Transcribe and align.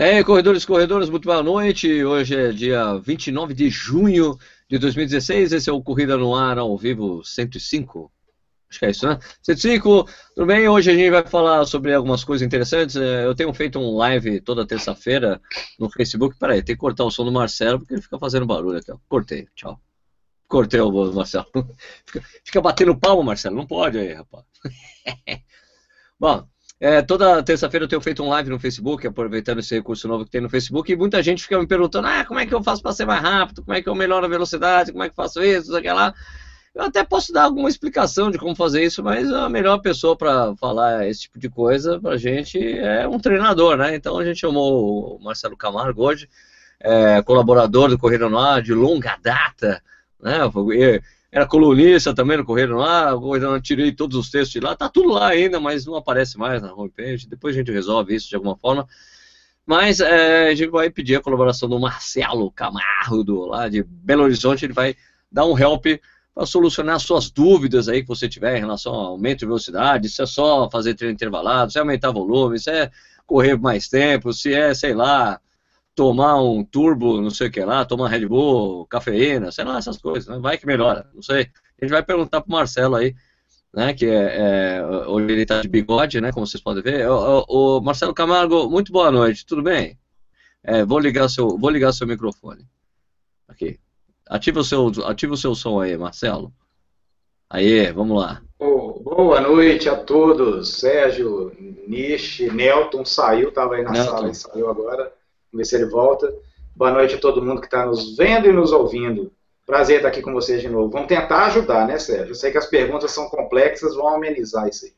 Aí, 0.00 0.24
corredores 0.24 0.64
corredoras, 0.64 1.10
muito 1.10 1.26
boa 1.26 1.42
noite. 1.42 2.02
Hoje 2.02 2.34
é 2.34 2.52
dia 2.52 2.96
29 2.96 3.52
de 3.52 3.68
junho 3.68 4.34
de 4.66 4.78
2016. 4.78 5.52
Esse 5.52 5.68
é 5.68 5.72
o 5.74 5.82
Corrida 5.82 6.16
no 6.16 6.34
Ar 6.34 6.56
ao 6.56 6.74
vivo 6.74 7.22
105. 7.22 8.10
Acho 8.70 8.78
que 8.78 8.86
é 8.86 8.90
isso, 8.92 9.06
né? 9.06 9.18
105, 9.42 10.08
tudo 10.34 10.46
bem? 10.46 10.66
Hoje 10.66 10.90
a 10.90 10.94
gente 10.94 11.10
vai 11.10 11.22
falar 11.26 11.66
sobre 11.66 11.92
algumas 11.92 12.24
coisas 12.24 12.46
interessantes. 12.46 12.96
É, 12.96 13.26
eu 13.26 13.34
tenho 13.34 13.52
feito 13.52 13.78
um 13.78 13.94
live 13.94 14.40
toda 14.40 14.66
terça-feira 14.66 15.38
no 15.78 15.90
Facebook. 15.90 16.34
Peraí, 16.38 16.62
tem 16.62 16.74
que 16.74 16.80
cortar 16.80 17.04
o 17.04 17.10
som 17.10 17.26
do 17.26 17.30
Marcelo 17.30 17.80
porque 17.80 17.92
ele 17.92 18.00
fica 18.02 18.18
fazendo 18.18 18.46
barulho 18.46 18.78
aqui. 18.78 18.90
Cortei, 19.06 19.48
tchau. 19.54 19.78
Cortei 20.48 20.80
o 20.80 21.12
Marcelo. 21.12 21.44
Fica, 22.06 22.26
fica 22.42 22.60
batendo 22.62 22.98
palma, 22.98 23.22
Marcelo. 23.22 23.54
Não 23.54 23.66
pode 23.66 23.98
aí, 23.98 24.14
rapaz. 24.14 24.46
Bom, 26.18 26.48
é, 26.80 27.02
toda 27.02 27.42
terça-feira 27.42 27.84
eu 27.84 27.88
tenho 27.88 28.00
feito 28.00 28.22
um 28.22 28.28
live 28.30 28.48
no 28.48 28.58
Facebook, 28.58 29.06
aproveitando 29.06 29.58
esse 29.58 29.74
recurso 29.74 30.08
novo 30.08 30.24
que 30.24 30.30
tem 30.30 30.40
no 30.40 30.48
Facebook, 30.48 30.90
e 30.90 30.96
muita 30.96 31.22
gente 31.22 31.42
fica 31.42 31.58
me 31.58 31.66
perguntando, 31.66 32.08
ah, 32.08 32.24
como 32.24 32.40
é 32.40 32.46
que 32.46 32.54
eu 32.54 32.62
faço 32.62 32.82
para 32.82 32.92
ser 32.92 33.04
mais 33.04 33.20
rápido, 33.20 33.62
como 33.62 33.76
é 33.76 33.82
que 33.82 33.88
eu 33.88 33.94
melhoro 33.94 34.24
a 34.24 34.28
velocidade, 34.28 34.90
como 34.90 35.04
é 35.04 35.08
que 35.08 35.12
eu 35.12 35.22
faço 35.22 35.42
isso, 35.42 35.76
aquilo 35.76 35.96
lá. 35.96 36.14
Eu 36.74 36.84
até 36.84 37.04
posso 37.04 37.32
dar 37.32 37.44
alguma 37.44 37.68
explicação 37.68 38.30
de 38.30 38.38
como 38.38 38.54
fazer 38.54 38.82
isso, 38.82 39.02
mas 39.02 39.30
a 39.30 39.48
melhor 39.48 39.78
pessoa 39.78 40.16
para 40.16 40.54
falar 40.56 41.06
esse 41.06 41.22
tipo 41.22 41.38
de 41.38 41.50
coisa 41.50 42.00
para 42.00 42.12
a 42.12 42.16
gente 42.16 42.58
é 42.58 43.06
um 43.06 43.18
treinador, 43.18 43.76
né? 43.76 43.94
Então 43.94 44.16
a 44.18 44.24
gente 44.24 44.38
chamou 44.40 45.16
o 45.16 45.22
Marcelo 45.22 45.56
Camargo 45.56 46.02
hoje, 46.02 46.28
é, 46.80 47.20
colaborador 47.22 47.88
do 47.90 47.98
Correio 47.98 48.30
Noir 48.30 48.62
de 48.62 48.72
longa 48.72 49.18
data, 49.20 49.82
né? 50.18 50.38
Era 51.32 51.46
colunista 51.46 52.12
também 52.12 52.36
no 52.36 52.44
Correio 52.44 52.76
lá, 52.76 53.10
eu 53.10 53.60
tirei 53.60 53.92
todos 53.92 54.16
os 54.16 54.30
textos 54.30 54.52
de 54.52 54.60
lá, 54.60 54.74
tá 54.74 54.88
tudo 54.88 55.10
lá 55.10 55.28
ainda, 55.28 55.60
mas 55.60 55.86
não 55.86 55.94
aparece 55.94 56.36
mais 56.36 56.60
na 56.60 56.74
homepage, 56.74 57.28
depois 57.28 57.54
a 57.54 57.58
gente 57.58 57.70
resolve 57.70 58.14
isso 58.14 58.28
de 58.28 58.34
alguma 58.34 58.56
forma. 58.56 58.86
Mas 59.64 60.00
é, 60.00 60.48
a 60.48 60.54
gente 60.54 60.70
vai 60.70 60.90
pedir 60.90 61.16
a 61.16 61.20
colaboração 61.20 61.68
do 61.68 61.78
Marcelo 61.78 62.50
Camargo, 62.50 63.22
do, 63.22 63.46
lá 63.46 63.68
de 63.68 63.84
Belo 63.84 64.24
Horizonte, 64.24 64.64
ele 64.64 64.72
vai 64.72 64.96
dar 65.30 65.46
um 65.46 65.56
help 65.56 65.86
para 66.34 66.46
solucionar 66.46 66.98
suas 66.98 67.30
dúvidas 67.30 67.88
aí 67.88 68.02
que 68.02 68.08
você 68.08 68.28
tiver 68.28 68.56
em 68.56 68.60
relação 68.60 68.92
ao 68.92 69.06
aumento 69.12 69.40
de 69.40 69.46
velocidade, 69.46 70.08
se 70.08 70.22
é 70.22 70.26
só 70.26 70.68
fazer 70.68 70.94
treino 70.94 71.14
intervalado, 71.14 71.70
se 71.70 71.78
é 71.78 71.80
aumentar 71.80 72.10
volume, 72.10 72.58
se 72.58 72.70
é 72.70 72.90
correr 73.24 73.56
mais 73.56 73.88
tempo, 73.88 74.32
se 74.32 74.52
é, 74.52 74.74
sei 74.74 74.94
lá, 74.94 75.40
tomar 76.00 76.40
um 76.40 76.64
turbo, 76.64 77.20
não 77.20 77.28
sei 77.28 77.48
o 77.48 77.50
que 77.50 77.62
lá, 77.62 77.84
tomar 77.84 78.08
Red 78.08 78.26
Bull, 78.26 78.86
cafeína, 78.86 79.52
sei 79.52 79.66
lá, 79.66 79.76
essas 79.76 79.98
coisas, 79.98 80.26
né? 80.34 80.40
vai 80.40 80.56
que 80.56 80.64
melhora, 80.64 81.06
não 81.12 81.20
sei. 81.20 81.50
A 81.78 81.84
gente 81.84 81.90
vai 81.90 82.02
perguntar 82.02 82.40
pro 82.40 82.50
Marcelo 82.50 82.96
aí, 82.96 83.14
né, 83.70 83.92
que 83.92 84.06
é, 84.06 84.78
é 84.78 84.82
hoje 85.06 85.30
ele 85.30 85.44
tá 85.44 85.60
de 85.60 85.68
bigode, 85.68 86.18
né, 86.18 86.32
como 86.32 86.46
vocês 86.46 86.62
podem 86.62 86.82
ver. 86.82 87.06
O, 87.06 87.44
o, 87.46 87.80
Marcelo 87.82 88.14
Camargo, 88.14 88.66
muito 88.70 88.90
boa 88.90 89.10
noite, 89.10 89.44
tudo 89.44 89.62
bem? 89.62 89.98
É, 90.64 90.86
vou 90.86 90.98
ligar 90.98 91.28
seu, 91.28 91.58
vou 91.58 91.68
ligar 91.68 91.92
seu 91.92 92.06
microfone. 92.06 92.66
Aqui. 93.46 93.78
Ativa 94.26 94.60
o 94.60 94.64
seu, 94.64 94.90
ativa 95.04 95.34
o 95.34 95.36
seu 95.36 95.54
som 95.54 95.82
aí, 95.82 95.98
Marcelo. 95.98 96.50
Aí, 97.50 97.92
vamos 97.92 98.18
lá. 98.18 98.40
Oh, 98.58 99.00
boa 99.00 99.38
noite 99.42 99.86
a 99.86 99.96
todos. 99.96 100.78
Sérgio, 100.78 101.52
Nishi, 101.86 102.50
Nelton 102.50 103.04
saiu, 103.04 103.50
estava 103.50 103.74
aí 103.74 103.82
na 103.82 103.90
Nelton. 103.90 104.10
sala 104.10 104.30
e 104.30 104.34
saiu 104.34 104.70
agora. 104.70 105.19
Vamos 105.52 105.52
ver 105.52 105.64
se 105.64 105.76
ele 105.76 105.90
volta. 105.90 106.32
Boa 106.76 106.92
noite 106.92 107.16
a 107.16 107.18
todo 107.18 107.44
mundo 107.44 107.60
que 107.60 107.66
está 107.66 107.84
nos 107.84 108.16
vendo 108.16 108.48
e 108.48 108.52
nos 108.52 108.70
ouvindo. 108.70 109.32
Prazer 109.66 109.96
estar 109.96 110.08
aqui 110.08 110.22
com 110.22 110.32
vocês 110.32 110.62
de 110.62 110.68
novo. 110.68 110.90
Vamos 110.90 111.08
tentar 111.08 111.46
ajudar, 111.46 111.86
né, 111.86 111.98
Sérgio? 111.98 112.28
Eu 112.30 112.34
sei 112.36 112.52
que 112.52 112.58
as 112.58 112.66
perguntas 112.66 113.10
são 113.10 113.28
complexas, 113.28 113.94
vamos 113.96 114.14
amenizar 114.14 114.68
isso 114.68 114.86
aí. 114.86 114.92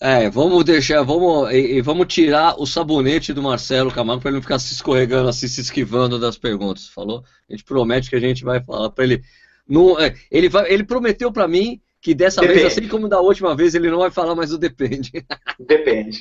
É, 0.00 0.30
vamos 0.30 0.62
deixar, 0.64 1.02
vamos, 1.02 1.50
e, 1.50 1.76
e 1.76 1.80
vamos 1.80 2.06
tirar 2.06 2.54
o 2.60 2.66
sabonete 2.66 3.32
do 3.32 3.42
Marcelo 3.42 3.90
Camargo 3.90 4.20
para 4.20 4.30
ele 4.30 4.36
não 4.36 4.42
ficar 4.42 4.58
se 4.58 4.72
escorregando 4.72 5.28
assim, 5.28 5.48
se 5.48 5.60
esquivando 5.60 6.20
das 6.20 6.38
perguntas, 6.38 6.86
falou? 6.86 7.24
A 7.48 7.52
gente 7.52 7.64
promete 7.64 8.08
que 8.08 8.14
a 8.14 8.20
gente 8.20 8.44
vai 8.44 8.62
falar 8.62 8.90
para 8.90 9.04
ele. 9.04 9.22
Não, 9.66 9.98
é, 9.98 10.14
ele, 10.30 10.48
vai, 10.48 10.70
ele 10.72 10.84
prometeu 10.84 11.32
para 11.32 11.48
mim 11.48 11.80
que 12.00 12.14
dessa 12.14 12.42
depende. 12.42 12.60
vez, 12.60 12.72
assim 12.72 12.86
como 12.86 13.08
da 13.08 13.20
última 13.20 13.56
vez, 13.56 13.74
ele 13.74 13.90
não 13.90 13.98
vai 13.98 14.10
falar 14.10 14.36
mais 14.36 14.52
o 14.52 14.58
depende. 14.58 15.10
Depende. 15.58 16.18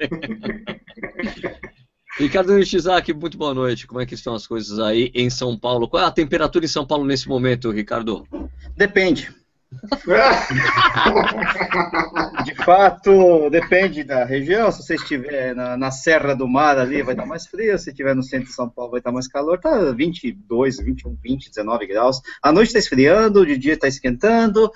Ricardo 2.18 2.54
Nishizaki, 2.54 3.14
muito 3.14 3.38
boa 3.38 3.54
noite. 3.54 3.86
Como 3.86 4.00
é 4.00 4.06
que 4.06 4.14
estão 4.14 4.34
as 4.34 4.46
coisas 4.46 4.78
aí 4.78 5.10
em 5.14 5.30
São 5.30 5.58
Paulo? 5.58 5.88
Qual 5.88 6.02
é 6.02 6.06
a 6.06 6.10
temperatura 6.10 6.64
em 6.64 6.68
São 6.68 6.86
Paulo 6.86 7.04
nesse 7.04 7.28
momento, 7.28 7.70
Ricardo? 7.70 8.26
Depende. 8.76 9.30
De 12.44 12.54
fato, 12.56 13.48
depende 13.48 14.04
da 14.04 14.22
região. 14.24 14.70
Se 14.70 14.82
você 14.82 14.96
estiver 14.96 15.54
na, 15.54 15.78
na, 15.78 15.90
Serra 15.90 16.34
do 16.34 16.46
Mar 16.46 16.78
ali, 16.78 17.02
vai 17.02 17.14
estar 17.14 17.24
mais 17.24 17.46
frio. 17.46 17.78
Se 17.78 17.88
estiver 17.90 18.14
no 18.14 18.22
centro 18.22 18.48
de 18.48 18.54
São 18.54 18.68
Paulo, 18.68 18.90
vai 18.90 19.00
estar 19.00 19.10
mais 19.10 19.26
calor. 19.26 19.58
Tá 19.58 19.90
22, 19.92 20.76
21, 20.78 21.16
20, 21.22 21.48
19 21.48 21.86
graus. 21.86 22.20
A 22.42 22.52
noite 22.52 22.68
está 22.68 22.78
esfriando, 22.78 23.46
de 23.46 23.56
dia 23.56 23.72
está 23.72 23.88
esquentando. 23.88 24.70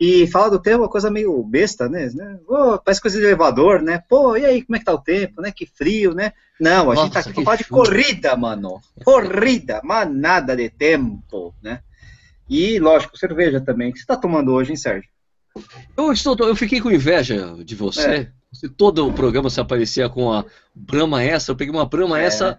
E 0.00 0.26
fala 0.28 0.50
do 0.50 0.60
tempo 0.60 0.76
é 0.76 0.80
uma 0.82 0.88
coisa 0.88 1.10
meio 1.10 1.42
besta, 1.42 1.88
né? 1.88 2.08
Oh, 2.46 2.78
parece 2.78 3.00
coisa 3.00 3.18
de 3.18 3.24
elevador, 3.24 3.82
né? 3.82 4.00
Pô, 4.08 4.36
e 4.36 4.44
aí, 4.44 4.62
como 4.62 4.76
é 4.76 4.78
que 4.78 4.84
tá 4.84 4.92
o 4.92 5.02
tempo, 5.02 5.42
né? 5.42 5.50
Que 5.50 5.66
frio, 5.66 6.14
né? 6.14 6.32
Não, 6.60 6.90
a 6.90 6.94
Nossa, 6.94 7.02
gente 7.02 7.12
tá 7.14 7.20
aqui 7.20 7.32
pra 7.32 7.42
falar 7.42 7.56
de 7.56 7.64
corrida, 7.64 8.36
mano. 8.36 8.80
Corrida, 9.04 9.80
mas 9.82 10.08
nada 10.12 10.56
de 10.56 10.70
tempo, 10.70 11.52
né? 11.60 11.80
E, 12.48 12.78
lógico, 12.78 13.18
cerveja 13.18 13.60
também. 13.60 13.90
O 13.90 13.92
que 13.92 13.98
você 13.98 14.06
tá 14.06 14.16
tomando 14.16 14.52
hoje, 14.52 14.70
hein, 14.70 14.76
Sérgio? 14.76 15.10
Eu, 15.96 16.12
estou, 16.12 16.36
eu 16.40 16.54
fiquei 16.54 16.80
com 16.80 16.90
inveja 16.90 17.56
de 17.64 17.74
você. 17.74 18.08
É. 18.08 18.32
Se 18.52 18.68
todo 18.68 19.06
o 19.06 19.12
programa 19.12 19.50
se 19.50 19.60
aparecia 19.60 20.08
com 20.08 20.32
a 20.32 20.44
Brahma 20.74 21.22
essa, 21.22 21.50
eu 21.50 21.56
peguei 21.56 21.74
uma 21.74 21.84
Brahma 21.84 22.20
é. 22.20 22.24
essa 22.24 22.56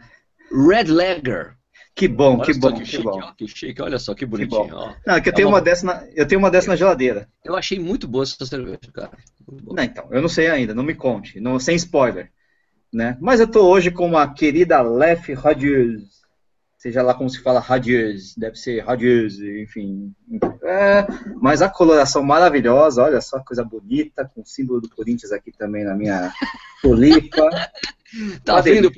Red 0.51 0.91
Lager. 0.91 1.55
Que 1.99 2.07
bom, 2.07 2.37
olha 2.37 2.45
que 2.45 2.57
bom, 2.57 2.71
que, 2.71 2.85
chique, 2.85 3.03
bom. 3.03 3.19
Ó, 3.21 3.33
que 3.33 3.45
chique, 3.45 3.81
olha 3.81 3.99
só 3.99 4.15
que 4.15 4.25
bonitinho. 4.25 4.67
Que 4.67 4.73
ó. 4.73 4.93
Não, 5.05 5.15
é 5.15 5.19
que 5.19 5.27
eu, 5.27 5.33
é 5.33 5.35
tenho 5.35 5.49
uma... 5.49 5.57
uma 5.57 5.61
dessa 5.61 5.85
na, 5.85 6.07
eu 6.15 6.25
tenho 6.25 6.39
uma 6.39 6.49
dessa 6.49 6.69
na 6.69 6.77
geladeira. 6.77 7.27
Eu 7.43 7.57
achei 7.57 7.77
muito 7.77 8.07
boa 8.07 8.23
essa 8.23 8.45
cerveja, 8.45 8.79
cara. 8.93 9.11
Não, 9.45 9.83
então, 9.83 10.07
eu 10.09 10.21
não 10.21 10.29
sei 10.29 10.47
ainda, 10.47 10.73
não 10.73 10.81
me 10.81 10.95
conte, 10.95 11.41
não, 11.41 11.59
sem 11.59 11.75
spoiler. 11.75 12.31
Né? 12.91 13.17
Mas 13.19 13.41
eu 13.41 13.47
tô 13.51 13.67
hoje 13.67 13.91
com 13.91 14.05
uma 14.05 14.33
querida 14.33 14.81
Lef 14.81 15.33
Radieuse. 15.33 16.07
Seja 16.77 17.01
lá 17.01 17.13
como 17.13 17.29
se 17.29 17.43
fala 17.43 17.59
Radieuse, 17.59 18.33
deve 18.39 18.55
ser 18.55 18.79
Radieuse, 18.79 19.61
enfim. 19.61 20.13
É, 20.63 21.05
mas 21.41 21.61
a 21.61 21.67
coloração 21.67 22.23
maravilhosa, 22.23 23.03
olha 23.03 23.19
só, 23.19 23.41
coisa 23.41 23.61
bonita, 23.61 24.23
com 24.33 24.39
o 24.39 24.45
símbolo 24.45 24.79
do 24.79 24.89
Corinthians 24.89 25.33
aqui 25.33 25.51
também 25.51 25.83
na 25.83 25.93
minha 25.93 26.31
tulipa. 26.81 27.49
tá 28.45 28.61
vendo? 28.61 28.89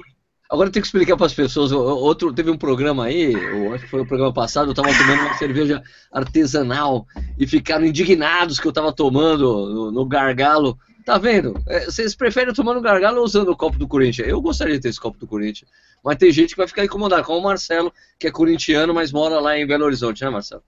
Agora 0.52 0.68
eu 0.68 0.74
tenho 0.74 0.82
que 0.82 0.88
explicar 0.88 1.16
para 1.16 1.28
as 1.28 1.34
pessoas. 1.34 1.72
Outro, 1.72 2.34
teve 2.34 2.52
um 2.52 2.58
programa 2.58 3.06
aí, 3.06 3.34
acho 3.74 3.86
que 3.86 3.90
foi 3.90 4.02
o 4.02 4.06
programa 4.06 4.34
passado, 4.34 4.68
eu 4.68 4.72
estava 4.72 4.90
tomando 4.90 5.22
uma 5.22 5.34
cerveja 5.36 5.82
artesanal 6.12 7.08
e 7.40 7.48
ficaram 7.48 7.86
indignados 7.86 8.60
que 8.60 8.68
eu 8.68 8.72
estava 8.72 8.92
tomando 8.92 9.70
no, 9.74 9.92
no, 9.92 10.06
gargalo. 10.06 10.78
Tá 11.06 11.18
vendo? 11.18 11.58
É, 11.68 11.86
vocês 11.86 12.14
preferem 12.14 12.54
tomar 12.54 12.74
no 12.74 12.82
gargalo 12.82 13.20
ou 13.20 13.24
usando 13.24 13.48
o 13.48 13.56
copo 13.56 13.80
do 13.80 13.88
Corinthians? 13.88 14.28
Eu 14.28 14.42
gostaria 14.42 14.76
de 14.76 14.82
ter 14.82 14.90
esse 14.90 15.00
copo 15.00 15.18
do 15.18 15.26
Corinthians. 15.26 15.72
Mas 16.04 16.18
tem 16.18 16.32
gente 16.32 16.50
que 16.50 16.58
vai 16.58 16.68
ficar 16.68 16.84
incomodada, 16.84 17.24
como 17.24 17.40
o 17.40 17.44
Marcelo, 17.44 17.94
que 18.20 18.28
é 18.28 18.32
corintiano, 18.32 18.94
mas 18.94 19.14
mora 19.14 19.40
lá 19.40 19.58
em 19.58 19.66
Belo 19.66 19.86
Horizonte, 19.86 20.22
né, 20.22 20.30
Marcelo? 20.30 20.64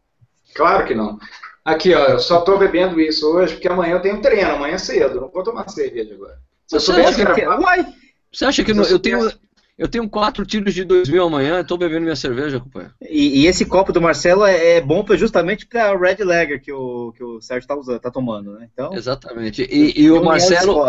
Claro 0.56 0.88
que 0.88 0.96
não. 0.96 1.20
Aqui, 1.66 1.94
ó, 1.94 2.06
eu 2.06 2.20
só 2.20 2.40
estou 2.40 2.58
bebendo 2.58 3.02
isso 3.02 3.28
hoje 3.28 3.56
porque 3.56 3.68
amanhã 3.68 3.96
eu 3.96 4.02
tenho 4.02 4.22
treino, 4.22 4.52
amanhã 4.52 4.78
cedo. 4.78 5.20
Não 5.20 5.30
vou 5.30 5.44
tomar 5.44 5.68
cerveja 5.68 6.14
agora. 6.14 6.40
Você, 6.68 6.92
acha 6.92 7.34
que, 7.34 7.46
Uai, 7.46 7.94
você 8.32 8.46
acha 8.46 8.64
que 8.64 8.72
eu, 8.72 8.84
eu 8.84 9.00
tenho. 9.00 9.30
Eu 9.76 9.88
tenho 9.88 10.08
quatro 10.08 10.46
tiros 10.46 10.74
de 10.74 10.84
2000 10.84 11.24
amanhã, 11.24 11.62
estou 11.62 11.78
bebendo 11.78 12.02
minha 12.02 12.16
cerveja, 12.16 12.60
companheiro. 12.60 12.94
E, 13.02 13.42
e, 13.42 13.48
esse 13.48 13.66
copo 13.66 13.92
do 13.92 14.00
Marcelo 14.00 14.46
é, 14.46 14.78
é 14.78 14.82
bom 14.82 15.04
justamente 15.18 15.66
para 15.66 15.98
Red 15.98 16.24
Lager 16.24 16.62
que 16.62 16.72
o, 16.72 17.12
que 17.14 17.24
o 17.24 17.42
Sérgio 17.42 17.64
está 17.64 17.76
usando, 17.76 18.00
tá 18.00 18.12
tomando, 18.12 18.54
né? 18.54 18.70
Então, 18.72 18.94
Exatamente. 18.94 19.64
E, 19.64 20.04
e 20.04 20.12
o 20.12 20.24
Marcelo, 20.24 20.80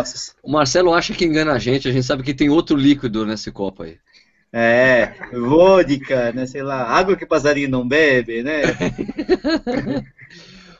o 0.43 0.51
Marcelo 0.51 0.93
acha 0.93 1.13
que 1.13 1.25
engana 1.25 1.53
a 1.53 1.59
gente, 1.59 1.87
a 1.87 1.91
gente 1.91 2.05
sabe 2.05 2.21
que 2.21 2.33
tem 2.33 2.49
outro 2.49 2.77
líquido 2.77 3.25
nesse 3.25 3.51
copo 3.51 3.83
aí. 3.83 3.97
É, 4.53 5.13
vodka, 5.33 6.31
né, 6.31 6.45
sei 6.45 6.63
lá, 6.63 6.83
água 6.83 7.17
que 7.17 7.25
passarinho 7.25 7.69
não 7.69 7.85
bebe, 7.85 8.41
né? 8.41 8.61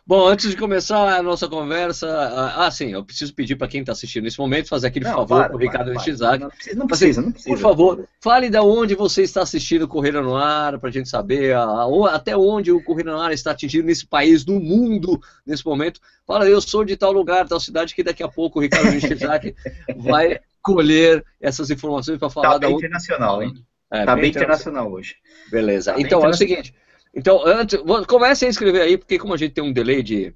Bom, 0.07 0.27
antes 0.27 0.51
de 0.51 0.55
começar 0.55 1.17
a 1.17 1.23
nossa 1.23 1.47
conversa, 1.47 2.07
ah, 2.07 2.67
ah 2.67 2.69
sim, 2.69 2.91
eu 2.91 3.03
preciso 3.03 3.33
pedir 3.33 3.55
para 3.55 3.67
quem 3.67 3.79
está 3.79 3.91
assistindo 3.91 4.25
nesse 4.25 4.37
momento 4.37 4.69
fazer 4.69 4.85
aquele 4.85 5.05
não, 5.05 5.15
favor 5.15 5.47
para 5.47 5.55
o 5.55 5.57
Ricardo 5.57 5.91
Nishizaki. 5.91 6.43
Não, 6.43 6.49
precisa, 6.49 6.75
não 6.75 6.87
precisa, 6.87 7.21
não 7.23 7.31
precisa. 7.31 7.55
Por 7.55 7.59
favor, 7.59 8.07
fale 8.21 8.47
de 8.47 8.59
onde 8.59 8.93
você 8.93 9.23
está 9.23 9.41
assistindo 9.41 9.87
Correio 9.87 10.21
no 10.21 10.37
Ar, 10.37 10.77
para 10.77 10.89
a 10.89 10.91
gente 10.91 11.09
saber 11.09 11.55
a, 11.55 11.63
a, 11.63 12.15
até 12.15 12.37
onde 12.37 12.71
o 12.71 12.83
Correio 12.83 13.07
no 13.07 13.19
Ar 13.19 13.33
está 13.33 13.49
atingindo 13.49 13.87
nesse 13.87 14.05
país, 14.05 14.45
no 14.45 14.59
mundo, 14.59 15.19
nesse 15.43 15.65
momento. 15.65 15.99
Fala, 16.27 16.47
eu 16.47 16.61
sou 16.61 16.85
de 16.85 16.95
tal 16.95 17.11
lugar, 17.11 17.47
tal 17.47 17.59
cidade, 17.59 17.95
que 17.95 18.03
daqui 18.03 18.21
a 18.21 18.27
pouco 18.27 18.59
o 18.59 18.61
Ricardo 18.61 18.91
Nishizaki 18.91 19.55
vai 19.97 20.39
colher 20.61 21.25
essas 21.41 21.71
informações 21.71 22.19
para 22.19 22.29
falar 22.29 22.51
tá 22.51 22.57
da 22.59 22.67
onde... 22.67 22.77
internacional, 22.77 23.41
hein? 23.41 23.55
É, 23.91 24.05
tá 24.05 24.15
bem 24.15 24.29
internacional 24.29 24.91
hoje. 24.91 25.15
Beleza. 25.49 25.93
Tá 25.93 25.99
então, 25.99 26.23
é 26.23 26.29
o 26.29 26.33
seguinte. 26.33 26.75
Então, 27.15 27.45
antes, 27.45 27.79
comece 28.07 28.45
a 28.45 28.49
escrever 28.49 28.81
aí, 28.81 28.97
porque 28.97 29.17
como 29.17 29.33
a 29.33 29.37
gente 29.37 29.53
tem 29.53 29.63
um 29.63 29.71
delay 29.71 30.03
de 30.03 30.33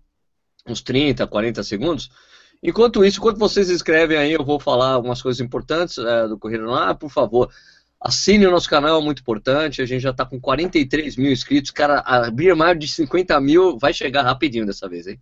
uns 0.66 0.82
30, 0.82 1.28
40 1.28 1.62
segundos, 1.64 2.10
enquanto 2.64 3.04
isso, 3.04 3.20
enquanto 3.20 3.38
vocês 3.38 3.70
escrevem 3.70 4.18
aí, 4.18 4.32
eu 4.32 4.46
vou 4.46 4.60
falar 4.60 4.92
algumas 4.92 5.22
coisas 5.22 5.42
importantes 5.42 5.98
é, 5.98 6.28
do 6.28 6.38
Correio 6.38 6.64
no 6.64 6.74
Ar, 6.74 6.96
por 6.96 7.10
favor. 7.10 7.50
Assine 8.00 8.48
o 8.48 8.52
nosso 8.52 8.70
canal, 8.70 9.02
é 9.02 9.04
muito 9.04 9.22
importante. 9.22 9.82
A 9.82 9.86
gente 9.86 10.02
já 10.02 10.12
está 10.12 10.26
com 10.26 10.40
43 10.40 11.18
mil 11.18 11.34
inscritos. 11.34 11.70
Cara, 11.70 12.00
abrir 12.00 12.56
mais 12.56 12.80
de 12.80 12.88
50 12.88 13.38
mil 13.42 13.78
vai 13.78 13.94
chegar 13.94 14.22
rapidinho 14.22 14.66
dessa 14.66 14.88
vez, 14.88 15.06
hein? 15.06 15.20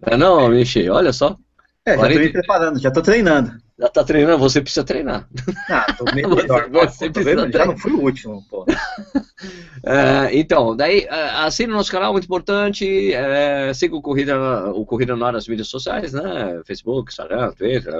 Não, 0.00 0.08
é 0.10 0.16
não 0.16 0.48
Michê? 0.48 0.88
Olha 0.88 1.12
só. 1.12 1.36
É, 1.84 1.96
40... 1.96 2.14
já 2.14 2.18
tô 2.18 2.24
me 2.24 2.32
preparando, 2.32 2.80
já 2.80 2.90
tô 2.90 3.02
treinando. 3.02 3.63
Já 3.76 3.88
tá 3.88 4.04
treinando, 4.04 4.38
você 4.38 4.60
precisa 4.60 4.84
treinar. 4.84 5.28
Ah, 5.68 5.92
tô 5.98 6.04
meio 6.14 6.28
melhor. 6.34 6.70
você, 6.70 7.08
você 7.08 7.10
precisa 7.10 7.50
já 7.50 7.66
não 7.66 7.76
fui 7.76 7.92
o 7.92 8.02
último, 8.02 8.44
pô. 8.48 8.64
é, 9.84 10.30
então, 10.32 10.76
daí, 10.76 11.00
é, 11.00 11.30
assine 11.44 11.72
o 11.72 11.76
nosso 11.76 11.90
canal, 11.90 12.12
muito 12.12 12.24
importante. 12.24 13.12
É, 13.12 13.74
siga 13.74 13.96
o 13.96 14.02
Corrida, 14.02 14.70
o 14.70 14.86
Corrida 14.86 15.16
no 15.16 15.24
ar 15.24 15.32
nas 15.32 15.48
mídias 15.48 15.68
sociais, 15.68 16.12
né? 16.12 16.62
Facebook, 16.64 17.10
Instagram, 17.10 17.52
Twitter, 17.52 17.92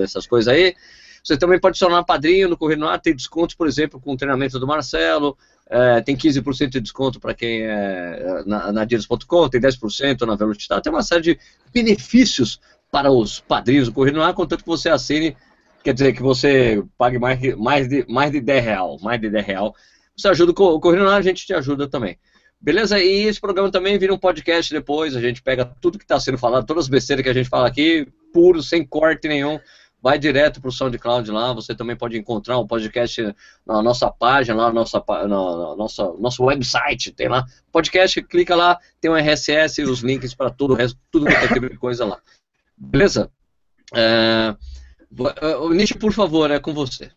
essas 0.00 0.26
coisas 0.28 0.52
aí. 0.52 0.74
Você 1.22 1.36
também 1.36 1.60
pode 1.60 1.76
se 1.76 1.84
tornar 1.84 2.04
padrinho 2.04 2.48
no 2.48 2.56
Corrida 2.56 2.80
no 2.80 2.88
Ar, 2.88 3.00
tem 3.00 3.14
descontos, 3.14 3.54
por 3.54 3.66
exemplo, 3.66 4.00
com 4.00 4.12
o 4.12 4.16
treinamento 4.16 4.58
do 4.58 4.66
Marcelo. 4.66 5.36
É, 5.68 6.00
tem 6.00 6.16
15% 6.16 6.68
de 6.68 6.80
desconto 6.80 7.20
para 7.20 7.34
quem 7.34 7.62
é 7.62 8.42
na, 8.44 8.72
na 8.72 8.84
Dias.com, 8.84 9.48
tem 9.48 9.60
10% 9.60 10.22
na 10.22 10.34
Velocitar, 10.34 10.80
tem 10.80 10.92
uma 10.92 11.02
série 11.02 11.22
de 11.22 11.38
benefícios 11.72 12.58
para 12.90 13.10
os 13.10 13.40
padrinhos 13.40 13.88
do 13.88 13.94
Correio 13.94 14.16
no 14.16 14.22
Ar, 14.22 14.34
contanto 14.34 14.62
que 14.62 14.68
você 14.68 14.88
assine, 14.88 15.36
quer 15.84 15.94
dizer, 15.94 16.12
que 16.12 16.22
você 16.22 16.82
pague 16.98 17.18
mais, 17.18 17.38
mais, 17.56 17.88
de, 17.88 18.04
mais 18.08 18.32
de 18.32 18.40
10 18.40 18.64
real, 18.64 18.98
mais 19.00 19.20
de 19.20 19.30
10 19.30 19.46
real. 19.46 19.74
Você 20.16 20.28
ajuda 20.28 20.52
o 20.52 20.80
Correio 20.80 21.04
no 21.04 21.10
Ar, 21.10 21.18
a 21.18 21.22
gente 21.22 21.46
te 21.46 21.54
ajuda 21.54 21.88
também. 21.88 22.18
Beleza? 22.60 22.98
E 22.98 23.22
esse 23.22 23.40
programa 23.40 23.70
também 23.70 23.98
vira 23.98 24.12
um 24.12 24.18
podcast 24.18 24.72
depois, 24.72 25.16
a 25.16 25.20
gente 25.20 25.42
pega 25.42 25.64
tudo 25.64 25.96
que 25.96 26.04
está 26.04 26.20
sendo 26.20 26.36
falado, 26.36 26.66
todas 26.66 26.84
as 26.84 26.90
besteiras 26.90 27.22
que 27.22 27.30
a 27.30 27.34
gente 27.34 27.48
fala 27.48 27.66
aqui, 27.66 28.06
puro, 28.34 28.62
sem 28.62 28.84
corte 28.84 29.26
nenhum, 29.28 29.58
vai 30.02 30.18
direto 30.18 30.60
para 30.60 30.68
o 30.68 30.72
SoundCloud 30.72 31.30
lá, 31.30 31.52
você 31.54 31.74
também 31.74 31.96
pode 31.96 32.18
encontrar 32.18 32.58
um 32.58 32.66
podcast 32.66 33.34
na 33.66 33.82
nossa 33.82 34.10
página, 34.10 34.56
lá 34.56 34.66
na 34.66 34.72
nossa, 34.72 35.02
na, 35.06 35.26
na 35.26 35.76
nossa, 35.76 36.12
nosso 36.18 36.44
website, 36.44 37.12
tem 37.12 37.28
lá, 37.28 37.46
podcast, 37.72 38.20
clica 38.22 38.54
lá, 38.54 38.78
tem 39.00 39.10
um 39.10 39.16
RSS, 39.16 39.82
os 39.82 40.00
links 40.00 40.34
para 40.34 40.50
tudo 40.50 40.74
o 40.74 40.76
resto, 40.76 40.98
tudo 41.10 41.26
que 41.26 41.60
tem 41.60 41.76
coisa 41.76 42.04
lá. 42.04 42.18
Beleza? 42.80 43.30
É, 43.94 44.56
o 45.60 45.70
Nishi, 45.70 45.98
por 45.98 46.12
favor, 46.12 46.50
é 46.50 46.58
com 46.58 46.72
você. 46.72 47.10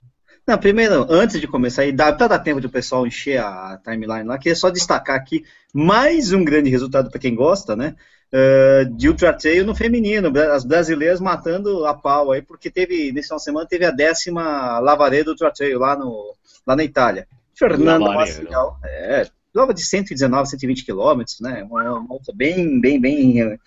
Não, 0.46 0.58
primeiro, 0.58 1.08
antes 1.10 1.40
de 1.40 1.48
começar, 1.48 1.86
e 1.86 1.94
dá 1.94 2.12
para 2.12 2.28
dar 2.28 2.40
tempo 2.40 2.60
de 2.60 2.68
o 2.68 2.72
pessoal 2.72 3.08
encher 3.08 3.40
a 3.40 3.80
timeline 3.82 4.28
lá, 4.28 4.38
queria 4.38 4.56
só 4.56 4.70
destacar 4.70 5.16
aqui 5.16 5.46
mais 5.74 6.34
um 6.34 6.44
grande 6.44 6.70
resultado 6.70 7.10
para 7.10 7.20
quem 7.20 7.34
gosta, 7.34 7.78
né? 7.78 7.96
Uh, 8.34 8.94
de 8.98 9.08
ultra 9.08 9.32
trail 9.32 9.64
no 9.64 9.76
feminino, 9.76 10.34
as 10.52 10.66
brasileiras 10.66 11.22
matando 11.22 11.86
a 11.86 11.94
pau 11.94 12.32
aí, 12.32 12.42
porque 12.42 12.70
teve, 12.70 13.12
nesse 13.14 13.28
final 13.28 13.38
de 13.38 13.44
semana, 13.44 13.68
teve 13.68 13.86
a 13.86 13.92
décima 13.92 14.80
Lavaredo 14.80 15.32
Ultra 15.32 15.52
Trail 15.52 15.80
lá, 15.80 15.96
no, 15.96 16.36
lá 16.68 16.76
na 16.76 16.84
Itália. 16.84 17.28
Fernando 17.56 18.06
Maciel, 18.06 18.76
é, 18.84 19.28
prova 19.54 19.74
de 19.74 19.86
119, 19.86 20.50
120 20.50 20.84
quilômetros, 20.84 21.40
né? 21.40 21.64
Uma, 21.64 22.00
uma 22.00 22.20
bem, 22.34 22.82
bem, 22.82 23.00
bem, 23.00 23.58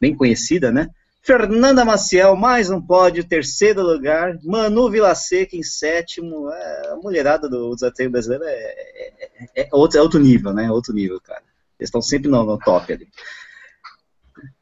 bem 0.00 0.14
conhecida, 0.14 0.72
né? 0.72 0.88
Fernanda 1.22 1.84
Maciel, 1.84 2.34
mais 2.34 2.70
um 2.70 2.80
pódio, 2.80 3.22
terceiro 3.22 3.82
lugar. 3.82 4.38
Manu 4.42 4.90
Vilaseca 4.90 5.54
em 5.54 5.62
sétimo. 5.62 6.50
É, 6.50 6.92
a 6.92 6.96
mulherada 6.96 7.48
do 7.48 7.74
desafio 7.74 8.10
brasileiro 8.10 8.44
é, 8.44 8.50
é, 8.54 9.62
é, 9.62 9.68
outro, 9.70 9.98
é 9.98 10.02
outro 10.02 10.18
nível, 10.18 10.52
né? 10.54 10.70
Outro 10.70 10.94
nível, 10.94 11.20
cara. 11.20 11.42
Eles 11.78 11.88
estão 11.88 12.00
sempre 12.00 12.30
no, 12.30 12.42
no 12.42 12.58
top 12.58 12.92
ali. 12.92 13.08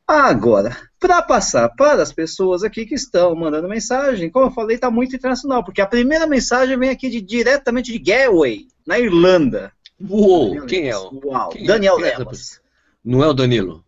Agora, 0.07 0.77
para 0.99 1.23
passar 1.23 1.69
para 1.69 2.03
as 2.03 2.13
pessoas 2.13 2.65
aqui 2.65 2.87
que 2.87 2.95
estão 2.95 3.35
mandando 3.37 3.69
mensagem, 3.69 4.31
como 4.31 4.47
eu 4.47 4.51
falei, 4.51 4.75
está 4.75 4.91
muito 4.91 5.15
internacional, 5.15 5.63
porque 5.63 5.81
a 5.81 5.87
primeira 5.87 6.27
mensagem 6.27 6.79
vem 6.79 6.91
aqui 6.91 7.09
de, 7.09 7.21
diretamente 7.21 7.93
de 7.93 7.99
Galway, 7.99 8.67
na 8.87 8.99
Irlanda. 8.99 9.71
Uou, 10.09 10.63
quem 10.63 10.89
é 10.89 10.97
o? 10.97 11.21
Uau, 11.25 11.51
quem 11.51 11.67
Daniel 11.67 11.99
é? 12.05 12.17
Lemos. 12.17 12.61
Não 13.05 13.23
é 13.23 13.29
o 13.29 13.35
Danilo? 13.35 13.85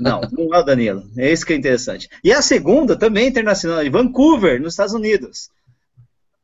Não, 0.00 0.20
não 0.32 0.54
é 0.54 0.58
o 0.58 0.62
Danilo. 0.62 1.04
É 1.16 1.32
isso 1.32 1.46
que 1.46 1.52
é 1.52 1.56
interessante. 1.56 2.08
E 2.22 2.32
a 2.32 2.42
segunda 2.42 2.96
também 2.96 3.24
é 3.24 3.28
internacional, 3.28 3.82
de 3.82 3.90
Vancouver, 3.90 4.60
nos 4.60 4.74
Estados 4.74 4.94
Unidos. 4.94 5.50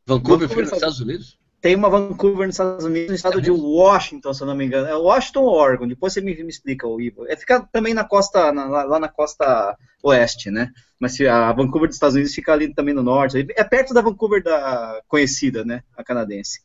Vancouver, 0.06 0.48
Vancouver 0.48 0.64
nos 0.64 0.72
Estados 0.72 1.00
Unidos? 1.00 1.38
Tem 1.60 1.74
uma 1.74 1.90
Vancouver 1.90 2.46
nos 2.46 2.54
Estados 2.54 2.84
Unidos, 2.84 3.08
no 3.08 3.14
estado 3.16 3.38
é 3.38 3.42
de 3.42 3.50
Washington, 3.50 4.32
se 4.32 4.42
eu 4.42 4.46
não 4.46 4.54
me 4.54 4.64
engano. 4.64 4.86
É 4.86 4.94
Washington 4.94 5.40
ou 5.40 5.54
Oregon? 5.54 5.88
Depois 5.88 6.12
você 6.12 6.20
me, 6.20 6.34
me 6.42 6.48
explica, 6.48 6.86
o 6.86 7.00
Ivo. 7.00 7.26
É 7.26 7.36
fica 7.36 7.60
também 7.72 7.92
na 7.92 8.04
costa, 8.04 8.52
na, 8.52 8.66
lá 8.84 9.00
na 9.00 9.08
costa 9.08 9.76
oeste, 10.02 10.50
né? 10.50 10.70
Mas 11.00 11.20
a 11.20 11.52
Vancouver 11.52 11.88
dos 11.88 11.96
Estados 11.96 12.14
Unidos 12.14 12.32
fica 12.32 12.52
ali 12.52 12.72
também 12.72 12.94
no 12.94 13.02
norte. 13.02 13.44
É 13.56 13.64
perto 13.64 13.92
da 13.92 14.00
Vancouver 14.00 14.42
da 14.42 15.02
conhecida, 15.08 15.64
né? 15.64 15.82
A 15.96 16.04
canadense. 16.04 16.60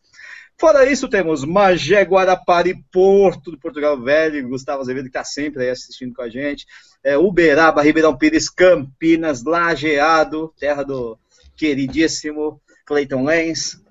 Fora 0.57 0.89
isso, 0.89 1.09
temos 1.09 1.43
Magé, 1.43 2.01
Guarapari, 2.03 2.83
Porto 2.91 3.51
do 3.51 3.59
Portugal 3.59 3.99
Velho, 3.99 4.47
Gustavo 4.47 4.81
Azevedo, 4.81 5.05
que 5.05 5.09
está 5.09 5.23
sempre 5.23 5.63
aí 5.63 5.69
assistindo 5.69 6.13
com 6.13 6.21
a 6.21 6.29
gente. 6.29 6.65
É, 7.03 7.17
Uberaba, 7.17 7.81
Ribeirão 7.81 8.17
Pires, 8.17 8.49
Campinas, 8.49 9.43
Lajeado, 9.43 10.53
terra 10.57 10.83
do 10.83 11.17
queridíssimo 11.55 12.61
Clayton 12.85 13.23
Lenz. 13.23 13.81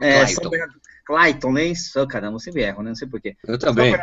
É, 0.00 0.24
Clayton. 0.24 0.50
Clayton 1.04 1.50
Lenz, 1.50 1.94
oh, 1.96 2.06
caramba, 2.06 2.36
eu 2.36 2.38
sempre 2.38 2.62
erro, 2.62 2.82
né? 2.82 2.90
Não 2.90 2.94
sei 2.94 3.08
porquê. 3.08 3.36
Eu 3.46 3.58
também. 3.58 3.94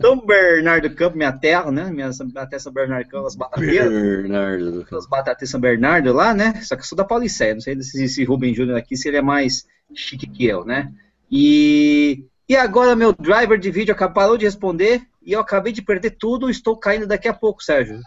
São 0.00 0.24
Bernardo 0.24 0.90
Campo, 0.94 1.16
minha 1.16 1.32
terra, 1.32 1.70
né? 1.70 1.90
Minha, 1.90 2.10
até 2.36 2.58
São 2.58 2.72
Bernardo 2.72 3.08
Campo, 3.08 3.26
as 3.26 3.36
batateiras. 3.36 3.92
Bernardo. 3.92 4.86
As 4.90 5.50
São 5.50 5.60
Bernardo 5.60 6.12
lá, 6.12 6.34
né? 6.34 6.60
Só 6.62 6.74
que 6.74 6.82
eu 6.82 6.86
sou 6.86 6.96
da 6.96 7.04
Paulicéia, 7.04 7.54
não 7.54 7.60
sei 7.60 7.80
se 7.82 8.02
esse 8.04 8.24
Rubem 8.24 8.54
Júnior 8.54 8.78
aqui, 8.78 8.96
se 8.96 9.08
ele 9.08 9.18
é 9.18 9.22
mais 9.22 9.66
chique 9.94 10.26
que 10.26 10.46
eu, 10.46 10.64
né? 10.64 10.92
E, 11.30 12.24
e 12.48 12.56
agora 12.56 12.96
meu 12.96 13.12
driver 13.12 13.58
de 13.58 13.70
vídeo 13.70 13.94
parou 14.12 14.36
de 14.36 14.44
responder 14.44 15.02
e 15.24 15.32
eu 15.32 15.40
acabei 15.40 15.72
de 15.72 15.82
perder 15.82 16.10
tudo, 16.12 16.50
estou 16.50 16.76
caindo 16.76 17.06
daqui 17.06 17.28
a 17.28 17.34
pouco, 17.34 17.62
Sérgio. 17.62 18.00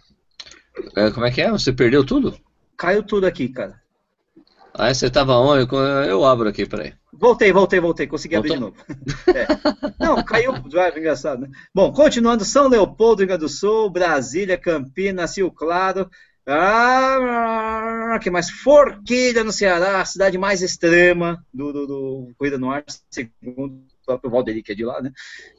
É, 0.96 1.10
como 1.12 1.26
é 1.26 1.32
que 1.32 1.42
é? 1.42 1.50
Você 1.50 1.74
perdeu 1.74 2.06
tudo? 2.06 2.38
Caiu 2.78 3.02
tudo 3.02 3.26
aqui, 3.26 3.50
cara. 3.50 3.82
Ah, 4.78 4.94
você 4.94 5.08
estava 5.08 5.36
onde? 5.38 5.68
Eu 6.08 6.24
abro 6.24 6.48
aqui, 6.48 6.66
peraí. 6.66 6.94
Voltei, 7.12 7.52
voltei, 7.52 7.80
voltei. 7.80 8.06
Consegui 8.06 8.36
Voltou? 8.36 8.56
abrir 8.56 8.60
de 8.60 8.62
novo. 8.62 9.36
É. 9.36 9.48
Não, 10.00 10.24
caiu 10.24 10.54
o 10.54 10.70
drive, 10.70 11.00
engraçado, 11.00 11.42
né? 11.42 11.50
Bom, 11.74 11.92
continuando, 11.92 12.46
São 12.46 12.68
Leopoldo, 12.68 13.20
Rio 13.20 13.28
Grande 13.28 13.42
do 13.42 13.50
Sul, 13.50 13.90
Brasília, 13.90 14.58
Campinas, 14.58 15.36
Rio 15.36 15.50
Claro, 15.50 16.10
ah, 16.50 18.18
que 18.22 18.30
mais? 18.30 18.50
Forquilha, 18.50 19.44
no 19.44 19.52
Ceará, 19.52 20.00
a 20.00 20.06
cidade 20.06 20.38
mais 20.38 20.62
extrema 20.62 21.44
do, 21.54 21.74
do, 21.74 21.88
do 21.88 22.30
Corrida 22.38 22.58
no 22.58 22.72
Ar, 22.72 22.86
segundo 23.10 23.74
o 23.74 24.06
próprio 24.06 24.32
Valderi, 24.32 24.64
que 24.64 24.72
é 24.72 24.76
de 24.76 24.86
lá, 24.86 25.02
né? 25.02 25.12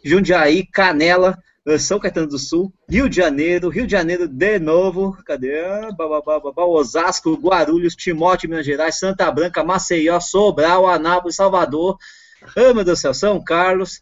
Jundiaí, 0.02 0.64
Canela, 0.64 1.37
são 1.76 1.98
Caetano 1.98 2.28
do 2.28 2.38
Sul, 2.38 2.72
Rio 2.88 3.08
de 3.08 3.16
Janeiro, 3.16 3.68
Rio 3.68 3.87
de 3.87 3.92
Janeiro 3.92 4.28
de 4.28 4.58
novo, 4.58 5.16
cadê? 5.26 5.60
Bababá, 5.96 6.64
Osasco, 6.64 7.34
Guarulhos, 7.34 7.96
Timóteo, 7.96 8.48
Minas 8.48 8.64
Gerais, 8.64 8.98
Santa 8.98 9.30
Branca, 9.30 9.64
Maceió, 9.64 10.20
Sobral, 10.20 10.87
Anápolis, 10.87 11.37
Salvador, 11.37 11.98
oh, 12.56 12.75
meu 12.75 12.84
Deus 12.84 12.98
do 12.98 13.02
céu, 13.02 13.12
São 13.12 13.42
Carlos, 13.42 14.00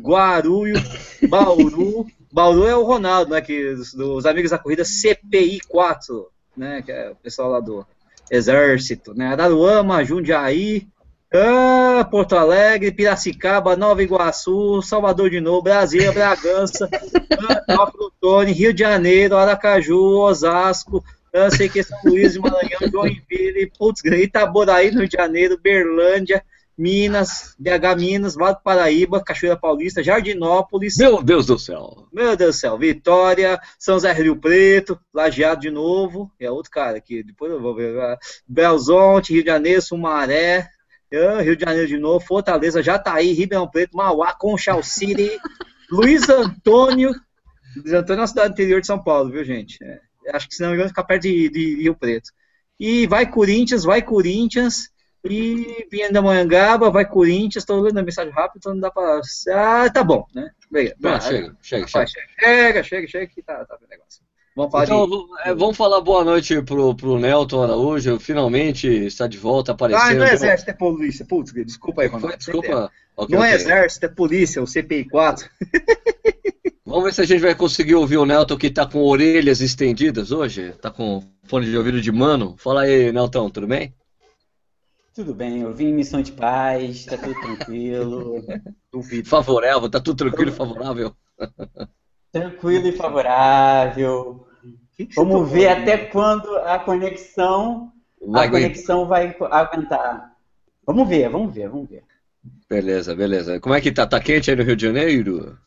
Guarulhos, 0.00 0.80
Bauru, 1.28 2.06
Bauru 2.32 2.66
é 2.66 2.74
o 2.74 2.82
Ronaldo, 2.82 3.32
né? 3.32 3.40
Que 3.40 3.74
dos, 3.74 4.24
amigos 4.24 4.50
da 4.50 4.58
corrida 4.58 4.84
CPI 4.84 5.60
4, 5.68 6.28
né? 6.56 6.82
Que 6.82 6.92
é 6.92 7.10
o 7.10 7.16
pessoal 7.16 7.50
lá 7.50 7.60
do 7.60 7.86
Exército, 8.30 9.14
né? 9.14 9.28
Araruama, 9.28 10.04
Jundiaí, 10.04 10.86
ah, 11.34 12.04
Porto 12.10 12.36
Alegre, 12.36 12.92
Piracicaba, 12.92 13.76
Nova 13.76 14.02
Iguaçu, 14.02 14.82
Salvador 14.82 15.30
de 15.30 15.40
Novo, 15.40 15.62
Brasília, 15.62 16.12
Bragança, 16.12 16.88
ah, 17.68 17.92
Tony, 18.20 18.52
Rio 18.52 18.72
de 18.72 18.80
Janeiro, 18.80 19.36
Aracaju, 19.36 20.20
Osasco, 20.20 21.04
ah, 21.34 21.50
sei 21.50 21.68
que 21.68 21.82
São 21.82 21.98
Luís 22.04 22.34
de 22.34 22.38
Maranhão, 22.38 22.90
Joinville, 22.90 23.72
Putz, 23.78 24.04
Itaboraí, 24.04 24.90
Rio 24.90 25.08
de 25.08 25.16
Janeiro, 25.16 25.58
Berlândia, 25.60 26.44
Minas, 26.76 27.54
BH 27.58 27.96
Minas, 27.96 28.34
Vale 28.34 28.54
do 28.54 28.62
Paraíba, 28.62 29.22
Cachoeira 29.22 29.56
Paulista, 29.56 30.02
Jardinópolis. 30.02 30.96
Meu 30.96 31.22
Deus 31.22 31.46
do 31.46 31.58
céu. 31.58 32.06
Meu 32.12 32.36
Deus 32.36 32.56
do 32.56 32.58
céu. 32.58 32.78
Vitória, 32.78 33.60
São 33.78 33.94
José 33.94 34.12
Rio 34.12 34.36
Preto, 34.36 34.98
Lajeado 35.12 35.60
de 35.60 35.70
novo. 35.70 36.30
É 36.40 36.50
outro 36.50 36.70
cara 36.70 36.96
aqui, 36.96 37.22
depois 37.22 37.52
eu 37.52 37.60
vou 37.60 37.74
ver. 37.74 37.94
Belzonte, 38.48 39.32
Rio 39.32 39.42
de 39.42 39.50
Janeiro, 39.50 39.82
Sumaré, 39.82 40.70
Rio 41.42 41.56
de 41.56 41.64
Janeiro 41.64 41.88
de 41.88 41.98
novo, 41.98 42.24
Fortaleza, 42.24 42.82
Jataí, 42.82 43.32
Ribeirão 43.32 43.68
Preto, 43.68 43.96
Mauá, 43.96 44.32
Conchal 44.32 44.82
City, 44.82 45.30
Luiz 45.90 46.28
Antônio. 46.28 47.12
Luiz 47.76 47.92
Antônio 47.92 48.20
é 48.20 48.22
uma 48.22 48.26
cidade 48.26 48.52
interior 48.52 48.80
de 48.80 48.86
São 48.86 49.02
Paulo, 49.02 49.30
viu, 49.30 49.44
gente? 49.44 49.78
É, 49.82 50.00
acho 50.34 50.48
que 50.48 50.54
se 50.54 50.62
não 50.62 50.70
me 50.70 50.74
engano 50.74 50.88
fica 50.88 51.04
perto 51.04 51.22
de, 51.22 51.48
de 51.48 51.82
Rio 51.82 51.94
Preto. 51.94 52.30
E 52.80 53.06
vai 53.06 53.30
Corinthians, 53.30 53.84
vai 53.84 54.02
Corinthians. 54.02 54.90
E 55.24 55.86
Pindamonhangaba, 55.88 56.90
vai 56.90 57.08
Corinthians, 57.08 57.62
estou 57.62 57.80
lendo 57.80 57.98
a 57.98 58.02
mensagem 58.02 58.32
rápida, 58.32 58.58
então 58.58 58.74
não 58.74 58.80
dá 58.80 58.90
para. 58.90 59.20
Ah, 59.54 59.88
tá 59.88 60.02
bom, 60.02 60.26
né? 60.34 60.50
Beleza. 60.68 60.96
Não, 60.98 61.20
chega, 61.20 61.56
chega, 61.62 61.86
chega. 61.86 62.06
Chega, 62.40 62.82
chega, 62.82 63.06
chega, 63.06 63.26
que 63.28 63.40
tá, 63.40 63.64
tá 63.64 63.78
o 63.80 63.88
negócio. 63.88 64.20
Vamos 64.54 64.70
falar, 64.70 64.84
então, 64.84 65.08
de... 65.08 65.26
É, 65.44 65.54
vamos 65.54 65.76
falar 65.76 66.00
boa 66.02 66.24
noite 66.24 66.60
pro, 66.62 66.94
pro 66.94 67.18
Nelton 67.18 67.62
Araújo, 67.62 68.20
finalmente 68.20 68.86
está 68.86 69.26
de 69.26 69.38
volta, 69.38 69.72
aparecendo. 69.72 70.10
Ah, 70.10 70.14
não 70.14 70.26
é 70.26 70.34
exército, 70.34 70.70
é 70.70 70.74
polícia. 70.74 71.24
Putz, 71.24 71.52
desculpa 71.52 72.02
aí, 72.02 72.08
Ronaldo. 72.08 72.36
Desculpa. 72.36 72.90
Okay, 73.16 73.36
não 73.36 73.44
é 73.44 73.48
okay. 73.48 73.52
é 73.52 73.54
exército, 73.54 74.06
é 74.06 74.08
polícia, 74.08 74.62
o 74.62 74.66
CPI 74.66 75.08
4. 75.08 75.48
Vamos 76.84 77.04
ver 77.04 77.14
se 77.14 77.22
a 77.22 77.24
gente 77.24 77.40
vai 77.40 77.54
conseguir 77.54 77.94
ouvir 77.94 78.18
o 78.18 78.26
Nelton 78.26 78.58
que 78.58 78.66
está 78.66 78.84
com 78.84 79.02
orelhas 79.02 79.62
estendidas 79.62 80.30
hoje. 80.30 80.70
Está 80.70 80.90
com 80.90 81.22
fone 81.44 81.64
de 81.64 81.76
ouvido 81.76 82.02
de 82.02 82.12
mano. 82.12 82.54
Fala 82.58 82.82
aí, 82.82 83.10
Nelton, 83.10 83.48
tudo 83.48 83.66
bem? 83.66 83.94
Tudo 85.14 85.34
bem, 85.34 85.60
eu 85.60 85.74
vim 85.74 85.88
em 85.88 85.94
missão 85.94 86.20
de 86.20 86.32
paz, 86.32 87.06
tá 87.06 87.16
tudo 87.16 87.38
tranquilo. 87.40 88.44
Duvido. 88.90 89.28
Favorável, 89.30 89.88
tá 89.88 90.00
tudo 90.00 90.16
tranquilo 90.16 90.52
favorável? 90.52 91.14
Tranquilo 92.32 92.88
e 92.88 92.92
favorável. 92.92 94.46
Vamos 95.14 95.50
ver 95.50 95.68
até 95.68 95.98
quando 95.98 96.56
a 96.58 96.78
conexão 96.78 97.92
vai 98.26 98.46
a 98.46 98.50
conexão 98.50 99.06
vai 99.06 99.36
aguentar. 99.50 100.32
Vamos 100.86 101.08
ver, 101.08 101.28
vamos 101.28 101.52
ver, 101.52 101.68
vamos 101.68 101.88
ver. 101.88 102.04
Beleza, 102.68 103.14
beleza. 103.14 103.60
Como 103.60 103.74
é 103.74 103.80
que 103.80 103.92
tá? 103.92 104.06
Tá 104.06 104.18
quente 104.18 104.50
aí 104.50 104.56
no 104.56 104.62
Rio 104.62 104.76
de 104.76 104.86
Janeiro? 104.86 105.58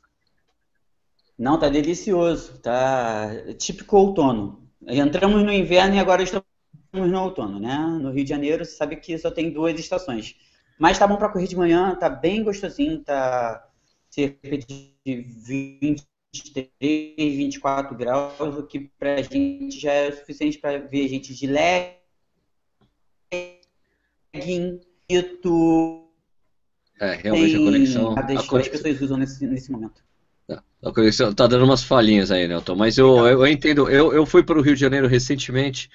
Não, 1.38 1.60
tá 1.60 1.70
delicioso. 1.70 2.58
Tá 2.60 3.30
típico 3.58 3.98
outono. 3.98 4.68
Entramos 4.88 5.44
no 5.44 5.52
inverno 5.52 5.96
e 5.96 6.00
agora 6.00 6.24
estamos 6.24 6.46
no 6.94 7.22
outono, 7.22 7.60
né? 7.60 7.78
No 8.02 8.12
Rio 8.12 8.24
de 8.24 8.30
Janeiro, 8.30 8.66
você 8.66 8.72
sabe 8.72 8.96
que 8.96 9.18
só 9.18 9.30
tem 9.30 9.52
duas 9.52 9.80
estações. 9.80 10.36
Mas 10.80 10.98
tá 10.98 11.08
bom 11.08 11.18
para 11.18 11.30
correr 11.30 11.48
de 11.48 11.56
manhã, 11.56 11.96
tá 11.96 12.10
bem 12.10 12.44
gostosinho, 12.44 13.04
tá 13.04 13.66
cerca 14.10 14.58
de 14.58 15.96
23, 16.44 17.16
24 17.18 17.96
graus, 17.96 18.58
o 18.58 18.64
que 18.64 18.92
pra 19.00 19.22
gente 19.22 19.80
já 19.80 19.92
é 19.92 20.12
suficiente 20.12 20.58
para 20.58 20.78
ver 20.78 21.08
gente 21.08 21.34
de 21.34 21.48
legging, 21.48 22.02
YouTube. 25.10 26.06
É, 27.00 27.16
realmente 27.16 27.56
a 27.56 27.60
conexão. 27.60 28.12
A 28.12 28.24
conexão... 28.24 28.58
as 28.58 28.68
pessoas 28.68 29.02
usam 29.02 29.18
nesse, 29.18 29.48
nesse 29.48 29.72
momento. 29.72 30.04
Tá, 30.48 30.64
a 30.84 30.92
conexão 30.92 31.34
tá 31.34 31.48
dando 31.48 31.66
umas 31.66 31.84
falhinhas 31.84 32.32
aí, 32.32 32.48
Nelton. 32.48 32.76
Mas 32.76 32.98
eu, 32.98 33.18
eu, 33.18 33.40
eu 33.40 33.48
entendo, 33.48 33.90
eu, 33.90 34.14
eu 34.14 34.26
fui 34.26 34.44
para 34.44 34.58
o 34.58 34.62
Rio 34.62 34.76
de 34.76 34.82
Janeiro 34.82 35.08
recentemente 35.08 35.90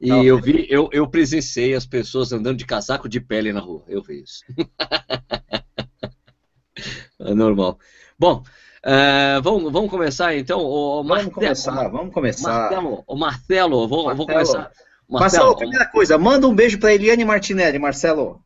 e 0.00 0.08
Não, 0.08 0.22
eu 0.22 0.40
vi, 0.40 0.66
eu, 0.68 0.88
eu 0.92 1.08
presenciei 1.08 1.74
as 1.74 1.86
pessoas 1.86 2.32
andando 2.32 2.58
de 2.58 2.66
casaco 2.66 3.08
de 3.08 3.20
pele 3.20 3.52
na 3.52 3.60
rua. 3.60 3.84
Eu 3.88 4.02
vi 4.02 4.22
isso. 4.22 4.44
é 7.20 7.34
normal. 7.34 7.78
Bom, 8.18 8.42
uh, 8.84 9.42
vamos, 9.42 9.72
vamos 9.72 9.90
começar 9.90 10.36
então. 10.36 10.60
O, 10.60 11.00
o 11.00 11.04
vamos 11.04 11.32
começar, 11.32 11.88
vamos 11.88 12.12
começar. 12.12 12.70
Marcelo, 12.70 13.04
o 13.06 13.16
Marcelo, 13.16 13.88
vou, 13.88 14.04
Marcelo. 14.04 14.16
vou 14.16 14.26
começar. 14.26 14.70
Marcelo, 15.08 15.20
Marcelo, 15.20 15.56
primeira 15.56 15.86
coisa, 15.86 16.18
manda 16.18 16.46
um 16.46 16.54
beijo 16.54 16.78
para 16.78 16.94
Eliane 16.94 17.24
Martinelli, 17.24 17.78
Marcelo. 17.78 18.40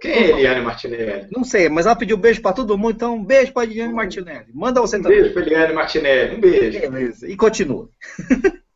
Quem 0.00 0.12
é 0.12 0.30
Eliane 0.30 0.60
Martinelli? 0.60 1.28
Não 1.30 1.42
sei, 1.42 1.68
mas 1.68 1.84
ela 1.84 1.96
pediu 1.96 2.16
beijo 2.16 2.40
para 2.40 2.52
todo 2.52 2.78
mundo, 2.78 2.94
então 2.94 3.16
um 3.16 3.24
beijo 3.24 3.52
para 3.52 3.64
Eliane 3.64 3.92
Martinelli. 3.92 4.46
Manda 4.54 4.80
você 4.80 4.96
um 4.96 5.02
também. 5.02 5.20
beijo 5.20 5.34
para 5.34 5.42
Eliane 5.42 5.72
Martinelli, 5.72 6.36
um 6.36 6.40
beijo. 6.40 6.80
Beleza. 6.80 7.28
E 7.28 7.36
continua. 7.36 7.90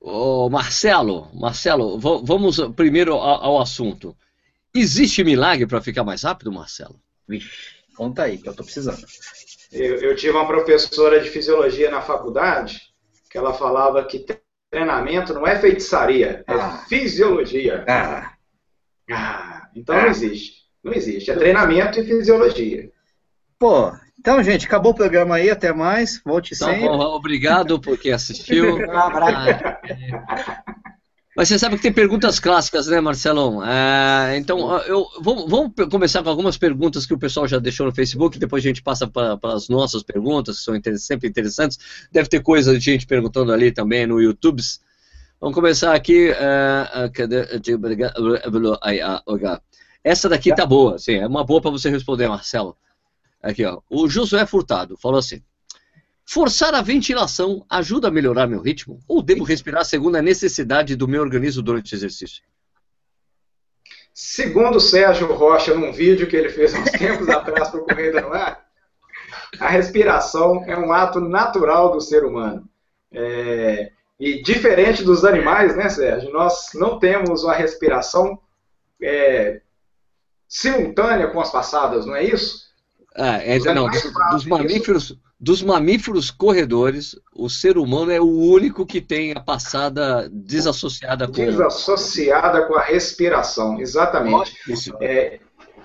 Ô, 0.00 0.48
Marcelo, 0.48 1.28
Marcelo, 1.34 1.98
vamos 1.98 2.58
primeiro 2.74 3.14
ao, 3.14 3.44
ao 3.44 3.60
assunto. 3.60 4.16
Existe 4.74 5.22
milagre 5.22 5.66
para 5.66 5.82
ficar 5.82 6.04
mais 6.04 6.22
rápido, 6.22 6.52
Marcelo? 6.52 7.00
Vixe, 7.28 7.77
conta 7.98 8.22
aí, 8.22 8.38
que 8.38 8.48
eu 8.48 8.52
estou 8.52 8.64
precisando. 8.64 9.04
Eu, 9.72 9.96
eu, 9.96 10.14
tive 10.14 10.32
uma 10.32 10.46
professora 10.46 11.20
de 11.20 11.28
fisiologia 11.28 11.90
na 11.90 12.00
faculdade 12.00 12.80
que 13.28 13.36
ela 13.36 13.52
falava 13.52 14.04
que 14.04 14.24
treinamento 14.70 15.34
não 15.34 15.44
é 15.44 15.58
feitiçaria, 15.58 16.44
é 16.46 16.54
ah. 16.54 16.84
fisiologia. 16.88 17.84
Ah. 17.88 18.32
ah 19.10 19.68
então 19.74 19.96
ah. 19.96 20.02
não 20.02 20.08
existe. 20.08 20.58
Não 20.82 20.92
existe. 20.92 21.30
É 21.30 21.34
treinamento 21.34 21.98
e 21.98 22.04
fisiologia. 22.04 22.90
Pô, 23.58 23.92
então, 24.16 24.40
gente, 24.42 24.66
acabou 24.66 24.92
o 24.92 24.94
programa 24.94 25.34
aí, 25.34 25.50
até 25.50 25.72
mais. 25.72 26.22
Volte 26.24 26.54
então, 26.54 26.68
sempre. 26.68 26.88
obrigado 26.88 27.80
por 27.80 27.98
quem 27.98 28.12
assistiu. 28.12 28.78
Mas 31.38 31.46
você 31.46 31.56
sabe 31.56 31.76
que 31.76 31.82
tem 31.82 31.92
perguntas 31.92 32.40
clássicas, 32.40 32.88
né, 32.88 33.00
Marcelão? 33.00 33.64
É, 33.64 34.36
então, 34.36 34.76
eu, 34.78 35.06
vamos, 35.20 35.48
vamos, 35.48 35.72
começar 35.88 36.20
com 36.20 36.28
algumas 36.28 36.58
perguntas 36.58 37.06
que 37.06 37.14
o 37.14 37.18
pessoal 37.18 37.46
já 37.46 37.60
deixou 37.60 37.86
no 37.86 37.94
Facebook, 37.94 38.40
depois 38.40 38.64
a 38.64 38.66
gente 38.66 38.82
passa 38.82 39.06
para 39.06 39.38
as 39.44 39.68
nossas 39.68 40.02
perguntas, 40.02 40.58
que 40.58 40.64
são 40.64 40.74
inter 40.74 40.98
sempre 40.98 41.28
interessantes. 41.28 41.78
Deve 42.10 42.28
ter 42.28 42.42
coisa 42.42 42.76
de 42.76 42.84
gente 42.84 43.06
perguntando 43.06 43.52
ali 43.52 43.70
também 43.70 44.04
no 44.04 44.20
YouTube. 44.20 44.60
Vamos 45.40 45.54
começar 45.54 45.94
aqui. 45.94 46.32
Uh, 46.32 47.12
cadê? 47.12 47.46
Essa 50.02 50.28
daqui 50.28 50.52
tá 50.52 50.66
boa, 50.66 50.98
sim, 50.98 51.18
é 51.18 51.26
uma 51.28 51.44
boa 51.44 51.60
para 51.60 51.70
você 51.70 51.88
responder, 51.88 52.26
Marcelo. 52.26 52.76
Aqui, 53.40 53.64
ó. 53.64 53.80
O 53.88 54.08
Josué 54.08 54.44
Furtado 54.44 54.96
falou 54.96 55.20
assim: 55.20 55.40
Forçar 56.30 56.74
a 56.74 56.82
ventilação 56.82 57.64
ajuda 57.70 58.08
a 58.08 58.10
melhorar 58.10 58.46
meu 58.46 58.60
ritmo? 58.60 59.00
Ou 59.08 59.22
devo 59.22 59.44
respirar 59.44 59.82
segundo 59.82 60.16
a 60.16 60.22
necessidade 60.22 60.94
do 60.94 61.08
meu 61.08 61.22
organismo 61.22 61.62
durante 61.62 61.94
o 61.94 61.96
exercício? 61.96 62.42
Segundo 64.12 64.76
o 64.76 64.80
Sérgio 64.80 65.32
Rocha, 65.32 65.72
num 65.72 65.90
vídeo 65.90 66.26
que 66.26 66.36
ele 66.36 66.50
fez 66.50 66.74
uns 66.74 66.90
tempos 66.90 67.30
atrás 67.30 67.70
para 67.70 67.80
o 67.80 67.84
Corrida 67.84 68.20
no 68.20 68.34
Ar, 68.34 68.62
a 69.58 69.70
respiração 69.70 70.62
é 70.66 70.76
um 70.76 70.92
ato 70.92 71.18
natural 71.18 71.92
do 71.92 72.00
ser 72.02 72.26
humano. 72.26 72.68
É, 73.10 73.90
e 74.20 74.42
diferente 74.42 75.02
dos 75.02 75.24
animais, 75.24 75.74
né, 75.74 75.88
Sérgio? 75.88 76.30
Nós 76.30 76.68
não 76.74 76.98
temos 76.98 77.42
uma 77.42 77.54
respiração 77.54 78.38
é, 79.00 79.62
simultânea 80.46 81.28
com 81.28 81.40
as 81.40 81.50
passadas, 81.50 82.04
não 82.04 82.14
é 82.14 82.22
isso? 82.22 82.68
Ah, 83.16 83.38
é, 83.38 83.58
não, 83.72 83.88
dos, 83.88 84.12
dos, 84.30 84.44
mamíferos, 84.44 85.18
dos 85.40 85.62
mamíferos 85.62 86.30
corredores, 86.32 87.16
o 87.32 87.48
ser 87.48 87.78
humano 87.78 88.10
é 88.10 88.20
o 88.20 88.26
único 88.26 88.84
que 88.84 89.00
tem 89.00 89.32
a 89.32 89.40
passada 89.40 90.28
desassociada 90.32 91.28
com 91.28 91.32
desassociada 91.32 92.66
com 92.66 92.74
a 92.74 92.82
respiração, 92.82 93.80
exatamente. 93.80 94.52
É, 95.00 95.38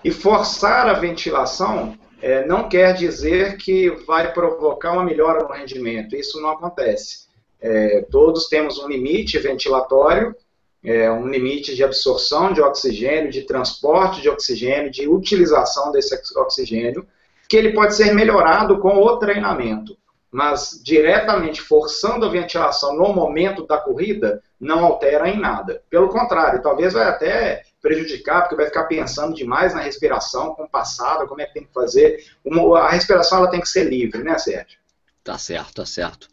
e 0.03 0.11
forçar 0.11 0.89
a 0.89 0.93
ventilação 0.93 1.95
é, 2.19 2.45
não 2.47 2.67
quer 2.67 2.93
dizer 2.95 3.57
que 3.57 3.91
vai 4.07 4.33
provocar 4.33 4.93
uma 4.93 5.03
melhora 5.03 5.43
no 5.43 5.53
rendimento. 5.53 6.15
Isso 6.15 6.41
não 6.41 6.49
acontece. 6.49 7.27
É, 7.61 8.05
todos 8.09 8.47
temos 8.47 8.79
um 8.79 8.87
limite 8.87 9.37
ventilatório, 9.37 10.35
é, 10.83 11.11
um 11.11 11.27
limite 11.27 11.75
de 11.75 11.83
absorção 11.83 12.51
de 12.51 12.59
oxigênio, 12.59 13.29
de 13.29 13.43
transporte 13.43 14.21
de 14.21 14.29
oxigênio, 14.29 14.89
de 14.89 15.07
utilização 15.07 15.91
desse 15.91 16.17
oxigênio 16.35 17.05
que 17.47 17.57
ele 17.57 17.73
pode 17.73 17.95
ser 17.95 18.13
melhorado 18.13 18.79
com 18.79 18.97
o 18.97 19.17
treinamento, 19.17 19.97
mas 20.31 20.81
diretamente 20.83 21.61
forçando 21.61 22.25
a 22.25 22.29
ventilação 22.29 22.95
no 22.95 23.13
momento 23.13 23.67
da 23.67 23.77
corrida 23.77 24.41
não 24.59 24.83
altera 24.83 25.29
em 25.29 25.39
nada. 25.39 25.81
Pelo 25.89 26.09
contrário, 26.09 26.61
talvez 26.61 26.93
vai 26.93 27.07
até 27.07 27.63
prejudicar, 27.81 28.41
porque 28.41 28.55
vai 28.55 28.65
ficar 28.65 28.85
pensando 28.85 29.35
demais 29.35 29.73
na 29.73 29.81
respiração, 29.81 30.55
com 30.55 30.67
passada, 30.67 31.27
como 31.27 31.41
é 31.41 31.45
que 31.45 31.53
tem 31.53 31.65
que 31.65 31.73
fazer. 31.73 32.23
Uma, 32.43 32.79
a 32.79 32.89
respiração 32.89 33.39
ela 33.39 33.49
tem 33.49 33.59
que 33.59 33.67
ser 33.69 33.83
livre, 33.83 34.23
né, 34.23 34.37
Sérgio? 34.37 34.79
Tá 35.23 35.37
certo, 35.37 35.75
tá 35.75 35.85
certo. 35.85 36.27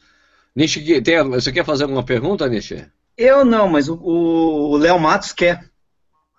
Nishi, 0.54 1.00
tem, 1.02 1.22
você 1.28 1.52
quer 1.52 1.64
fazer 1.64 1.84
alguma 1.84 2.04
pergunta, 2.04 2.48
Nishi? 2.48 2.86
Eu 3.16 3.44
não, 3.44 3.68
mas 3.68 3.88
o 3.88 4.76
Léo 4.78 4.98
Matos 4.98 5.32
quer. 5.32 5.69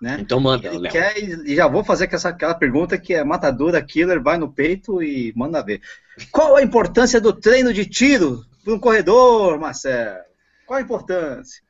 Né? 0.02 0.18
Então 0.20 0.40
manda, 0.40 0.66
Ele 0.66 0.78
Léo. 0.78 0.90
Quer, 0.90 1.16
e 1.16 1.54
já 1.54 1.68
vou 1.68 1.84
fazer 1.84 2.12
essa, 2.12 2.30
aquela 2.30 2.56
pergunta 2.56 2.98
que 2.98 3.14
é 3.14 3.22
matadora, 3.22 3.80
killer, 3.80 4.20
vai 4.20 4.36
no 4.36 4.52
peito 4.52 5.00
e 5.00 5.32
manda 5.36 5.62
ver. 5.62 5.80
Qual 6.32 6.56
a 6.56 6.62
importância 6.62 7.20
do 7.20 7.32
treino 7.32 7.72
de 7.72 7.86
tiro 7.86 8.44
para 8.64 8.74
um 8.74 8.80
corredor, 8.80 9.60
Marcelo? 9.60 10.18
Qual 10.66 10.80
a 10.80 10.82
importância? 10.82 11.62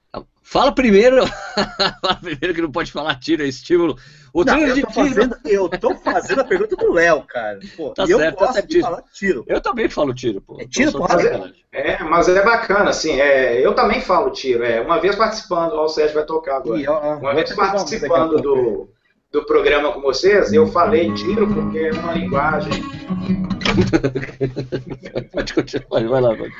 Fala 0.52 0.70
primeiro, 0.70 1.24
fala 2.02 2.16
primeiro 2.20 2.52
que 2.52 2.60
não 2.60 2.70
pode 2.70 2.92
falar 2.92 3.14
tiro, 3.14 3.42
é 3.42 3.46
estímulo. 3.46 3.96
O 4.34 4.44
não, 4.44 4.58
eu, 4.58 4.82
tô 4.82 4.90
fazendo, 4.90 5.36
eu 5.46 5.66
tô 5.70 5.94
fazendo 5.94 6.42
a 6.42 6.44
pergunta 6.44 6.76
do 6.76 6.92
Léo, 6.92 7.22
cara. 7.22 7.58
Pô, 7.74 7.94
tá 7.94 8.06
certo, 8.06 8.20
eu 8.20 8.32
gosto 8.32 8.54
tá 8.54 8.60
de 8.60 8.80
falar 8.82 9.02
tiro. 9.14 9.44
Eu 9.46 9.62
também 9.62 9.88
falo 9.88 10.12
tiro, 10.12 10.42
pô. 10.42 10.58
É 10.60 10.66
tiro, 10.66 10.92
porra. 10.92 11.16
É, 11.72 11.92
é, 11.92 12.04
mas 12.04 12.28
é 12.28 12.44
bacana, 12.44 12.90
assim, 12.90 13.18
é, 13.18 13.66
eu 13.66 13.74
também 13.74 14.02
falo 14.02 14.30
tiro. 14.30 14.62
É, 14.62 14.78
uma 14.82 15.00
vez 15.00 15.16
participando, 15.16 15.72
ó, 15.72 15.86
o 15.86 15.88
Sérgio 15.88 16.16
vai 16.16 16.26
tocar 16.26 16.56
agora. 16.56 16.78
E, 16.78 16.86
ó, 16.86 17.16
uma 17.16 17.34
vez 17.34 17.50
participando 17.54 18.42
do, 18.42 18.90
do 19.30 19.46
programa 19.46 19.90
com 19.92 20.02
vocês, 20.02 20.52
eu 20.52 20.66
falei 20.66 21.10
tiro 21.14 21.48
porque 21.48 21.78
é 21.78 21.92
uma 21.92 22.12
linguagem. 22.12 22.72
pode 25.32 25.54
continuar, 25.54 26.06
vai 26.06 26.20
lá, 26.20 26.34
vai. 26.34 26.50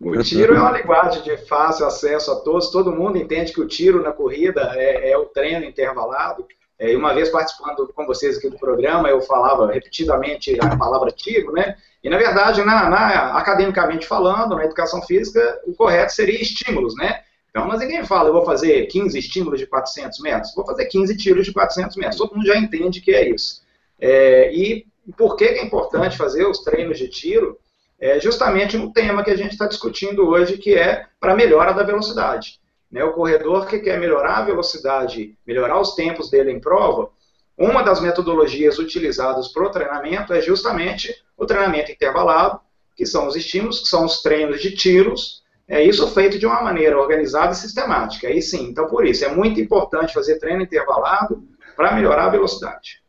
O 0.00 0.22
tiro 0.22 0.54
é 0.54 0.60
uma 0.60 0.72
linguagem 0.72 1.22
de 1.22 1.36
fácil 1.46 1.86
acesso 1.86 2.30
a 2.32 2.36
todos, 2.36 2.70
todo 2.70 2.92
mundo 2.92 3.16
entende 3.16 3.52
que 3.52 3.60
o 3.60 3.66
tiro 3.66 4.02
na 4.02 4.12
corrida 4.12 4.72
é, 4.74 5.12
é 5.12 5.18
o 5.18 5.26
treino 5.26 5.64
intervalado, 5.64 6.46
É, 6.76 6.90
e 6.90 6.96
uma 6.96 7.14
vez 7.14 7.28
participando 7.28 7.86
com 7.94 8.04
vocês 8.04 8.36
aqui 8.36 8.50
do 8.50 8.58
programa, 8.58 9.08
eu 9.08 9.20
falava 9.20 9.70
repetidamente 9.70 10.58
a 10.60 10.76
palavra 10.76 11.12
tiro, 11.12 11.52
né? 11.52 11.76
E 12.02 12.10
na 12.10 12.18
verdade, 12.18 12.64
na, 12.64 12.90
na, 12.90 13.38
academicamente 13.38 14.08
falando, 14.08 14.56
na 14.56 14.64
educação 14.64 15.00
física, 15.02 15.40
o 15.64 15.72
correto 15.72 16.12
seria 16.12 16.42
estímulos, 16.42 16.96
né? 16.96 17.22
Então, 17.48 17.68
mas 17.68 17.78
ninguém 17.78 18.04
fala, 18.04 18.28
eu 18.28 18.32
vou 18.32 18.44
fazer 18.44 18.86
15 18.86 19.16
estímulos 19.16 19.60
de 19.60 19.66
400 19.68 20.18
metros, 20.18 20.52
vou 20.56 20.66
fazer 20.66 20.86
15 20.86 21.16
tiros 21.16 21.46
de 21.46 21.52
400 21.52 21.96
metros. 21.96 22.16
Todo 22.18 22.34
mundo 22.34 22.44
já 22.44 22.56
entende 22.56 23.00
que 23.00 23.14
é 23.14 23.28
isso. 23.28 23.62
É, 24.00 24.52
e 24.52 24.84
por 25.16 25.36
que 25.36 25.44
é 25.44 25.62
importante 25.62 26.16
fazer 26.16 26.44
os 26.44 26.58
treinos 26.64 26.98
de 26.98 27.08
tiro? 27.08 27.56
É 28.00 28.20
justamente 28.20 28.76
no 28.76 28.92
tema 28.92 29.22
que 29.22 29.30
a 29.30 29.36
gente 29.36 29.52
está 29.52 29.66
discutindo 29.66 30.28
hoje, 30.28 30.58
que 30.58 30.74
é 30.74 31.06
para 31.20 31.34
melhora 31.34 31.72
da 31.72 31.82
velocidade. 31.82 32.60
Né, 32.90 33.02
o 33.02 33.12
corredor 33.12 33.66
que 33.66 33.80
quer 33.80 33.98
melhorar 33.98 34.38
a 34.38 34.44
velocidade, 34.44 35.36
melhorar 35.46 35.80
os 35.80 35.94
tempos 35.94 36.30
dele 36.30 36.52
em 36.52 36.60
prova, 36.60 37.10
uma 37.56 37.82
das 37.82 38.00
metodologias 38.00 38.78
utilizadas 38.78 39.48
para 39.48 39.64
o 39.64 39.70
treinamento 39.70 40.32
é 40.32 40.40
justamente 40.40 41.14
o 41.36 41.46
treinamento 41.46 41.90
intervalado, 41.90 42.60
que 42.96 43.06
são 43.06 43.26
os 43.26 43.36
estímulos, 43.36 43.80
que 43.80 43.88
são 43.88 44.04
os 44.04 44.22
treinos 44.22 44.60
de 44.60 44.74
tiros, 44.74 45.42
é 45.66 45.82
isso 45.82 46.06
feito 46.08 46.38
de 46.38 46.46
uma 46.46 46.62
maneira 46.62 46.98
organizada 46.98 47.52
e 47.52 47.56
sistemática. 47.56 48.28
Aí 48.28 48.42
sim, 48.42 48.64
então 48.64 48.86
por 48.86 49.06
isso, 49.06 49.24
é 49.24 49.28
muito 49.28 49.60
importante 49.60 50.12
fazer 50.12 50.38
treino 50.38 50.62
intervalado 50.62 51.42
para 51.76 51.94
melhorar 51.94 52.26
a 52.26 52.30
velocidade. 52.30 53.02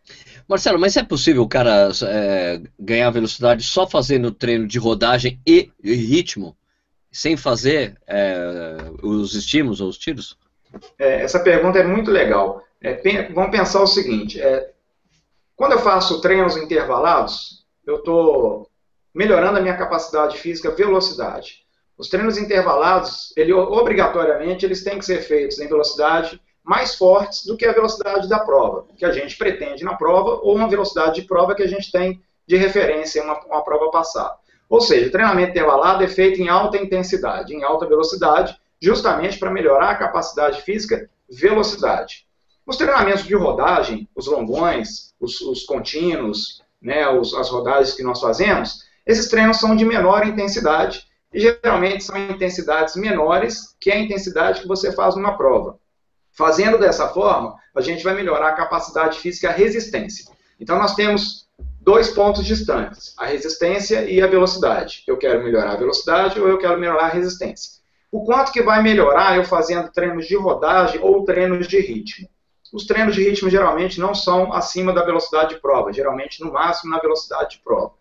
Marcelo, 0.48 0.80
mas 0.80 0.96
é 0.96 1.04
possível 1.04 1.42
o 1.42 1.50
cara 1.50 1.90
é, 2.04 2.62
ganhar 2.80 3.10
velocidade 3.10 3.64
só 3.64 3.88
fazendo 3.88 4.32
treino 4.32 4.68
de 4.68 4.78
rodagem 4.78 5.40
e 5.46 5.72
ritmo, 5.84 6.56
sem 7.12 7.36
fazer 7.36 7.98
é, 8.06 8.78
os 9.02 9.34
estímulos 9.34 9.82
ou 9.82 9.90
os 9.90 9.98
tiros? 9.98 10.38
É, 11.00 11.22
essa 11.22 11.40
pergunta 11.40 11.80
é 11.80 11.84
muito 11.84 12.12
legal. 12.12 12.64
É, 12.82 13.02
vamos 13.34 13.52
pensar 13.52 13.82
o 13.82 13.88
seguinte: 13.88 14.40
é, 14.40 14.72
quando 15.56 15.72
eu 15.72 15.80
faço 15.80 16.22
treinos 16.22 16.56
intervalados, 16.58 17.66
eu 17.86 17.98
estou 17.98 18.70
melhorando 19.14 19.58
a 19.58 19.62
minha 19.62 19.78
capacidade 19.78 20.38
física, 20.38 20.70
velocidade. 20.72 21.66
Os 21.98 22.10
treinos 22.10 22.38
intervalados, 22.38 23.34
ele, 23.38 23.54
obrigatoriamente, 23.54 24.66
eles 24.66 24.84
têm 24.84 25.00
que 25.00 25.06
ser 25.06 25.22
feitos 25.22 25.60
em 25.60 25.68
velocidade 25.68 26.40
mais 26.66 26.96
fortes 26.96 27.46
do 27.46 27.56
que 27.56 27.66
a 27.66 27.72
velocidade 27.72 28.28
da 28.28 28.40
prova, 28.40 28.88
que 28.98 29.06
a 29.06 29.12
gente 29.12 29.38
pretende 29.38 29.84
na 29.84 29.94
prova, 29.94 30.40
ou 30.42 30.56
uma 30.56 30.68
velocidade 30.68 31.22
de 31.22 31.28
prova 31.28 31.54
que 31.54 31.62
a 31.62 31.68
gente 31.68 31.92
tem 31.92 32.20
de 32.48 32.58
referência 32.58 33.20
em 33.20 33.24
uma, 33.24 33.40
uma 33.46 33.64
prova 33.64 33.92
passada. 33.92 34.36
Ou 34.68 34.82
seja, 34.82 35.08
o 35.08 35.12
treinamento 35.12 35.52
intervalado 35.52 36.04
é 36.04 36.08
feito 36.08 36.42
em 36.42 36.50
alta 36.50 36.78
intensidade, 36.78 37.54
em 37.54 37.64
alta 37.64 37.86
velocidade, 37.86 38.60
justamente 38.82 39.38
para 39.38 39.52
melhorar 39.52 39.92
a 39.92 39.96
capacidade 39.96 40.64
física, 40.64 41.08
velocidade. 41.30 42.26
Os 42.66 42.78
treinamentos 42.78 43.24
de 43.24 43.36
rodagem, 43.36 44.10
os 44.16 44.26
longões, 44.26 45.14
os, 45.20 45.40
os 45.42 45.64
contínuos, 45.66 46.64
né, 46.82 47.08
os, 47.08 47.36
as 47.36 47.50
rodagens 47.50 47.94
que 47.94 48.04
nós 48.04 48.20
fazemos, 48.20 48.84
esses 49.06 49.30
treinos 49.30 49.58
são 49.58 49.76
de 49.76 49.86
menor 49.86 50.26
intensidade 50.28 51.06
e 51.32 51.40
geralmente 51.40 52.04
são 52.04 52.18
intensidades 52.18 52.96
menores 52.96 53.76
que 53.80 53.92
a 53.92 54.00
intensidade 54.00 54.62
que 54.62 54.68
você 54.68 54.92
faz 54.92 55.16
numa 55.16 55.38
prova. 55.38 55.78
Fazendo 56.36 56.78
dessa 56.78 57.08
forma, 57.10 57.56
a 57.74 57.82
gente 57.82 58.04
vai 58.04 58.14
melhorar 58.14 58.50
a 58.50 58.56
capacidade 58.56 59.20
física 59.20 59.48
e 59.48 59.50
a 59.50 59.54
resistência. 59.54 60.26
Então, 60.60 60.78
nós 60.78 60.94
temos 60.94 61.48
dois 61.80 62.10
pontos 62.10 62.46
distantes, 62.46 63.14
a 63.18 63.26
resistência 63.26 64.10
e 64.10 64.22
a 64.22 64.28
velocidade. 64.28 65.04
Eu 65.08 65.18
quero 65.18 65.44
melhorar 65.44 65.72
a 65.72 65.78
velocidade 65.78 66.40
ou 66.40 66.48
eu 66.48 66.58
quero 66.58 66.80
melhorar 66.80 67.06
a 67.06 67.14
resistência. 67.14 67.76
O 68.12 68.24
quanto 68.26 68.52
que 68.52 68.62
vai 68.62 68.82
melhorar 68.82 69.38
eu 69.38 69.46
fazendo 69.46 69.92
treinos 69.92 70.26
de 70.26 70.36
rodagem 70.36 71.00
ou 71.02 71.24
treinos 71.24 71.68
de 71.68 71.80
ritmo? 71.80 72.28
Os 72.74 72.86
treinos 72.86 73.16
de 73.16 73.24
ritmo 73.24 73.50
geralmente 73.50 74.00
não 74.00 74.14
são 74.14 74.52
acima 74.52 74.92
da 74.92 75.06
velocidade 75.06 75.56
de 75.56 75.62
prova, 75.62 75.94
geralmente 75.94 76.44
no 76.44 76.52
máximo 76.52 76.92
na 76.92 77.00
velocidade 77.00 77.58
de 77.58 77.64
prova. 77.64 77.94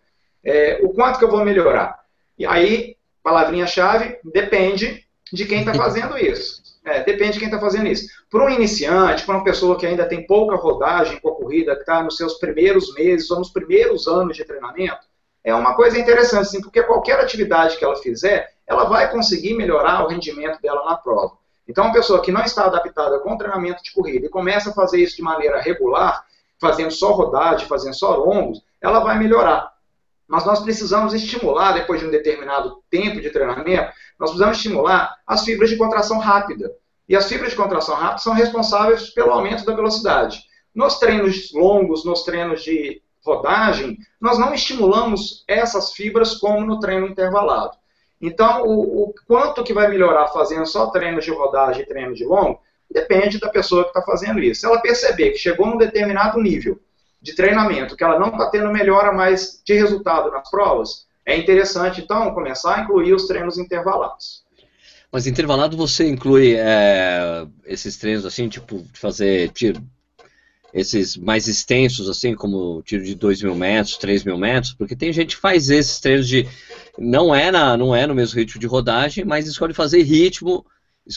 É, 0.43 0.79
o 0.83 0.89
quanto 0.89 1.19
que 1.19 1.23
eu 1.23 1.31
vou 1.31 1.45
melhorar? 1.45 1.99
E 2.37 2.45
aí, 2.45 2.97
palavrinha-chave, 3.23 4.19
depende 4.23 5.05
de 5.31 5.45
quem 5.45 5.59
está 5.59 5.73
fazendo 5.73 6.17
isso. 6.17 6.64
É, 6.85 7.03
depende 7.03 7.33
de 7.33 7.39
quem 7.39 7.47
está 7.47 7.59
fazendo 7.59 7.87
isso. 7.87 8.07
Para 8.29 8.45
um 8.45 8.49
iniciante, 8.49 9.25
para 9.25 9.35
uma 9.35 9.43
pessoa 9.43 9.75
que 9.75 9.87
ainda 9.87 10.07
tem 10.07 10.25
pouca 10.27 10.55
rodagem 10.55 11.19
com 11.19 11.29
a 11.29 11.35
corrida, 11.35 11.73
que 11.73 11.81
está 11.81 12.03
nos 12.03 12.15
seus 12.15 12.35
primeiros 12.35 12.93
meses 12.93 13.29
ou 13.31 13.39
nos 13.39 13.49
primeiros 13.49 14.07
anos 14.07 14.37
de 14.37 14.45
treinamento, 14.45 14.99
é 15.43 15.53
uma 15.53 15.75
coisa 15.75 15.97
interessante, 15.97 16.49
sim, 16.49 16.61
porque 16.61 16.83
qualquer 16.83 17.19
atividade 17.19 17.77
que 17.77 17.83
ela 17.83 17.95
fizer, 17.95 18.53
ela 18.67 18.85
vai 18.85 19.11
conseguir 19.11 19.55
melhorar 19.55 20.03
o 20.03 20.07
rendimento 20.07 20.61
dela 20.61 20.85
na 20.85 20.95
prova. 20.95 21.37
Então, 21.67 21.85
uma 21.85 21.93
pessoa 21.93 22.21
que 22.21 22.31
não 22.31 22.41
está 22.41 22.65
adaptada 22.65 23.19
com 23.19 23.37
treinamento 23.37 23.83
de 23.83 23.91
corrida 23.91 24.27
e 24.27 24.29
começa 24.29 24.69
a 24.69 24.73
fazer 24.73 24.99
isso 24.99 25.15
de 25.15 25.23
maneira 25.23 25.59
regular, 25.59 26.23
fazendo 26.61 26.91
só 26.91 27.11
rodagem, 27.13 27.67
fazendo 27.67 27.95
só 27.95 28.15
longos, 28.15 28.61
ela 28.79 28.99
vai 28.99 29.17
melhorar. 29.17 29.73
Mas 30.27 30.45
nós 30.45 30.59
precisamos 30.61 31.13
estimular, 31.13 31.73
depois 31.73 31.99
de 31.99 32.07
um 32.07 32.11
determinado 32.11 32.83
tempo 32.89 33.19
de 33.21 33.29
treinamento, 33.29 33.91
nós 34.19 34.29
precisamos 34.29 34.57
estimular 34.57 35.15
as 35.25 35.43
fibras 35.43 35.69
de 35.69 35.77
contração 35.77 36.19
rápida. 36.19 36.71
E 37.07 37.15
as 37.15 37.27
fibras 37.27 37.51
de 37.51 37.57
contração 37.57 37.95
rápida 37.95 38.19
são 38.19 38.33
responsáveis 38.33 39.09
pelo 39.11 39.31
aumento 39.31 39.65
da 39.65 39.75
velocidade. 39.75 40.43
Nos 40.73 40.97
treinos 40.99 41.51
longos, 41.53 42.03
nos 42.03 42.23
treinos 42.23 42.63
de 42.63 43.01
rodagem, 43.23 43.97
nós 44.19 44.37
não 44.37 44.53
estimulamos 44.53 45.43
essas 45.47 45.93
fibras 45.93 46.35
como 46.35 46.65
no 46.65 46.79
treino 46.79 47.07
intervalado. 47.07 47.77
Então, 48.21 48.63
o, 48.63 49.09
o 49.09 49.13
quanto 49.27 49.63
que 49.63 49.73
vai 49.73 49.87
melhorar 49.87 50.27
fazendo 50.27 50.65
só 50.65 50.87
treinos 50.87 51.25
de 51.25 51.31
rodagem 51.31 51.83
e 51.83 51.85
treinos 51.85 52.17
de 52.17 52.25
longo, 52.25 52.59
depende 52.89 53.39
da 53.39 53.49
pessoa 53.49 53.83
que 53.83 53.89
está 53.89 54.01
fazendo 54.01 54.39
isso. 54.39 54.61
Se 54.61 54.67
ela 54.67 54.81
perceber 54.81 55.31
que 55.31 55.37
chegou 55.37 55.67
num 55.67 55.77
determinado 55.77 56.41
nível 56.41 56.79
de 57.21 57.35
treinamento, 57.35 57.95
que 57.95 58.03
ela 58.03 58.19
não 58.19 58.29
está 58.29 58.49
tendo 58.49 58.71
melhora 58.71 59.11
mais 59.11 59.61
de 59.65 59.73
resultado 59.73 60.31
nas 60.31 60.49
provas, 60.49 61.04
é 61.25 61.37
interessante, 61.37 62.01
então, 62.01 62.33
começar 62.33 62.75
a 62.75 62.81
incluir 62.81 63.13
os 63.13 63.25
treinos 63.25 63.57
intervalados. 63.57 64.43
Mas 65.11 65.25
intervalado 65.25 65.77
você 65.77 66.07
inclui 66.07 66.55
é, 66.55 67.47
esses 67.65 67.97
treinos 67.97 68.25
assim, 68.25 68.49
tipo, 68.49 68.85
fazer 68.93 69.49
tiro, 69.51 69.81
esses 70.73 71.15
mais 71.15 71.47
extensos, 71.47 72.09
assim, 72.09 72.35
como 72.35 72.81
tiro 72.83 73.03
de 73.03 73.15
2 73.15 73.41
mil 73.41 73.55
metros, 73.55 73.97
3 73.97 74.25
mil 74.25 74.37
metros, 74.37 74.73
porque 74.73 74.95
tem 74.95 75.13
gente 75.13 75.35
que 75.35 75.41
faz 75.41 75.69
esses 75.69 75.99
treinos 75.99 76.27
de. 76.27 76.47
Não 76.97 77.33
é, 77.33 77.49
na, 77.49 77.77
não 77.77 77.95
é 77.95 78.05
no 78.05 78.13
mesmo 78.13 78.37
ritmo 78.37 78.59
de 78.59 78.67
rodagem, 78.67 79.23
mas 79.23 79.47
escolhe 79.47 79.73
fazer 79.73 80.01
ritmo, 80.03 80.65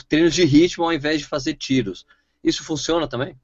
treinos 0.08 0.32
de 0.32 0.44
ritmo 0.44 0.84
ao 0.84 0.92
invés 0.92 1.18
de 1.18 1.26
fazer 1.26 1.54
tiros. 1.54 2.06
Isso 2.42 2.62
funciona 2.62 3.08
também? 3.08 3.36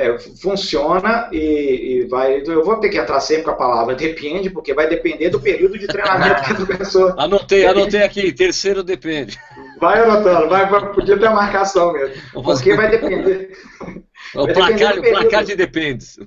É, 0.00 0.18
funciona 0.18 1.28
e, 1.30 1.36
e, 1.36 2.06
vai. 2.06 2.42
Eu 2.46 2.64
vou 2.64 2.80
ter 2.80 2.88
que 2.88 2.96
entrar 2.96 3.20
sempre 3.20 3.44
com 3.44 3.50
a 3.50 3.56
palavra 3.56 3.94
depende, 3.94 4.48
porque 4.48 4.72
vai 4.72 4.88
depender 4.88 5.28
do 5.28 5.38
período 5.38 5.78
de 5.78 5.86
treinamento 5.86 6.66
que 6.66 6.72
a 6.72 6.78
pessoa. 6.78 7.14
Anotei, 7.20 7.66
anotei 7.66 8.02
aqui, 8.02 8.32
terceiro 8.32 8.82
depende. 8.82 9.38
Vai 9.78 10.00
anotando, 10.00 10.48
vai, 10.48 10.66
vai, 10.70 10.90
podia 10.94 11.18
ter 11.18 11.26
a 11.26 11.34
marcação 11.34 11.92
mesmo. 11.92 12.14
Porque 12.32 12.74
vai 12.74 12.90
depender. 12.90 13.50
O 14.34 14.44
vai 14.44 14.54
placar, 14.54 14.94
depender 14.94 15.10
placar 15.10 15.44
de 15.44 15.56
dependes. 15.56 16.18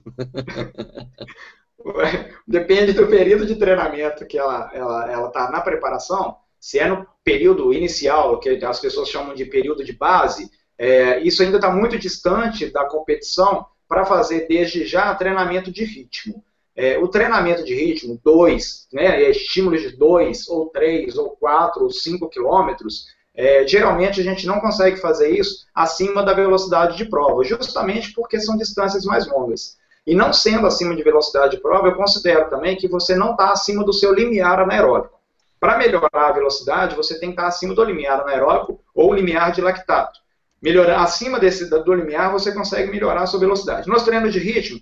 Depende 2.46 2.92
do 2.92 3.08
período 3.08 3.46
de 3.46 3.56
treinamento 3.56 4.26
que 4.26 4.38
ela 4.38 4.66
está 4.66 4.78
ela, 4.78 5.10
ela 5.12 5.30
tá 5.30 5.50
na 5.52 5.62
preparação. 5.62 6.36
Se 6.60 6.80
é 6.80 6.88
no 6.88 7.08
período 7.24 7.74
inicial, 7.74 8.40
que 8.40 8.50
as 8.50 8.80
pessoas 8.80 9.10
chamam 9.10 9.34
de 9.34 9.46
período 9.46 9.86
de 9.86 9.94
base, 9.94 10.50
é, 10.84 11.22
isso 11.22 11.42
ainda 11.42 11.56
está 11.56 11.72
muito 11.72 11.98
distante 11.98 12.70
da 12.70 12.84
competição 12.84 13.66
para 13.88 14.04
fazer 14.04 14.48
desde 14.50 14.86
já 14.86 15.16
treinamento 15.16 15.72
de 15.72 15.86
ritmo. 15.86 16.44
É, 16.76 16.98
o 16.98 17.08
treinamento 17.08 17.64
de 17.64 17.74
ritmo, 17.74 18.20
2, 18.22 18.90
né, 18.92 19.30
estímulos 19.30 19.82
de 19.82 19.96
2, 19.96 20.50
ou 20.50 20.66
3, 20.72 21.18
ou 21.18 21.30
4, 21.38 21.84
ou 21.84 21.90
5 21.90 22.28
quilômetros, 22.28 23.06
é, 23.34 23.66
geralmente 23.66 24.20
a 24.20 24.24
gente 24.26 24.46
não 24.46 24.60
consegue 24.60 24.98
fazer 24.98 25.30
isso 25.30 25.66
acima 25.74 26.22
da 26.22 26.34
velocidade 26.34 26.98
de 26.98 27.06
prova, 27.06 27.46
justamente 27.46 28.12
porque 28.12 28.38
são 28.42 28.58
distâncias 28.58 29.06
mais 29.06 29.26
longas. 29.26 29.78
E 30.06 30.14
não 30.14 30.34
sendo 30.34 30.68
acima 30.68 30.94
de 30.94 31.02
velocidade 31.02 31.56
de 31.56 31.62
prova, 31.62 31.88
eu 31.88 31.96
considero 31.96 32.50
também 32.50 32.76
que 32.76 32.90
você 32.90 33.16
não 33.16 33.32
está 33.32 33.54
acima 33.54 33.86
do 33.86 33.94
seu 33.94 34.14
limiar 34.14 34.60
anaeróbico. 34.60 35.18
Para 35.62 35.78
melhorar 35.78 36.10
a 36.14 36.32
velocidade, 36.34 36.94
você 36.94 37.18
tem 37.18 37.30
que 37.30 37.36
estar 37.36 37.48
acima 37.48 37.74
do 37.74 37.86
limiar 37.86 38.20
anaeróbico 38.20 38.82
ou 38.94 39.14
limiar 39.14 39.54
de 39.54 39.62
lactato 39.62 40.22
melhorar 40.64 41.04
acima 41.04 41.42
desse 41.42 41.70
do 41.70 41.94
limiar, 41.94 42.32
você 42.32 42.54
consegue 42.54 42.90
melhorar 42.90 43.24
a 43.24 43.26
sua 43.26 43.42
velocidade. 43.42 43.90
Nos 43.90 44.04
treinos 44.04 44.32
de 44.32 44.40
ritmo, 44.40 44.80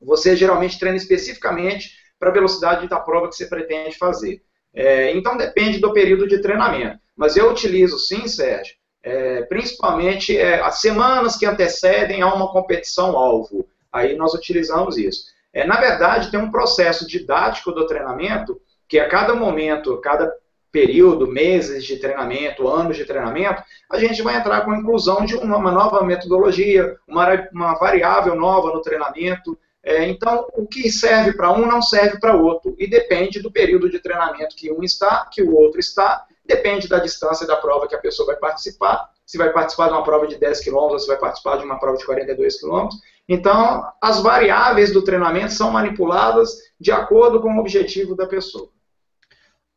você 0.00 0.34
geralmente 0.34 0.78
treina 0.78 0.96
especificamente 0.96 1.90
para 2.18 2.30
a 2.30 2.32
velocidade 2.32 2.88
da 2.88 2.98
prova 2.98 3.28
que 3.28 3.36
você 3.36 3.44
pretende 3.44 3.98
fazer. 3.98 4.42
É, 4.72 5.12
então 5.14 5.36
depende 5.36 5.78
do 5.78 5.92
período 5.92 6.26
de 6.26 6.40
treinamento. 6.40 6.98
Mas 7.14 7.36
eu 7.36 7.50
utilizo 7.50 7.98
sim, 7.98 8.26
Sérgio, 8.26 8.74
é, 9.02 9.42
principalmente 9.42 10.34
é, 10.34 10.58
as 10.62 10.80
semanas 10.80 11.36
que 11.36 11.44
antecedem 11.44 12.22
a 12.22 12.32
uma 12.32 12.50
competição 12.50 13.14
alvo. 13.14 13.68
Aí 13.92 14.16
nós 14.16 14.32
utilizamos 14.32 14.96
isso. 14.96 15.24
É, 15.52 15.66
na 15.66 15.78
verdade, 15.78 16.30
tem 16.30 16.40
um 16.40 16.50
processo 16.50 17.06
didático 17.06 17.72
do 17.72 17.86
treinamento 17.86 18.58
que 18.88 18.98
a 18.98 19.06
cada 19.06 19.34
momento, 19.34 20.00
cada 20.00 20.32
período, 20.72 21.26
meses 21.26 21.84
de 21.84 21.96
treinamento, 21.96 22.68
anos 22.68 22.96
de 22.96 23.04
treinamento, 23.04 23.62
a 23.90 23.98
gente 23.98 24.22
vai 24.22 24.36
entrar 24.36 24.62
com 24.62 24.70
a 24.70 24.78
inclusão 24.78 25.24
de 25.24 25.36
uma, 25.36 25.70
nova 25.70 26.04
metodologia, 26.04 26.96
uma, 27.06 27.48
uma, 27.52 27.74
variável 27.74 28.34
nova 28.34 28.72
no 28.72 28.80
treinamento. 28.80 29.58
É, 29.82 30.06
então, 30.08 30.46
o 30.54 30.66
que 30.66 30.90
serve 30.90 31.32
para 31.32 31.50
um 31.52 31.66
não 31.66 31.80
serve 31.82 32.20
para 32.20 32.36
outro, 32.36 32.74
e 32.78 32.86
depende 32.86 33.40
do 33.40 33.50
período 33.50 33.90
de 33.90 33.98
treinamento 33.98 34.54
que 34.54 34.70
um 34.70 34.82
está, 34.82 35.26
que 35.32 35.42
o 35.42 35.54
outro 35.54 35.80
está, 35.80 36.24
depende 36.44 36.88
da 36.88 36.98
distância 36.98 37.46
da 37.46 37.56
prova 37.56 37.88
que 37.88 37.94
a 37.94 38.00
pessoa 38.00 38.26
vai 38.26 38.36
participar, 38.36 39.08
se 39.24 39.38
vai 39.38 39.52
participar 39.52 39.86
de 39.86 39.92
uma 39.92 40.02
prova 40.02 40.26
de 40.26 40.36
10 40.36 40.64
km 40.64 40.74
ou 40.74 40.98
se 40.98 41.06
vai 41.06 41.16
participar 41.16 41.56
de 41.56 41.64
uma 41.64 41.78
prova 41.78 41.96
de 41.96 42.04
42 42.04 42.60
km. 42.60 42.88
Então, 43.28 43.86
as 44.02 44.20
variáveis 44.20 44.92
do 44.92 45.02
treinamento 45.02 45.52
são 45.52 45.70
manipuladas 45.70 46.58
de 46.80 46.90
acordo 46.90 47.40
com 47.40 47.54
o 47.54 47.60
objetivo 47.60 48.16
da 48.16 48.26
pessoa. 48.26 48.68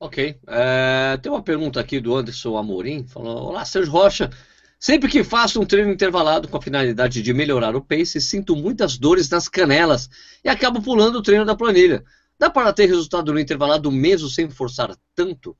Ok. 0.03 0.37
É, 0.47 1.17
tem 1.21 1.31
uma 1.31 1.41
pergunta 1.41 1.79
aqui 1.79 1.97
do 1.97 2.13
Anderson 2.13 2.57
Amorim, 2.57 3.07
falando, 3.07 3.37
olá, 3.37 3.63
Sérgio 3.63 3.89
Rocha, 3.89 4.29
sempre 4.77 5.09
que 5.09 5.23
faço 5.23 5.61
um 5.61 5.65
treino 5.65 5.89
intervalado 5.89 6.49
com 6.49 6.57
a 6.57 6.61
finalidade 6.61 7.21
de 7.21 7.33
melhorar 7.33 7.73
o 7.73 7.81
pace, 7.81 8.19
sinto 8.19 8.53
muitas 8.53 8.97
dores 8.97 9.29
nas 9.29 9.47
canelas 9.47 10.09
e 10.43 10.49
acabo 10.49 10.81
pulando 10.81 11.19
o 11.19 11.21
treino 11.21 11.45
da 11.45 11.55
planilha. 11.55 12.03
Dá 12.37 12.49
para 12.49 12.73
ter 12.73 12.87
resultado 12.87 13.31
no 13.31 13.39
intervalado 13.39 13.89
mesmo 13.89 14.27
sem 14.27 14.49
forçar 14.49 14.93
tanto? 15.15 15.55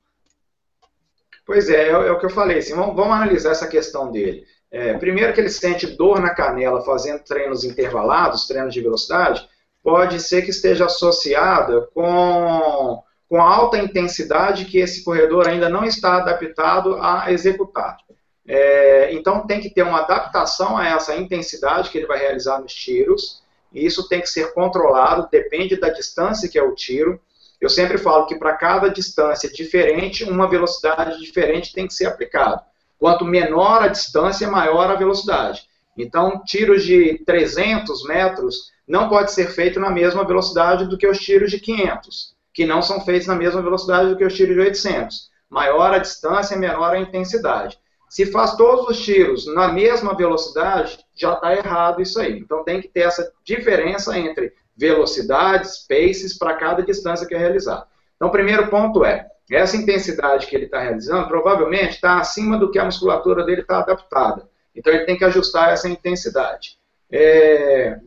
Pois 1.46 1.70
é, 1.70 1.88
é, 1.88 1.92
é 1.92 2.10
o 2.12 2.18
que 2.18 2.26
eu 2.26 2.30
falei, 2.30 2.58
assim, 2.58 2.74
vamos, 2.74 2.94
vamos 2.94 3.16
analisar 3.16 3.52
essa 3.52 3.66
questão 3.66 4.12
dele. 4.12 4.44
É, 4.70 4.92
primeiro 4.92 5.32
que 5.32 5.40
ele 5.40 5.48
sente 5.48 5.86
dor 5.86 6.20
na 6.20 6.34
canela 6.34 6.84
fazendo 6.84 7.24
treinos 7.24 7.64
intervalados, 7.64 8.46
treinos 8.46 8.74
de 8.74 8.82
velocidade, 8.82 9.48
pode 9.82 10.20
ser 10.20 10.42
que 10.42 10.50
esteja 10.50 10.84
associada 10.84 11.88
com 11.94 13.02
com 13.34 13.42
alta 13.42 13.78
intensidade 13.78 14.64
que 14.64 14.78
esse 14.78 15.02
corredor 15.02 15.48
ainda 15.48 15.68
não 15.68 15.84
está 15.84 16.18
adaptado 16.18 17.02
a 17.02 17.32
executar. 17.32 17.96
É, 18.46 19.12
então 19.12 19.44
tem 19.44 19.60
que 19.60 19.68
ter 19.68 19.82
uma 19.82 20.02
adaptação 20.02 20.76
a 20.76 20.86
essa 20.86 21.16
intensidade 21.16 21.90
que 21.90 21.98
ele 21.98 22.06
vai 22.06 22.20
realizar 22.20 22.60
nos 22.60 22.72
tiros, 22.72 23.42
e 23.72 23.84
isso 23.84 24.08
tem 24.08 24.20
que 24.20 24.30
ser 24.30 24.54
controlado, 24.54 25.28
depende 25.32 25.74
da 25.74 25.88
distância 25.88 26.48
que 26.48 26.56
é 26.56 26.62
o 26.62 26.76
tiro. 26.76 27.20
Eu 27.60 27.68
sempre 27.68 27.98
falo 27.98 28.26
que 28.26 28.36
para 28.36 28.54
cada 28.54 28.88
distância 28.88 29.50
diferente, 29.50 30.22
uma 30.22 30.48
velocidade 30.48 31.18
diferente 31.18 31.72
tem 31.72 31.88
que 31.88 31.94
ser 31.94 32.06
aplicada. 32.06 32.62
Quanto 33.00 33.24
menor 33.24 33.82
a 33.82 33.88
distância, 33.88 34.48
maior 34.48 34.88
a 34.92 34.94
velocidade. 34.94 35.68
Então, 35.98 36.40
tiros 36.44 36.84
de 36.84 37.20
300 37.26 38.04
metros 38.04 38.70
não 38.86 39.08
pode 39.08 39.32
ser 39.32 39.50
feito 39.50 39.80
na 39.80 39.90
mesma 39.90 40.24
velocidade 40.24 40.86
do 40.86 40.96
que 40.96 41.08
os 41.08 41.18
tiros 41.18 41.50
de 41.50 41.58
500 41.58 42.33
que 42.54 42.64
não 42.64 42.80
são 42.80 43.00
feitos 43.00 43.26
na 43.26 43.34
mesma 43.34 43.60
velocidade 43.60 44.08
do 44.08 44.16
que 44.16 44.24
os 44.24 44.34
tiros 44.34 44.54
de 44.54 44.60
800. 44.60 45.28
Maior 45.50 45.92
a 45.92 45.98
distância, 45.98 46.56
menor 46.56 46.94
a 46.94 47.00
intensidade. 47.00 47.78
Se 48.08 48.26
faz 48.26 48.56
todos 48.56 48.88
os 48.88 49.04
tiros 49.04 49.52
na 49.52 49.72
mesma 49.72 50.16
velocidade, 50.16 51.04
já 51.16 51.34
está 51.34 51.52
errado 51.52 52.00
isso 52.00 52.20
aí. 52.20 52.38
Então 52.38 52.62
tem 52.62 52.80
que 52.80 52.86
ter 52.86 53.00
essa 53.00 53.32
diferença 53.44 54.16
entre 54.16 54.52
velocidades, 54.76 55.84
paces, 55.88 56.38
para 56.38 56.54
cada 56.54 56.82
distância 56.82 57.26
que 57.26 57.34
é 57.34 57.38
realizada. 57.38 57.86
Então 58.14 58.28
o 58.28 58.32
primeiro 58.32 58.68
ponto 58.68 59.04
é, 59.04 59.26
essa 59.50 59.76
intensidade 59.76 60.46
que 60.46 60.54
ele 60.54 60.66
está 60.66 60.80
realizando 60.80 61.26
provavelmente 61.26 61.94
está 61.94 62.18
acima 62.18 62.56
do 62.56 62.70
que 62.70 62.78
a 62.78 62.84
musculatura 62.84 63.44
dele 63.44 63.62
está 63.62 63.80
adaptada. 63.80 64.48
Então 64.74 64.92
ele 64.92 65.04
tem 65.04 65.18
que 65.18 65.24
ajustar 65.24 65.72
essa 65.72 65.88
intensidade. 65.88 66.78
É, 67.10 67.98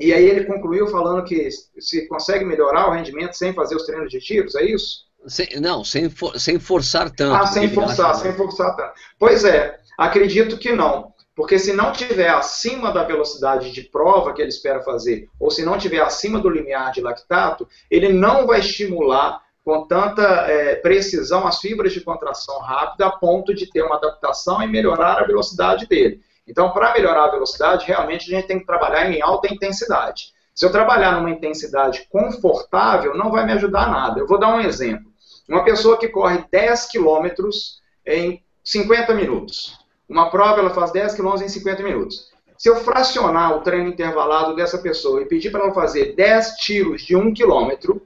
e 0.00 0.12
aí 0.12 0.28
ele 0.28 0.44
concluiu 0.44 0.88
falando 0.88 1.24
que 1.24 1.48
se 1.78 2.08
consegue 2.08 2.44
melhorar 2.44 2.88
o 2.88 2.92
rendimento 2.92 3.34
sem 3.34 3.52
fazer 3.54 3.76
os 3.76 3.84
treinos 3.84 4.10
de 4.10 4.18
tiros, 4.18 4.54
é 4.54 4.64
isso? 4.64 5.04
Sem, 5.26 5.48
não, 5.60 5.84
sem, 5.84 6.10
for, 6.10 6.38
sem 6.38 6.58
forçar 6.58 7.10
tanto. 7.10 7.34
Ah, 7.34 7.46
sem 7.46 7.70
forçar, 7.70 8.10
acha... 8.10 8.20
sem 8.20 8.32
forçar 8.34 8.76
tanto. 8.76 8.92
Pois 9.18 9.44
é, 9.44 9.78
acredito 9.96 10.58
que 10.58 10.72
não. 10.72 11.14
Porque 11.34 11.58
se 11.58 11.72
não 11.72 11.92
tiver 11.92 12.28
acima 12.28 12.92
da 12.92 13.02
velocidade 13.02 13.72
de 13.72 13.82
prova 13.82 14.32
que 14.32 14.40
ele 14.40 14.50
espera 14.50 14.82
fazer, 14.82 15.28
ou 15.40 15.50
se 15.50 15.64
não 15.64 15.78
tiver 15.78 16.00
acima 16.00 16.38
do 16.38 16.48
limiar 16.48 16.92
de 16.92 17.00
lactato, 17.00 17.66
ele 17.90 18.12
não 18.12 18.46
vai 18.46 18.60
estimular 18.60 19.42
com 19.64 19.86
tanta 19.86 20.22
é, 20.22 20.76
precisão 20.76 21.46
as 21.46 21.58
fibras 21.58 21.92
de 21.92 22.02
contração 22.02 22.60
rápida 22.60 23.06
a 23.06 23.10
ponto 23.10 23.54
de 23.54 23.66
ter 23.66 23.82
uma 23.82 23.96
adaptação 23.96 24.62
e 24.62 24.68
melhorar 24.68 25.18
a 25.18 25.26
velocidade 25.26 25.86
dele. 25.86 26.20
Então, 26.46 26.70
para 26.72 26.92
melhorar 26.92 27.24
a 27.24 27.30
velocidade, 27.30 27.86
realmente 27.86 28.32
a 28.32 28.36
gente 28.36 28.46
tem 28.46 28.58
que 28.58 28.66
trabalhar 28.66 29.10
em 29.10 29.22
alta 29.22 29.52
intensidade. 29.52 30.32
Se 30.54 30.64
eu 30.64 30.70
trabalhar 30.70 31.12
numa 31.12 31.30
intensidade 31.30 32.06
confortável, 32.10 33.16
não 33.16 33.30
vai 33.30 33.44
me 33.44 33.52
ajudar 33.52 33.90
nada. 33.90 34.20
Eu 34.20 34.26
vou 34.26 34.38
dar 34.38 34.54
um 34.54 34.60
exemplo. 34.60 35.12
Uma 35.48 35.64
pessoa 35.64 35.98
que 35.98 36.08
corre 36.08 36.44
10 36.50 36.86
quilômetros 36.86 37.80
em 38.06 38.42
50 38.62 39.14
minutos. 39.14 39.78
Uma 40.08 40.30
prova, 40.30 40.60
ela 40.60 40.70
faz 40.70 40.92
10 40.92 41.14
quilômetros 41.14 41.50
em 41.50 41.58
50 41.58 41.82
minutos. 41.82 42.32
Se 42.56 42.68
eu 42.68 42.76
fracionar 42.76 43.56
o 43.56 43.62
treino 43.62 43.88
intervalado 43.88 44.54
dessa 44.54 44.78
pessoa 44.78 45.20
e 45.20 45.26
pedir 45.26 45.50
para 45.50 45.64
ela 45.64 45.74
fazer 45.74 46.14
10 46.14 46.56
tiros 46.58 47.02
de 47.02 47.16
1 47.16 47.34
quilômetro 47.34 48.00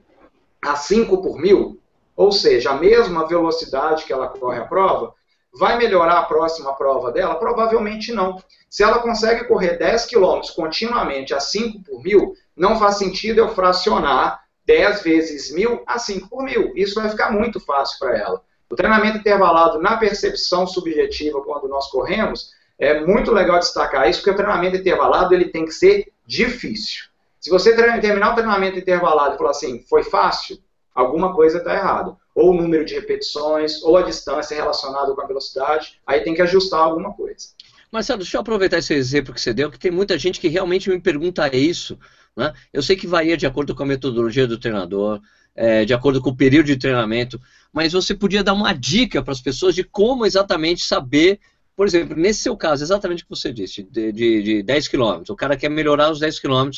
a 0.61 0.75
5 0.75 1.21
por 1.21 1.37
mil, 1.39 1.79
ou 2.15 2.31
seja, 2.31 2.71
a 2.71 2.75
mesma 2.75 3.27
velocidade 3.27 4.03
que 4.05 4.11
ela 4.11 4.27
corre 4.27 4.59
a 4.59 4.65
prova, 4.65 5.13
Vai 5.53 5.77
melhorar 5.77 6.19
a 6.19 6.23
próxima 6.23 6.73
prova 6.75 7.11
dela? 7.11 7.35
Provavelmente 7.35 8.11
não. 8.11 8.41
Se 8.69 8.83
ela 8.83 8.99
consegue 8.99 9.45
correr 9.45 9.77
10 9.77 10.05
km 10.05 10.41
continuamente 10.55 11.33
a 11.33 11.39
5 11.39 11.83
por 11.83 12.03
mil, 12.03 12.35
não 12.55 12.77
faz 12.77 12.97
sentido 12.97 13.39
eu 13.39 13.49
fracionar 13.49 14.43
10 14.65 15.01
vezes 15.01 15.51
mil 15.51 15.81
a 15.87 15.97
5 15.97 16.29
por 16.29 16.43
mil. 16.43 16.71
Isso 16.75 16.95
vai 16.95 17.09
ficar 17.09 17.31
muito 17.31 17.59
fácil 17.59 17.97
para 17.97 18.17
ela. 18.17 18.41
O 18.69 18.75
treinamento 18.75 19.17
intervalado 19.17 19.81
na 19.81 19.97
percepção 19.97 20.67
subjetiva, 20.67 21.41
quando 21.41 21.67
nós 21.67 21.89
corremos, 21.89 22.51
é 22.77 23.01
muito 23.01 23.31
legal 23.31 23.57
destacar 23.57 24.07
isso, 24.07 24.19
porque 24.19 24.31
o 24.31 24.35
treinamento 24.35 24.77
intervalado 24.77 25.33
ele 25.33 25.49
tem 25.49 25.65
que 25.65 25.71
ser 25.71 26.11
difícil. 26.25 27.05
Se 27.39 27.49
você 27.49 27.75
terminar 27.75 28.33
o 28.33 28.35
treinamento 28.35 28.77
intervalado 28.77 29.33
e 29.33 29.37
falar 29.37 29.51
assim, 29.51 29.83
foi 29.89 30.03
fácil, 30.03 30.59
alguma 30.93 31.33
coisa 31.33 31.57
está 31.57 31.73
errada 31.73 32.15
ou 32.39 32.51
o 32.51 32.53
número 32.53 32.85
de 32.85 32.93
repetições, 32.93 33.83
ou 33.83 33.97
a 33.97 34.01
distância 34.01 34.55
relacionada 34.55 35.13
com 35.13 35.21
a 35.21 35.27
velocidade, 35.27 35.99
aí 36.07 36.21
tem 36.21 36.33
que 36.33 36.41
ajustar 36.41 36.79
alguma 36.79 37.11
coisa. 37.13 37.49
Marcelo, 37.91 38.19
deixa 38.19 38.37
eu 38.37 38.41
aproveitar 38.41 38.77
esse 38.77 38.93
exemplo 38.93 39.33
que 39.33 39.41
você 39.41 39.53
deu, 39.53 39.69
que 39.69 39.77
tem 39.77 39.91
muita 39.91 40.17
gente 40.17 40.39
que 40.39 40.47
realmente 40.47 40.89
me 40.89 41.01
pergunta 41.01 41.53
isso. 41.53 41.99
Né? 42.37 42.53
Eu 42.71 42.81
sei 42.81 42.95
que 42.95 43.05
varia 43.05 43.35
de 43.35 43.45
acordo 43.45 43.75
com 43.75 43.83
a 43.83 43.85
metodologia 43.85 44.47
do 44.47 44.57
treinador, 44.57 45.19
é, 45.53 45.83
de 45.83 45.93
acordo 45.93 46.21
com 46.21 46.29
o 46.29 46.35
período 46.35 46.67
de 46.67 46.77
treinamento, 46.77 47.41
mas 47.73 47.91
você 47.91 48.15
podia 48.15 48.41
dar 48.43 48.53
uma 48.53 48.71
dica 48.71 49.21
para 49.21 49.33
as 49.33 49.41
pessoas 49.41 49.75
de 49.75 49.83
como 49.83 50.25
exatamente 50.25 50.83
saber, 50.83 51.41
por 51.75 51.87
exemplo, 51.87 52.15
nesse 52.15 52.43
seu 52.43 52.55
caso, 52.55 52.81
exatamente 52.81 53.23
o 53.23 53.25
que 53.25 53.35
você 53.35 53.51
disse, 53.51 53.83
de, 53.83 54.13
de, 54.13 54.43
de 54.43 54.63
10 54.63 54.87
km, 54.87 55.23
o 55.27 55.35
cara 55.35 55.57
quer 55.57 55.69
melhorar 55.69 56.09
os 56.09 56.19
10 56.19 56.39
km, 56.39 56.69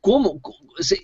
como, 0.00 0.40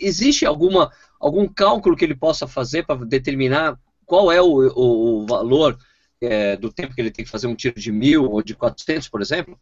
existe 0.00 0.46
alguma, 0.46 0.90
algum 1.20 1.46
cálculo 1.46 1.94
que 1.94 2.04
ele 2.04 2.16
possa 2.16 2.46
fazer 2.46 2.86
para 2.86 3.04
determinar 3.04 3.78
qual 4.08 4.32
é 4.32 4.40
o, 4.40 4.46
o, 4.46 5.22
o 5.22 5.26
valor 5.26 5.76
é, 6.20 6.56
do 6.56 6.72
tempo 6.72 6.94
que 6.94 7.00
ele 7.00 7.10
tem 7.10 7.24
que 7.24 7.30
fazer 7.30 7.46
um 7.46 7.54
tiro 7.54 7.78
de 7.78 7.92
mil 7.92 8.24
ou 8.24 8.42
de 8.42 8.56
400, 8.56 9.06
por 9.06 9.20
exemplo? 9.20 9.56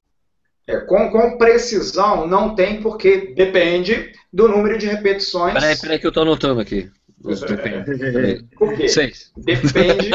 É, 0.69 0.79
com, 0.79 1.11
com, 1.11 1.37
precisão 1.37 2.27
não 2.27 2.55
tem, 2.55 2.81
porque 2.81 3.35
depende 3.35 4.13
do 4.33 4.49
número 4.49 4.79
de 4.79 4.87
repetições. 4.87 5.53
Peraí, 5.53 5.77
peraí 5.79 5.99
que 5.99 6.07
eu 6.07 6.11
estou 6.11 6.23
anotando 6.23 6.61
aqui. 6.61 6.89
É, 7.25 8.43
por 8.57 8.75
quê? 8.75 8.89
Seis. 8.89 9.33
Depende 9.37 10.11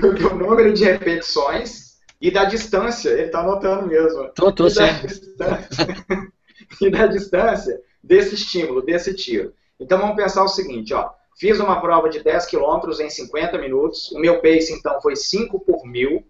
do, 0.00 0.14
do, 0.14 0.34
número 0.36 0.72
de 0.72 0.84
repetições 0.84 1.98
e 2.20 2.30
da 2.30 2.44
distância. 2.44 3.10
Ele 3.10 3.22
está 3.22 3.40
anotando 3.40 3.86
mesmo. 3.86 4.28
Tô, 4.34 4.52
tô, 4.52 4.68
e, 4.68 4.74
da 4.74 4.92
distância, 4.92 5.86
e 6.80 6.90
da 6.90 7.06
distância 7.06 7.80
desse 8.02 8.34
estímulo, 8.36 8.82
desse 8.82 9.14
tiro. 9.14 9.52
Então 9.78 9.98
vamos 9.98 10.16
pensar 10.16 10.44
o 10.44 10.48
seguinte, 10.48 10.94
ó. 10.94 11.10
Fiz 11.40 11.58
uma 11.58 11.80
prova 11.80 12.10
de 12.10 12.22
10 12.22 12.44
km 12.44 13.00
em 13.00 13.08
50 13.08 13.56
minutos. 13.56 14.12
O 14.12 14.18
meu 14.18 14.42
pace, 14.42 14.74
então, 14.74 15.00
foi 15.00 15.16
5 15.16 15.58
por 15.60 15.86
mil. 15.86 16.22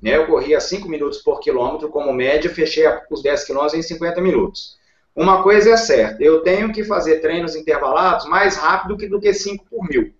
Né? 0.00 0.16
Eu 0.16 0.28
corria 0.28 0.60
5 0.60 0.88
minutos 0.88 1.18
por 1.18 1.40
quilômetro 1.40 1.88
como 1.88 2.12
média, 2.12 2.48
fechei 2.48 2.84
os 3.10 3.20
10 3.24 3.44
km 3.44 3.66
em 3.74 3.82
50 3.82 4.20
minutos. 4.20 4.78
Uma 5.16 5.42
coisa 5.42 5.72
é 5.72 5.76
certa, 5.76 6.22
eu 6.22 6.42
tenho 6.44 6.72
que 6.72 6.84
fazer 6.84 7.18
treinos 7.20 7.56
intervalados 7.56 8.24
mais 8.26 8.56
rápido 8.56 8.96
do 9.08 9.20
que 9.20 9.34
5 9.34 9.66
por 9.68 9.84
mil. 9.88 10.14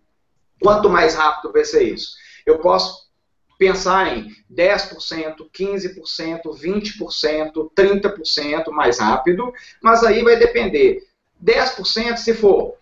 Quanto 0.61 0.91
mais 0.91 1.15
rápido 1.15 1.53
vai 1.53 1.65
ser 1.65 1.85
isso? 1.85 2.17
Eu 2.45 2.59
posso 2.59 3.09
pensar 3.57 4.19
em 4.19 4.29
10%, 4.53 5.37
15%, 5.57 6.43
20%, 6.53 7.71
30% 7.79 8.71
mais 8.73 8.99
rápido, 8.99 9.53
mas 9.81 10.03
aí 10.03 10.21
vai 10.25 10.37
depender. 10.37 11.07
10% 11.43 12.17
se 12.17 12.35
for 12.35 12.82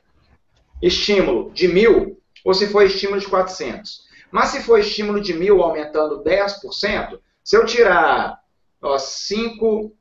estímulo 0.83 1.51
de 1.53 1.69
mil 1.69 2.21
ou 2.45 2.55
se 2.55 2.66
for 2.66 2.85
estímulo 2.85 3.21
de 3.21 3.29
400. 3.29 4.09
Mas 4.31 4.51
se 4.51 4.62
for 4.62 4.79
estímulo 4.79 5.21
de 5.21 5.35
mil 5.35 5.62
aumentando 5.62 6.23
10%, 6.23 7.19
se 7.43 7.57
eu 7.57 7.66
tirar 7.66 8.40
5, 8.99 9.93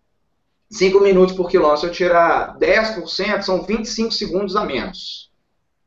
5 0.69 0.99
minutos 1.01 1.35
por 1.35 1.49
quilômetro, 1.49 1.81
se 1.81 1.87
eu 1.87 1.91
tirar 1.91 2.57
10%, 2.57 3.41
são 3.41 3.63
25 3.63 4.11
segundos 4.11 4.55
a 4.55 4.63
menos. 4.63 5.29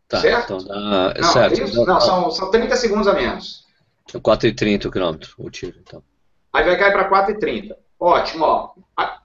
Tá, 0.08 0.20
certo? 0.20 0.54
Então 0.54 0.64
dá, 0.64 1.14
não, 1.14 1.32
certo. 1.32 1.62
Isso? 1.62 1.86
Não, 1.86 2.00
são, 2.00 2.30
são 2.30 2.50
30 2.50 2.76
segundos 2.76 3.08
a 3.08 3.14
menos. 3.14 3.64
4,30 4.12 4.86
o 4.86 4.90
quilômetro, 4.90 5.34
o 5.38 5.50
tiro, 5.50 5.78
então. 5.80 6.02
Aí 6.52 6.64
vai 6.64 6.76
cair 6.76 6.92
para 6.92 7.08
4,30. 7.08 7.74
Ótimo, 7.98 8.44
ó. 8.44 8.74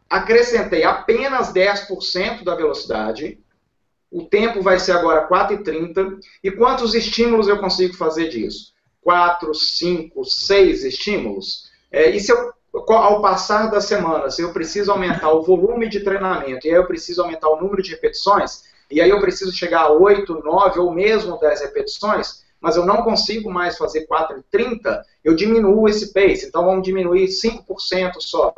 Acrescentei 0.10 0.84
apenas 0.84 1.52
10% 1.52 2.44
da 2.44 2.56
velocidade. 2.56 3.38
O 4.12 4.24
tempo 4.24 4.62
vai 4.62 4.80
ser 4.80 4.94
agora 4.94 5.28
4,30. 5.28 6.20
E 6.44 6.52
quantos 6.52 6.94
estímulos 6.94 7.48
eu 7.48 7.60
consigo 7.60 7.96
fazer 7.96 8.30
disso? 8.30 8.74
4, 9.02 9.54
5, 9.54 10.26
6 10.26 10.84
estímulos? 10.84 11.70
É, 11.92 12.10
e 12.10 12.20
se 12.20 12.32
eu, 12.32 12.54
ao 12.74 13.22
passar 13.22 13.70
da 13.70 13.82
semana, 13.82 14.30
se 14.30 14.42
eu 14.42 14.54
preciso 14.54 14.92
aumentar 14.92 15.32
o 15.32 15.44
volume 15.44 15.90
de 15.90 16.02
treinamento 16.02 16.68
e 16.68 16.70
aí 16.70 16.76
eu 16.76 16.88
preciso 16.88 17.22
aumentar 17.22 17.50
o 17.50 17.60
número 17.62 17.82
de 17.82 17.92
repetições, 17.92 18.64
e 18.90 19.02
aí 19.02 19.10
eu 19.10 19.20
preciso 19.20 19.52
chegar 19.52 19.82
a 19.82 19.92
8, 19.92 20.42
9 20.44 20.80
ou 20.80 20.94
mesmo 20.94 21.40
10 21.40 21.62
repetições, 21.62 22.46
mas 22.60 22.76
eu 22.76 22.86
não 22.86 23.04
consigo 23.04 23.52
mais 23.52 23.78
fazer 23.78 24.08
4,30, 24.08 25.02
eu 25.24 25.36
diminuo 25.36 25.88
esse 25.88 26.14
pace. 26.14 26.48
Então 26.48 26.66
vamos 26.66 26.84
diminuir 26.84 27.28
5% 27.28 28.20
só. 28.20 28.54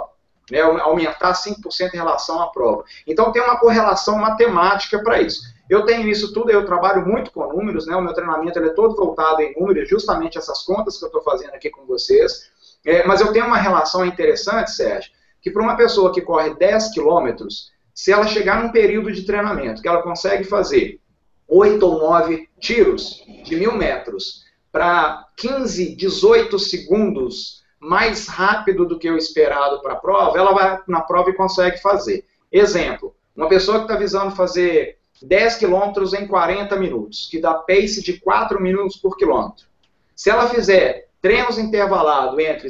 Né, 0.52 0.62
aumentar 0.62 1.34
5% 1.34 1.94
em 1.94 1.98
relação 1.98 2.42
à 2.42 2.48
prova. 2.48 2.84
Então 3.06 3.32
tem 3.32 3.42
uma 3.42 3.60
correlação 3.60 4.18
matemática 4.18 4.98
para 5.04 5.22
isso. 5.22 5.42
Eu 5.70 5.86
tenho 5.86 6.08
isso 6.08 6.34
tudo, 6.34 6.50
eu 6.50 6.66
trabalho 6.66 7.06
muito 7.06 7.32
com 7.32 7.48
números, 7.54 7.86
né, 7.86 7.96
o 7.96 8.02
meu 8.02 8.14
treinamento 8.14 8.58
é 8.58 8.70
todo 8.70 8.96
voltado 8.96 9.44
em 9.44 9.54
números, 9.60 9.88
justamente 9.88 10.40
essas 10.40 10.64
contas 10.64 10.98
que 10.98 11.06
eu 11.06 11.08
estou 11.08 11.22
fazendo 11.22 11.54
aqui 11.54 11.70
com 11.70 11.86
vocês. 11.86 12.50
É, 12.84 13.06
mas 13.06 13.22
eu 13.22 13.32
tenho 13.32 13.46
uma 13.46 13.58
relação 13.58 14.04
interessante, 14.04 14.72
Sérgio, 14.72 15.12
que 15.42 15.52
para 15.52 15.62
uma 15.62 15.78
pessoa 15.78 16.12
que 16.12 16.22
corre 16.22 16.56
10 16.56 16.92
quilômetros, 16.92 17.72
se 17.94 18.12
ela 18.12 18.26
chegar 18.26 18.64
num 18.64 18.72
período 18.72 19.12
de 19.12 19.24
treinamento 19.24 19.82
que 19.82 19.88
ela 19.88 20.02
consegue 20.02 20.44
fazer 20.44 21.00
8 21.48 21.86
ou 21.86 22.00
9 22.00 22.48
tiros 22.60 23.24
de 23.44 23.56
mil 23.56 23.76
metros 23.76 24.46
para 24.72 25.28
15, 25.36 25.96
18 25.96 26.58
segundos 26.60 27.59
mais 27.80 28.28
rápido 28.28 28.86
do 28.86 29.00
que 29.00 29.10
o 29.10 29.18
esperado 29.18 29.82
para 29.82 29.94
a 29.94 29.98
prova, 29.98 30.38
ela 30.38 30.54
vai 30.54 30.80
na 30.88 31.02
prova 31.02 31.30
e 31.30 31.36
consegue 31.36 31.82
fazer. 31.82 32.26
Exemplo, 32.52 33.16
uma 33.36 33.48
pessoa 33.48 33.78
que 33.78 33.86
está 33.86 33.96
visando 33.96 34.36
fazer 34.36 34.98
10 35.22 35.56
quilômetros 35.58 36.14
em 36.14 36.28
40 36.28 36.76
minutos, 36.76 37.28
que 37.30 37.40
dá 37.40 37.54
pace 37.54 38.02
de 38.02 38.20
4 38.20 38.62
minutos 38.62 38.98
por 38.98 39.18
quilômetro. 39.18 39.66
Se 40.16 40.30
ela 40.30 40.50
fizer 40.50 41.08
treinos 41.22 41.58
intervalados 41.58 42.38
entre 42.40 42.70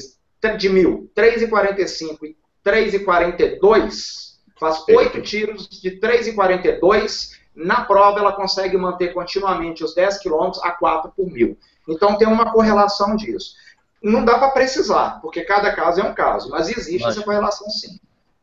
de 0.58 0.70
mil, 0.70 1.12
3,45 1.16 2.18
e 2.24 2.38
3,42, 2.64 4.38
faz 4.60 4.84
8 4.88 5.22
tiros 5.22 5.68
de 5.68 6.00
3,42 6.00 7.38
na 7.56 7.84
prova, 7.84 8.20
ela 8.20 8.32
consegue 8.32 8.78
manter 8.78 9.14
continuamente 9.14 9.84
os 9.84 9.94
10 9.94 10.20
km 10.20 10.52
a 10.62 10.72
4 10.72 11.12
por 11.16 11.30
mil. 11.32 11.58
Então, 11.88 12.18
tem 12.18 12.28
uma 12.28 12.52
correlação 12.52 13.16
disso. 13.16 13.56
Não 14.02 14.24
dá 14.24 14.40
para 14.40 14.52
precisar, 14.52 15.20
porque 15.22 15.42
cada 15.42 15.74
caso 15.76 16.00
é 16.00 16.04
um 16.04 16.14
caso, 16.14 16.50
mas 16.50 16.70
existe 16.70 17.06
essa 17.06 17.24
correlação 17.24 17.70
sim. 17.70 18.00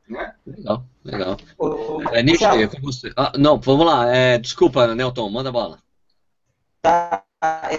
Né? 0.08 0.34
Legal, 0.46 0.84
legal. 1.04 1.36
é, 2.12 2.22
Nietzsche, 2.22 2.68
com 2.68 2.80
você. 2.80 3.10
Ah, 3.16 3.32
não, 3.36 3.58
vamos 3.58 3.86
lá. 3.86 4.14
É, 4.14 4.38
desculpa, 4.38 4.94
Nelton, 4.94 5.28
manda 5.30 5.50
bala. 5.50 5.78
Tá, 6.80 7.24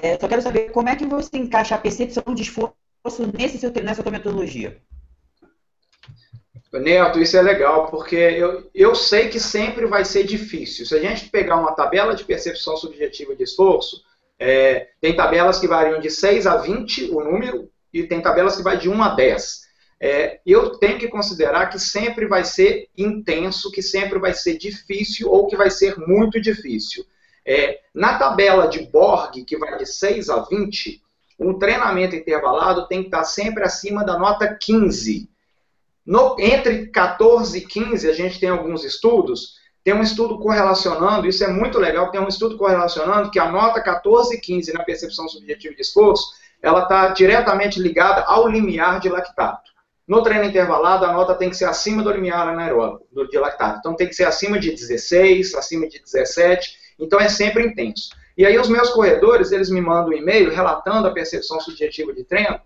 é, 0.02 0.18
só 0.20 0.28
quero 0.28 0.42
saber 0.42 0.72
como 0.72 0.90
é 0.90 0.96
que 0.96 1.06
você 1.06 1.38
encaixa 1.38 1.76
a 1.76 1.78
percepção 1.78 2.34
de 2.34 2.42
esforço 2.42 2.76
nesse 3.34 3.58
seu, 3.58 3.72
nessa 3.72 4.02
sua 4.02 4.12
metodologia. 4.12 4.82
Neto, 6.74 7.20
isso 7.20 7.38
é 7.38 7.42
legal, 7.42 7.90
porque 7.90 8.16
eu, 8.16 8.70
eu 8.74 8.94
sei 8.94 9.30
que 9.30 9.40
sempre 9.40 9.86
vai 9.86 10.04
ser 10.04 10.24
difícil. 10.24 10.86
Se 10.86 10.96
a 10.96 11.00
gente 11.00 11.30
pegar 11.30 11.56
uma 11.56 11.72
tabela 11.72 12.13
de 12.13 12.24
percepção 12.24 12.76
subjetiva 12.76 13.36
de 13.36 13.44
esforço, 13.44 14.04
é, 14.39 14.89
tem 15.02 15.15
tabelas 15.15 15.60
que 15.60 15.67
variam 15.67 16.00
de 16.00 16.10
6 16.10 16.45
a 16.45 16.58
20 16.58 17.12
o 17.12 17.23
número, 17.23 17.69
e 17.93 18.04
tem 18.04 18.21
tabelas 18.21 18.56
que 18.56 18.63
vai 18.63 18.78
de 18.78 18.89
1 18.89 19.04
a 19.04 19.10
10. 19.15 19.67
É, 20.00 20.39
eu 20.45 20.78
tenho 20.78 21.00
que 21.00 21.08
considerar 21.08 21.67
que 21.67 21.80
sempre 21.80 22.28
vai 22.28 22.43
ser 22.43 22.88
intenso, 22.95 23.71
que 23.71 23.82
sempre 23.82 24.19
vai 24.19 24.34
ser 24.34 24.58
difícil 24.58 25.30
ou 25.30 25.47
que 25.47 25.56
vai 25.56 25.71
ser 25.71 25.97
muito 25.97 26.39
difícil. 26.39 27.06
É, 27.43 27.80
na 27.93 28.17
tabela 28.19 28.67
de 28.67 28.86
Borg, 28.88 29.43
que 29.43 29.58
vai 29.58 29.78
de 29.78 29.86
6 29.86 30.30
a 30.30 30.41
20, 30.41 31.02
um 31.39 31.58
treinamento 31.58 32.15
intervalado 32.15 32.88
tem 32.88 33.02
que 33.02 33.08
estar 33.08 33.23
sempre 33.23 33.63
acima 33.63 34.04
da 34.04 34.19
nota 34.19 34.54
15. 34.54 35.30
No, 36.06 36.36
entre 36.39 36.88
14 36.88 37.58
e 37.58 37.62
15, 37.62 38.10
a 38.10 38.13
gente 38.13 38.39
tem 38.39 38.50
alguns 38.50 38.84
estudos, 38.84 39.57
tem 39.88 39.93
um 39.93 40.02
estudo 40.02 40.38
correlacionando, 40.38 41.30
isso 41.30 41.45
é 41.45 41.47
muito 41.47 41.80
legal, 41.80 42.12
tem 42.12 42.19
um 42.19 42.28
estudo 42.28 42.58
correlacionando 42.58 43.32
que 43.32 43.39
a 43.39 43.50
nota 43.50 43.82
14 43.82 44.36
e 44.36 44.38
15 44.38 44.73
na 44.73 44.84
percepção 44.84 45.30
subjetiva 45.30 45.73
de 45.73 45.82
esforço, 45.82 46.28
ela 46.62 46.84
está 46.84 47.08
diretamente 47.08 47.80
ligada 47.80 48.21
ao 48.23 48.50
limiar 48.50 49.00
de 49.00 49.08
lactato. 49.08 49.71
No 50.06 50.21
treino 50.21 50.43
intervalado, 50.43 51.06
a 51.06 51.13
nota 51.13 51.36
tem 51.36 51.50
que 51.50 51.56
ser 51.56 51.63
acima 51.63 52.04
do 52.04 52.12
limiar 52.12 52.50
anaeróbico, 52.50 53.08
de 53.32 53.39
lactato. 53.39 53.80
Então 53.80 53.95
tem 53.95 54.10
que 54.10 54.13
ser 54.13 54.26
acima 54.26 54.60
de 54.60 54.71
16, 54.71 55.56
acima 55.56 55.88
de 55.88 56.02
17, 56.02 56.69
então 57.00 57.17
é 57.17 57.30
sempre 57.30 57.65
intenso. 57.65 58.10
E 58.38 58.45
aí 58.45 58.60
os 58.60 58.67
meus 58.67 58.89
corredores, 58.89 59.54
eles 59.54 59.69
me 59.69 59.80
mandam 59.80 60.10
um 60.10 60.17
e-mail 60.17 60.54
relatando 60.54 61.08
a 61.08 61.12
percepção 61.12 61.62
subjetiva 61.62 62.12
de 62.12 62.26
treino, 62.26 62.60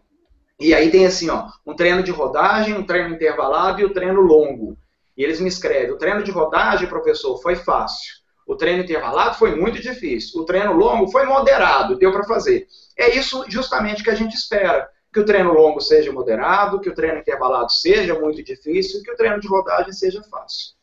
e 0.59 0.73
aí 0.73 0.89
tem 0.89 1.05
assim, 1.05 1.29
ó, 1.29 1.49
um 1.67 1.75
treino 1.75 2.01
de 2.01 2.09
rodagem, 2.09 2.73
um 2.73 2.83
treino 2.83 3.13
intervalado 3.13 3.79
e 3.79 3.85
o 3.85 3.93
treino 3.93 4.21
longo. 4.21 4.75
E 5.17 5.23
eles 5.23 5.39
me 5.39 5.49
escrevem, 5.49 5.91
o 5.91 5.97
treino 5.97 6.23
de 6.23 6.31
rodagem, 6.31 6.87
professor, 6.87 7.41
foi 7.41 7.55
fácil. 7.55 8.21
O 8.47 8.55
treino 8.55 8.83
intervalado 8.83 9.37
foi 9.37 9.55
muito 9.55 9.81
difícil. 9.81 10.41
O 10.41 10.45
treino 10.45 10.73
longo 10.73 11.11
foi 11.11 11.25
moderado, 11.25 11.97
deu 11.97 12.11
para 12.11 12.23
fazer. 12.23 12.67
É 12.97 13.15
isso 13.15 13.45
justamente 13.47 14.03
que 14.03 14.09
a 14.09 14.15
gente 14.15 14.33
espera. 14.35 14.89
Que 15.13 15.19
o 15.19 15.25
treino 15.25 15.53
longo 15.53 15.81
seja 15.81 16.11
moderado, 16.11 16.79
que 16.79 16.89
o 16.89 16.95
treino 16.95 17.19
intervalado 17.19 17.71
seja 17.71 18.17
muito 18.19 18.41
difícil 18.43 18.99
e 18.99 19.03
que 19.03 19.11
o 19.11 19.15
treino 19.15 19.39
de 19.39 19.47
rodagem 19.47 19.91
seja 19.91 20.23
fácil. 20.23 20.73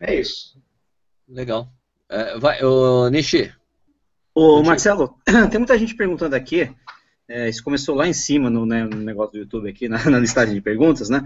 É 0.00 0.14
isso. 0.14 0.56
Legal. 1.28 1.68
É, 2.08 2.38
vai, 2.38 2.62
o 2.62 3.08
Nishi. 3.08 3.52
Ô, 4.34 4.62
Marcelo, 4.62 5.18
tem 5.50 5.58
muita 5.58 5.76
gente 5.76 5.94
perguntando 5.94 6.36
aqui 6.36 6.74
é, 7.28 7.46
isso 7.46 7.62
começou 7.62 7.94
lá 7.94 8.08
em 8.08 8.12
cima 8.14 8.48
no, 8.48 8.64
né, 8.64 8.84
no, 8.84 8.96
negócio 8.96 9.32
do 9.32 9.38
YouTube 9.38 9.68
aqui, 9.68 9.86
na, 9.86 10.02
na 10.08 10.18
listagem 10.18 10.54
de 10.54 10.62
perguntas, 10.62 11.10
né? 11.10 11.22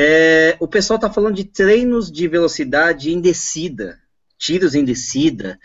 É, 0.00 0.56
o 0.60 0.68
pessoal 0.68 0.94
está 0.94 1.10
falando 1.10 1.34
de 1.34 1.44
treinos 1.44 2.08
de 2.08 2.28
velocidade 2.28 3.12
em 3.12 3.20
descida, 3.20 3.98
tiros 4.38 4.76
em 4.76 4.84
descida, 4.84 5.58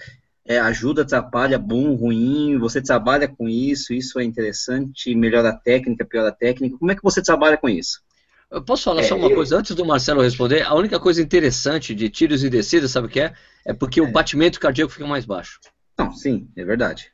é, 0.43 0.58
ajuda, 0.58 1.04
atrapalha, 1.04 1.60
bom, 1.60 1.93
ruim, 1.93 2.58
você 2.58 2.82
trabalha 2.82 3.28
com 3.28 3.48
isso, 3.48 3.93
isso 3.93 4.19
é 4.19 4.24
interessante, 4.24 5.13
melhora 5.13 5.50
a 5.50 5.56
técnica, 5.56 6.04
piora 6.04 6.30
a 6.30 6.32
técnica, 6.32 6.80
como 6.80 6.91
é 6.91 6.96
que 6.96 7.04
você 7.04 7.22
trabalha 7.22 7.58
com 7.58 7.69
isso? 7.69 8.02
Eu 8.50 8.63
posso 8.63 8.86
falar 8.86 9.02
é, 9.02 9.04
só 9.04 9.15
uma 9.15 9.30
eu... 9.30 9.36
coisa, 9.36 9.56
antes 9.56 9.76
do 9.76 9.86
Marcelo 9.86 10.24
responder, 10.24 10.63
a 10.63 10.74
única 10.74 11.00
coisa 11.00 11.22
interessante 11.22 11.93
de 11.93 12.10
tiros 12.10 12.43
em 12.43 12.50
descida, 12.50 12.88
sabe 12.88 13.06
o 13.06 13.10
que 13.12 13.19
é? 13.19 13.34
É 13.63 13.72
porque 13.72 14.02
o 14.02 14.08
é. 14.08 14.12
batimento 14.12 14.60
cardíaco 14.60 14.91
fica 14.91 15.06
mais 15.06 15.26
baixo. 15.26 15.60
Não, 15.96 16.12
sim, 16.12 16.50
é 16.58 16.65
verdade. 16.65 17.12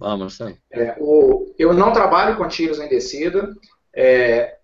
Ah, 0.00 0.16
Marcelo. 0.16 0.56
É, 0.72 0.96
o, 0.98 1.54
eu 1.58 1.74
não 1.74 1.92
trabalho 1.92 2.38
com 2.38 2.48
tiros 2.48 2.78
em 2.78 2.88
descida. 2.88 3.54
É, 3.94 4.57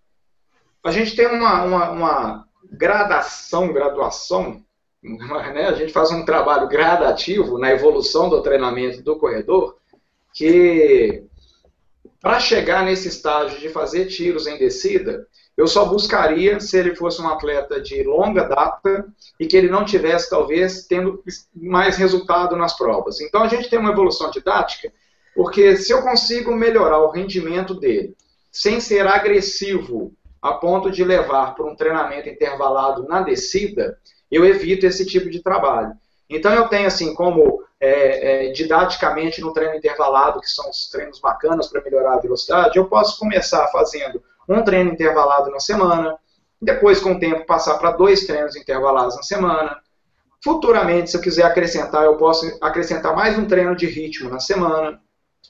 a 0.84 0.90
gente 0.90 1.16
tem 1.16 1.26
uma, 1.26 1.62
uma, 1.64 1.90
uma 1.90 2.48
gradação, 2.70 3.72
graduação, 3.72 4.62
né? 5.02 5.66
a 5.66 5.72
gente 5.72 5.92
faz 5.92 6.10
um 6.10 6.24
trabalho 6.24 6.68
gradativo 6.68 7.58
na 7.58 7.70
evolução 7.70 8.28
do 8.28 8.42
treinamento 8.42 9.02
do 9.02 9.16
corredor, 9.16 9.76
que 10.32 11.24
para 12.20 12.40
chegar 12.40 12.84
nesse 12.84 13.08
estágio 13.08 13.58
de 13.58 13.68
fazer 13.68 14.06
tiros 14.06 14.46
em 14.46 14.58
descida, 14.58 15.26
eu 15.56 15.66
só 15.66 15.84
buscaria 15.84 16.58
se 16.58 16.76
ele 16.76 16.96
fosse 16.96 17.20
um 17.20 17.28
atleta 17.28 17.80
de 17.80 18.02
longa 18.02 18.44
data 18.44 19.06
e 19.38 19.46
que 19.46 19.56
ele 19.56 19.68
não 19.68 19.84
tivesse, 19.84 20.28
talvez, 20.28 20.86
tendo 20.86 21.22
mais 21.54 21.96
resultado 21.96 22.56
nas 22.56 22.76
provas. 22.76 23.20
Então, 23.20 23.42
a 23.42 23.48
gente 23.48 23.70
tem 23.70 23.78
uma 23.78 23.92
evolução 23.92 24.30
didática 24.30 24.92
porque 25.34 25.76
se 25.76 25.92
eu 25.92 26.02
consigo 26.02 26.54
melhorar 26.54 27.00
o 27.00 27.10
rendimento 27.10 27.74
dele 27.74 28.16
sem 28.50 28.80
ser 28.80 29.06
agressivo 29.06 30.12
a 30.44 30.52
ponto 30.52 30.90
de 30.90 31.02
levar 31.02 31.54
para 31.54 31.64
um 31.64 31.74
treinamento 31.74 32.28
intervalado 32.28 33.08
na 33.08 33.22
descida, 33.22 33.98
eu 34.30 34.44
evito 34.44 34.84
esse 34.84 35.06
tipo 35.06 35.30
de 35.30 35.42
trabalho. 35.42 35.94
Então 36.28 36.52
eu 36.52 36.68
tenho 36.68 36.86
assim 36.86 37.14
como 37.14 37.64
é, 37.80 38.48
é, 38.48 38.52
didaticamente 38.52 39.40
no 39.40 39.54
treino 39.54 39.74
intervalado, 39.74 40.42
que 40.42 40.50
são 40.50 40.68
os 40.68 40.90
treinos 40.90 41.18
bacanas 41.18 41.68
para 41.68 41.82
melhorar 41.82 42.16
a 42.16 42.20
velocidade, 42.20 42.76
eu 42.76 42.84
posso 42.84 43.18
começar 43.18 43.66
fazendo 43.68 44.22
um 44.46 44.62
treino 44.62 44.92
intervalado 44.92 45.50
na 45.50 45.60
semana, 45.60 46.14
depois 46.60 47.00
com 47.00 47.12
o 47.12 47.18
tempo 47.18 47.46
passar 47.46 47.78
para 47.78 47.92
dois 47.92 48.26
treinos 48.26 48.54
intervalados 48.54 49.16
na 49.16 49.22
semana. 49.22 49.80
Futuramente, 50.42 51.10
se 51.10 51.16
eu 51.16 51.22
quiser 51.22 51.44
acrescentar, 51.44 52.04
eu 52.04 52.18
posso 52.18 52.54
acrescentar 52.60 53.16
mais 53.16 53.38
um 53.38 53.46
treino 53.46 53.74
de 53.74 53.86
ritmo 53.86 54.28
na 54.28 54.40
semana. 54.40 55.00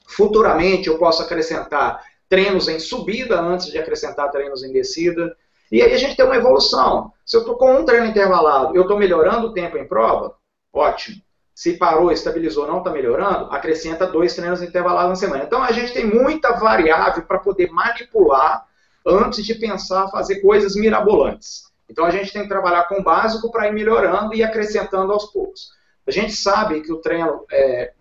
Futuramente 0.07 0.87
eu 0.87 0.97
posso 0.97 1.21
acrescentar 1.21 2.01
treinos 2.29 2.67
em 2.67 2.79
subida 2.79 3.39
antes 3.39 3.67
de 3.67 3.77
acrescentar 3.77 4.31
treinos 4.31 4.63
em 4.63 4.71
descida. 4.71 5.35
E 5.71 5.81
aí 5.81 5.93
a 5.93 5.97
gente 5.97 6.15
tem 6.15 6.25
uma 6.25 6.35
evolução. 6.35 7.11
Se 7.25 7.35
eu 7.35 7.41
estou 7.41 7.57
com 7.57 7.73
um 7.75 7.85
treino 7.85 8.05
intervalado, 8.05 8.75
eu 8.75 8.83
estou 8.83 8.97
melhorando 8.97 9.47
o 9.47 9.53
tempo 9.53 9.77
em 9.77 9.87
prova, 9.87 10.35
ótimo. 10.71 11.21
se 11.53 11.77
parou, 11.77 12.11
estabilizou, 12.11 12.67
não 12.67 12.79
está 12.79 12.91
melhorando, 12.91 13.51
acrescenta 13.51 14.05
dois 14.05 14.35
treinos 14.35 14.61
intervalados 14.61 15.09
na 15.09 15.15
semana. 15.15 15.43
Então 15.43 15.63
a 15.63 15.71
gente 15.71 15.93
tem 15.93 16.05
muita 16.05 16.51
variável 16.53 17.23
para 17.23 17.39
poder 17.39 17.71
manipular 17.71 18.65
antes 19.05 19.45
de 19.45 19.55
pensar 19.55 20.09
fazer 20.09 20.41
coisas 20.41 20.75
mirabolantes. 20.75 21.63
Então 21.89 22.05
a 22.05 22.11
gente 22.11 22.33
tem 22.33 22.41
que 22.43 22.49
trabalhar 22.49 22.87
com 22.87 22.95
o 22.95 23.03
básico 23.03 23.51
para 23.51 23.67
ir 23.67 23.73
melhorando 23.73 24.33
e 24.33 24.43
acrescentando 24.43 25.13
aos 25.13 25.31
poucos. 25.31 25.69
A 26.07 26.11
gente 26.11 26.33
sabe 26.33 26.81
que 26.81 26.91
o 26.91 26.97
treino 26.97 27.45
é, 27.51 27.93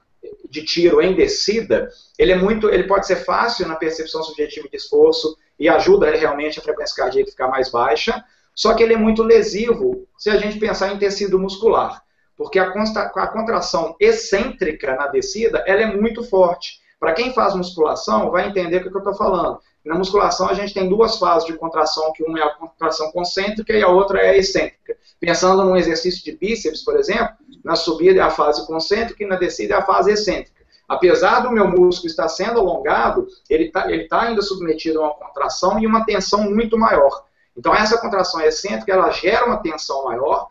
de 0.48 0.64
tiro 0.64 1.00
em 1.02 1.14
descida, 1.14 1.88
ele 2.18 2.32
é 2.32 2.36
muito, 2.36 2.68
ele 2.68 2.84
pode 2.84 3.06
ser 3.06 3.16
fácil 3.16 3.66
na 3.66 3.76
percepção 3.76 4.22
subjetiva 4.22 4.68
de 4.68 4.76
esforço 4.76 5.36
e 5.58 5.68
ajuda 5.68 6.10
realmente 6.10 6.58
a 6.58 6.62
frequência 6.62 6.96
cardíaca 6.96 7.30
ficar 7.30 7.48
mais 7.48 7.70
baixa, 7.70 8.24
só 8.54 8.74
que 8.74 8.82
ele 8.82 8.94
é 8.94 8.98
muito 8.98 9.22
lesivo 9.22 10.06
se 10.16 10.30
a 10.30 10.36
gente 10.36 10.58
pensar 10.58 10.92
em 10.92 10.98
tecido 10.98 11.38
muscular 11.38 12.04
porque 12.36 12.58
a, 12.58 12.68
a 12.68 13.26
contração 13.28 13.96
excêntrica 14.00 14.96
na 14.96 15.06
descida 15.08 15.62
ela 15.66 15.82
é 15.82 15.86
muito 15.86 16.24
forte. 16.24 16.80
Para 16.98 17.12
quem 17.12 17.32
faz 17.32 17.54
musculação, 17.54 18.30
vai 18.30 18.48
entender 18.48 18.78
o 18.78 18.80
que 18.82 18.88
eu 18.88 18.98
estou 18.98 19.14
falando. 19.14 19.60
Na 19.84 19.94
musculação, 19.96 20.48
a 20.48 20.54
gente 20.54 20.72
tem 20.72 20.88
duas 20.88 21.18
fases 21.18 21.46
de 21.46 21.52
contração, 21.58 22.10
que 22.12 22.24
uma 22.24 22.38
é 22.38 22.42
a 22.42 22.54
contração 22.54 23.12
concêntrica 23.12 23.72
e 23.74 23.82
a 23.82 23.88
outra 23.88 24.18
é 24.20 24.30
a 24.30 24.36
excêntrica. 24.36 24.96
Pensando 25.20 25.62
num 25.62 25.76
exercício 25.76 26.24
de 26.24 26.32
bíceps, 26.32 26.82
por 26.82 26.96
exemplo, 26.96 27.36
na 27.62 27.76
subida 27.76 28.20
é 28.20 28.22
a 28.22 28.30
fase 28.30 28.66
concêntrica 28.66 29.22
e 29.22 29.26
na 29.26 29.36
descida 29.36 29.74
é 29.74 29.78
a 29.78 29.84
fase 29.84 30.12
excêntrica. 30.12 30.64
Apesar 30.88 31.40
do 31.40 31.50
meu 31.50 31.68
músculo 31.68 32.08
estar 32.08 32.28
sendo 32.28 32.60
alongado, 32.60 33.26
ele 33.48 33.64
está 33.64 33.90
ele 33.90 34.06
tá 34.06 34.22
ainda 34.22 34.42
submetido 34.42 35.00
a 35.00 35.06
uma 35.06 35.14
contração 35.14 35.78
e 35.78 35.86
uma 35.86 36.04
tensão 36.04 36.50
muito 36.50 36.78
maior. 36.78 37.24
Então, 37.56 37.74
essa 37.74 37.98
contração 37.98 38.40
excêntrica, 38.40 38.92
ela 38.92 39.10
gera 39.10 39.46
uma 39.46 39.58
tensão 39.58 40.04
maior, 40.04 40.48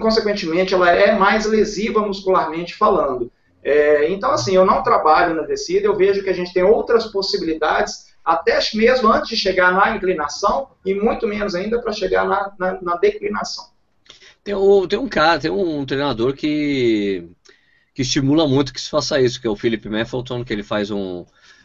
consequentemente, 0.00 0.72
ela 0.72 0.90
é 0.90 1.16
mais 1.16 1.46
lesiva 1.46 2.00
muscularmente 2.00 2.74
falando. 2.74 3.30
É, 3.64 4.12
então, 4.12 4.30
assim, 4.30 4.54
eu 4.54 4.66
não 4.66 4.82
trabalho 4.82 5.34
na 5.34 5.42
descida, 5.42 5.86
eu 5.86 5.96
vejo 5.96 6.22
que 6.22 6.28
a 6.28 6.34
gente 6.34 6.52
tem 6.52 6.62
outras 6.62 7.06
possibilidades, 7.06 8.14
até 8.22 8.58
mesmo 8.74 9.10
antes 9.10 9.30
de 9.30 9.36
chegar 9.36 9.72
na 9.72 9.96
inclinação, 9.96 10.68
e 10.84 10.92
muito 10.94 11.26
menos 11.26 11.54
ainda 11.54 11.80
para 11.80 11.92
chegar 11.92 12.28
na, 12.28 12.52
na, 12.58 12.82
na 12.82 12.96
declinação. 12.96 13.64
Tem, 14.44 14.54
um, 14.54 14.86
tem 14.86 14.98
um 14.98 15.08
cara, 15.08 15.40
tem 15.40 15.50
um 15.50 15.86
treinador 15.86 16.34
que, 16.34 17.26
que 17.94 18.02
estimula 18.02 18.46
muito 18.46 18.74
que 18.74 18.80
se 18.80 18.90
faça 18.90 19.18
isso, 19.18 19.40
que 19.40 19.46
é 19.46 19.50
o 19.50 19.56
Philip 19.56 19.88
Maffelton, 19.88 20.44
que 20.44 20.52
ele 20.52 20.62
faz 20.62 20.90
um, 20.90 21.24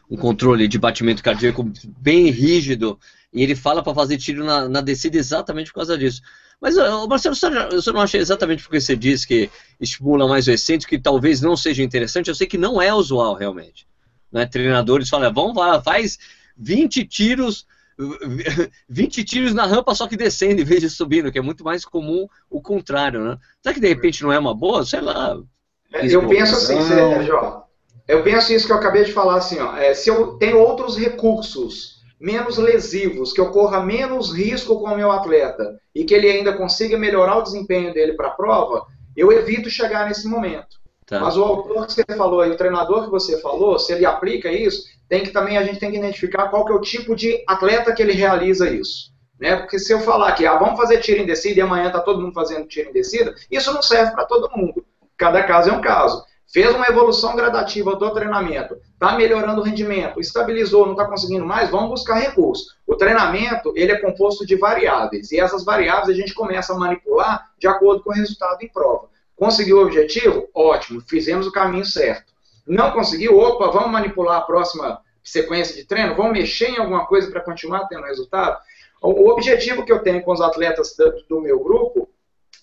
um 0.09 0.15
controle 0.15 0.69
de 0.69 0.79
batimento 0.79 1.21
cardíaco 1.21 1.69
bem 1.99 2.29
rígido, 2.29 2.97
e 3.33 3.43
ele 3.43 3.55
fala 3.55 3.83
para 3.83 3.93
fazer 3.93 4.17
tiro 4.17 4.43
na, 4.43 4.67
na 4.67 4.81
descida 4.81 5.17
exatamente 5.17 5.67
por 5.67 5.75
causa 5.75 5.97
disso. 5.97 6.21
Mas, 6.59 6.75
Marcelo, 7.07 7.35
você 7.35 7.91
não 7.91 8.01
acha 8.01 8.17
exatamente 8.17 8.63
porque 8.63 8.81
você 8.81 8.95
diz 8.95 9.23
que 9.23 9.49
estimula 9.79 10.27
mais 10.27 10.47
o 10.47 10.51
excêntrico, 10.51 10.89
que 10.89 10.99
talvez 10.99 11.39
não 11.39 11.55
seja 11.55 11.81
interessante? 11.81 12.27
Eu 12.27 12.35
sei 12.35 12.47
que 12.47 12.57
não 12.57 12.81
é 12.81 12.93
usual, 12.93 13.33
realmente. 13.33 13.87
Né? 14.31 14.45
Treinadores 14.45 15.09
falam, 15.09 15.33
vamos 15.33 15.55
lá, 15.55 15.81
faz 15.81 16.19
20 16.57 17.05
tiros 17.05 17.65
20 18.87 19.23
tiros 19.23 19.53
na 19.53 19.65
rampa, 19.65 19.93
só 19.93 20.07
que 20.07 20.15
descendo 20.15 20.61
em 20.61 20.65
vez 20.65 20.81
de 20.81 20.89
subindo, 20.89 21.31
que 21.31 21.37
é 21.37 21.41
muito 21.41 21.63
mais 21.63 21.83
comum 21.83 22.27
o 22.49 22.61
contrário, 22.61 23.21
né? 23.23 23.37
Será 23.61 23.73
que 23.73 23.81
de 23.81 23.87
repente 23.89 24.23
não 24.23 24.31
é 24.31 24.39
uma 24.39 24.55
boa? 24.55 24.85
Sei 24.85 25.01
lá. 25.01 25.37
É, 25.93 26.07
eu 26.07 26.27
penso 26.27 26.55
assim, 26.55 26.81
Sérgio, 26.81 27.63
eu 28.07 28.23
penso 28.23 28.53
isso 28.53 28.65
que 28.65 28.71
eu 28.71 28.77
acabei 28.77 29.03
de 29.03 29.11
falar 29.11 29.37
assim, 29.37 29.59
ó, 29.59 29.75
é, 29.75 29.93
se 29.93 30.09
eu 30.09 30.37
tenho 30.37 30.59
outros 30.59 30.97
recursos 30.97 31.98
menos 32.19 32.57
lesivos, 32.57 33.31
que 33.31 33.39
ocorra 33.39 33.81
menos 33.81 34.33
risco 34.33 34.79
com 34.79 34.87
o 34.87 34.97
meu 34.97 35.11
atleta 35.11 35.79
e 35.95 36.03
que 36.03 36.13
ele 36.13 36.29
ainda 36.29 36.53
consiga 36.53 36.97
melhorar 36.97 37.37
o 37.37 37.43
desempenho 37.43 37.93
dele 37.93 38.13
para 38.13 38.27
a 38.27 38.31
prova, 38.31 38.85
eu 39.15 39.31
evito 39.31 39.69
chegar 39.69 40.07
nesse 40.07 40.27
momento. 40.27 40.77
Tá. 41.05 41.19
Mas 41.19 41.37
o 41.37 41.43
autor 41.43 41.87
que 41.87 41.93
você 41.93 42.03
falou 42.15 42.41
aí, 42.41 42.51
o 42.51 42.57
treinador 42.57 43.05
que 43.05 43.09
você 43.09 43.39
falou, 43.41 43.79
se 43.79 43.93
ele 43.93 44.05
aplica 44.05 44.51
isso, 44.51 44.83
tem 45.07 45.23
que 45.23 45.31
também 45.31 45.57
a 45.57 45.63
gente 45.63 45.79
tem 45.79 45.89
que 45.89 45.97
identificar 45.97 46.49
qual 46.49 46.65
que 46.65 46.71
é 46.71 46.75
o 46.75 46.81
tipo 46.81 47.15
de 47.15 47.43
atleta 47.47 47.93
que 47.93 48.03
ele 48.03 48.13
realiza 48.13 48.69
isso. 48.69 49.11
Né? 49.39 49.55
Porque 49.55 49.79
se 49.79 49.91
eu 49.91 50.01
falar 50.01 50.33
que 50.33 50.45
ah, 50.45 50.57
vamos 50.57 50.77
fazer 50.77 50.99
tiro 50.99 51.21
em 51.21 51.25
descida 51.25 51.59
e 51.59 51.61
amanhã 51.61 51.87
está 51.87 51.99
todo 52.01 52.21
mundo 52.21 52.33
fazendo 52.33 52.67
tiro 52.67 52.89
em 52.89 52.93
descida, 52.93 53.33
isso 53.49 53.73
não 53.73 53.81
serve 53.81 54.11
para 54.11 54.25
todo 54.25 54.55
mundo. 54.55 54.85
Cada 55.17 55.41
caso 55.43 55.69
é 55.69 55.73
um 55.73 55.81
caso 55.81 56.23
fez 56.51 56.73
uma 56.73 56.87
evolução 56.87 57.35
gradativa 57.35 57.95
do 57.95 58.11
treinamento, 58.11 58.77
está 58.93 59.15
melhorando 59.15 59.61
o 59.61 59.63
rendimento, 59.63 60.19
estabilizou, 60.19 60.85
não 60.85 60.93
está 60.93 61.05
conseguindo 61.05 61.45
mais, 61.45 61.69
vamos 61.69 61.89
buscar 61.89 62.15
recursos. 62.15 62.75
O 62.87 62.95
treinamento 62.95 63.71
ele 63.75 63.91
é 63.91 63.99
composto 63.99 64.45
de 64.45 64.55
variáveis 64.55 65.31
e 65.31 65.39
essas 65.39 65.63
variáveis 65.63 66.09
a 66.09 66.19
gente 66.19 66.33
começa 66.33 66.73
a 66.73 66.77
manipular 66.77 67.51
de 67.57 67.67
acordo 67.67 68.03
com 68.03 68.09
o 68.09 68.13
resultado 68.13 68.61
em 68.61 68.67
prova. 68.67 69.07
Conseguiu 69.35 69.77
o 69.77 69.83
objetivo? 69.83 70.49
Ótimo, 70.53 71.01
fizemos 71.07 71.47
o 71.47 71.51
caminho 71.51 71.85
certo. 71.85 72.33
Não 72.67 72.91
conseguiu? 72.91 73.37
Opa, 73.37 73.71
vamos 73.71 73.91
manipular 73.91 74.37
a 74.37 74.41
próxima 74.41 75.01
sequência 75.23 75.75
de 75.75 75.85
treino? 75.85 76.15
Vamos 76.15 76.33
mexer 76.33 76.69
em 76.69 76.77
alguma 76.77 77.05
coisa 77.05 77.31
para 77.31 77.41
continuar 77.41 77.87
tendo 77.87 78.03
resultado? 78.03 78.59
O 79.01 79.29
objetivo 79.29 79.85
que 79.85 79.91
eu 79.91 79.99
tenho 79.99 80.21
com 80.23 80.33
os 80.33 80.41
atletas 80.41 80.95
do 81.29 81.39
meu 81.39 81.59
grupo 81.59 82.09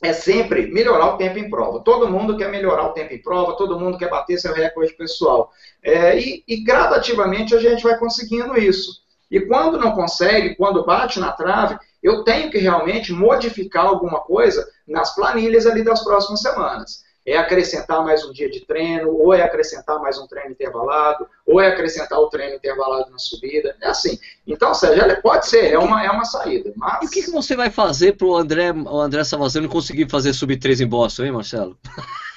é 0.03 0.13
sempre 0.13 0.67
melhorar 0.67 1.15
o 1.15 1.17
tempo 1.17 1.39
em 1.39 1.49
prova. 1.49 1.81
Todo 1.81 2.09
mundo 2.09 2.37
quer 2.37 2.51
melhorar 2.51 2.87
o 2.87 2.93
tempo 2.93 3.15
em 3.15 3.23
prova, 3.23 3.57
todo 3.57 3.79
mundo 3.79 3.99
quer 3.99 4.11
bater 4.11 4.39
seu 4.39 4.53
recorde 4.53 4.93
pessoal. 4.95 5.51
É, 5.83 6.19
e, 6.19 6.45
e 6.47 6.63
gradativamente 6.63 7.55
a 7.55 7.61
gente 7.61 7.83
vai 7.83 7.99
conseguindo 7.99 8.59
isso. 8.59 9.05
E 9.31 9.41
quando 9.41 9.79
não 9.79 9.93
consegue, 9.93 10.55
quando 10.55 10.85
bate 10.85 11.19
na 11.19 11.33
trave, 11.33 11.79
eu 12.03 12.23
tenho 12.23 12.51
que 12.51 12.59
realmente 12.59 13.13
modificar 13.13 13.87
alguma 13.87 14.21
coisa 14.21 14.69
nas 14.87 15.15
planilhas 15.15 15.67
ali 15.67 15.83
das 15.83 16.05
próximas 16.05 16.41
semanas 16.41 17.06
é 17.27 17.37
acrescentar 17.37 18.05
mais 18.05 18.25
um 18.25 18.33
dia 18.33 18.49
de 18.49 18.61
treino, 18.61 19.11
ou 19.11 19.35
é 19.35 19.43
acrescentar 19.43 19.99
mais 19.99 20.17
um 20.17 20.29
treino 20.29 20.53
intervalado, 20.53 21.27
ou 21.45 21.61
é 21.61 21.67
acrescentar 21.67 22.21
o 22.21 22.29
treino 22.29 22.55
intervalado 22.55 23.11
na 23.11 23.19
subida. 23.19 23.77
É 23.83 23.89
assim. 23.89 24.17
Então, 24.47 24.73
Sérgio, 24.73 25.21
pode 25.21 25.49
ser, 25.49 25.73
é 25.73 25.79
uma, 25.79 26.05
é 26.05 26.11
uma 26.11 26.25
saída. 26.25 26.73
Mas... 26.77 27.03
E 27.03 27.07
o 27.07 27.11
que, 27.11 27.23
que 27.25 27.31
você 27.33 27.57
vai 27.57 27.69
fazer 27.69 28.13
para 28.17 28.29
o 28.29 28.37
André, 28.37 28.71
o 28.71 29.01
André 29.01 29.25
Savazano 29.25 29.69
conseguir 29.69 30.09
fazer 30.09 30.33
sub 30.33 30.57
3 30.57 30.83
em 30.83 30.87
Boston, 30.87 31.25
hein, 31.25 31.33
Marcelo? 31.33 31.77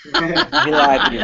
Milagre. 0.65 1.19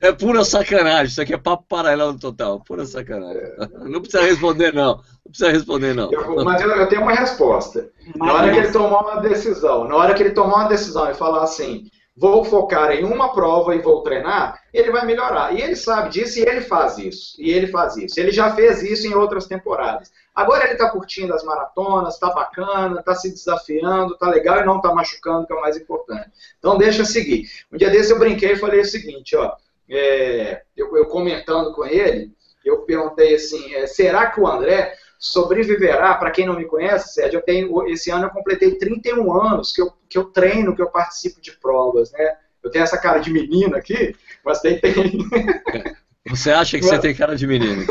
É 0.00 0.12
pura 0.12 0.44
sacanagem, 0.44 1.06
isso 1.06 1.22
aqui 1.22 1.32
é 1.32 1.38
papo 1.38 1.64
paralelo 1.66 2.18
total, 2.18 2.60
pura 2.60 2.84
sacanagem. 2.84 3.42
Não 3.86 4.02
precisa 4.02 4.22
responder, 4.22 4.74
não. 4.74 4.96
Não 4.96 5.30
precisa 5.30 5.50
responder, 5.50 5.94
não. 5.94 6.12
Eu, 6.12 6.44
mas 6.44 6.60
eu, 6.60 6.68
eu, 6.68 6.86
tenho 6.86 7.02
uma 7.02 7.14
resposta. 7.14 7.90
Na 8.16 8.34
hora 8.34 8.52
que 8.52 8.58
ele 8.58 8.72
tomar 8.72 9.00
uma 9.00 9.20
decisão, 9.20 9.84
na 9.86 9.96
hora 9.96 10.14
que 10.14 10.22
ele 10.22 10.30
tomar 10.30 10.56
uma 10.56 10.68
decisão 10.68 11.10
e 11.10 11.14
falar 11.14 11.42
assim, 11.42 11.90
vou 12.16 12.44
focar 12.44 12.92
em 12.92 13.04
uma 13.04 13.32
prova 13.32 13.74
e 13.74 13.80
vou 13.80 14.02
treinar, 14.02 14.60
ele 14.74 14.90
vai 14.90 15.06
melhorar. 15.06 15.54
E 15.54 15.62
ele 15.62 15.74
sabe 15.74 16.10
disso 16.10 16.38
e 16.38 16.42
ele 16.42 16.60
faz 16.60 16.98
isso. 16.98 17.40
E 17.40 17.50
ele 17.50 17.66
faz 17.66 17.96
isso. 17.96 18.20
Ele 18.20 18.30
já 18.30 18.54
fez 18.54 18.82
isso 18.82 19.06
em 19.06 19.14
outras 19.14 19.46
temporadas. 19.46 20.10
Agora 20.34 20.64
ele 20.64 20.74
está 20.74 20.90
curtindo 20.90 21.34
as 21.34 21.42
maratonas, 21.42 22.14
está 22.14 22.30
bacana, 22.30 23.00
está 23.00 23.14
se 23.14 23.30
desafiando, 23.30 24.14
está 24.14 24.28
legal 24.28 24.60
e 24.60 24.64
não 24.64 24.76
está 24.76 24.94
machucando, 24.94 25.46
que 25.46 25.52
é 25.52 25.56
o 25.56 25.60
mais 25.60 25.76
importante. 25.76 26.30
Então 26.58 26.78
deixa 26.78 27.04
seguir. 27.04 27.48
Um 27.72 27.76
dia 27.76 27.90
desse 27.90 28.12
eu 28.12 28.18
brinquei 28.18 28.52
e 28.52 28.56
falei 28.56 28.80
o 28.80 28.84
seguinte, 28.84 29.34
ó, 29.36 29.54
é, 29.88 30.62
eu, 30.76 30.96
eu, 30.96 31.06
comentando 31.06 31.72
com 31.72 31.84
ele, 31.84 32.32
eu 32.64 32.82
perguntei 32.82 33.34
assim, 33.34 33.74
é, 33.74 33.86
será 33.86 34.30
que 34.30 34.40
o 34.40 34.46
André 34.46 34.94
sobreviverá? 35.20 36.14
Para 36.14 36.30
quem 36.30 36.46
não 36.46 36.56
me 36.56 36.64
conhece, 36.64 37.14
Sérgio, 37.14 37.38
eu 37.38 37.42
tenho, 37.42 37.86
esse 37.86 38.10
ano 38.10 38.24
eu 38.24 38.30
completei 38.30 38.74
31 38.76 39.32
anos 39.32 39.72
que 39.72 39.82
eu, 39.82 39.92
que 40.08 40.16
eu 40.16 40.24
treino, 40.24 40.74
que 40.74 40.80
eu 40.80 40.90
participo 40.90 41.40
de 41.40 41.52
provas, 41.52 42.10
né? 42.12 42.38
Eu 42.62 42.70
tenho 42.70 42.82
essa 42.82 42.98
cara 42.98 43.18
de 43.18 43.30
menino 43.30 43.76
aqui, 43.76 44.16
mas 44.42 44.60
tem, 44.60 44.80
tem... 44.80 44.94
Você 46.28 46.50
acha 46.50 46.78
que 46.78 46.84
mas... 46.84 46.96
você 46.96 47.00
tem 47.00 47.14
cara 47.14 47.34
de 47.34 47.46
menino? 47.46 47.82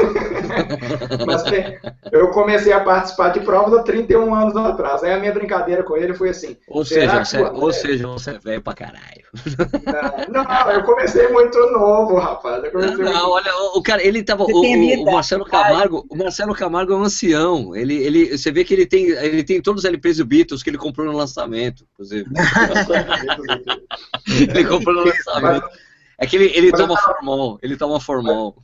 Mas 1.26 1.44
tem... 1.44 1.78
eu 2.12 2.30
comecei 2.30 2.74
a 2.74 2.80
participar 2.80 3.30
de 3.30 3.40
provas 3.40 3.80
há 3.80 3.84
31 3.84 4.34
anos 4.34 4.56
atrás. 4.56 5.04
Aí 5.04 5.14
a 5.14 5.20
minha 5.20 5.32
brincadeira 5.32 5.84
com 5.84 5.96
ele 5.96 6.14
foi 6.14 6.30
assim. 6.30 6.58
Ou 6.68 6.84
seja, 6.84 7.24
você, 7.24 7.38
é- 7.38 7.52
ou 7.52 7.72
seja, 7.72 8.08
você 8.08 8.32
é 8.32 8.40
velho 8.40 8.62
pra 8.62 8.74
caralho. 8.74 9.30
Não, 10.30 10.44
não, 10.44 10.72
eu 10.72 10.84
comecei 10.84 11.28
muito 11.28 11.58
novo, 11.72 12.18
rapaz. 12.18 12.64
Eu 12.64 12.72
comecei 12.72 12.98
não, 12.98 13.14
não 13.14 13.30
olha, 13.30 13.52
o 13.76 13.82
cara, 13.82 14.04
ele 14.04 14.24
tava. 14.24 14.44
O, 14.44 14.48
o, 14.48 15.04
o, 15.04 15.12
Marcelo 15.12 15.46
Camargo, 15.46 16.06
o 16.10 16.16
Marcelo 16.16 16.54
Camargo 16.56 16.94
é 16.94 16.96
um 16.96 17.04
ancião. 17.04 17.76
Ele, 17.76 17.96
ele, 17.96 18.38
você 18.38 18.52
vê 18.52 18.64
que 18.64 18.74
ele 18.74 18.86
tem, 18.86 19.10
ele 19.10 19.44
tem 19.44 19.62
todos 19.62 19.84
os 19.84 19.90
LPs 19.90 20.18
do 20.18 20.26
Beatles 20.26 20.64
que 20.64 20.70
ele 20.70 20.78
comprou 20.78 21.06
no 21.06 21.14
lançamento, 21.16 21.86
inclusive. 21.94 22.26
ele 24.28 24.66
comprou 24.66 24.96
no 24.96 25.04
lançamento. 25.06 25.64
Mas, 25.64 25.89
é 26.20 26.28
que 26.28 26.36
ele, 26.36 26.52
ele 26.56 26.72
toma 26.72 26.98
formol, 26.98 27.58
ele 27.64 27.78
toma 27.78 28.00
formol. 28.00 28.56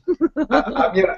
A, 0.50 0.86
a, 0.86 0.92
minha, 0.92 1.16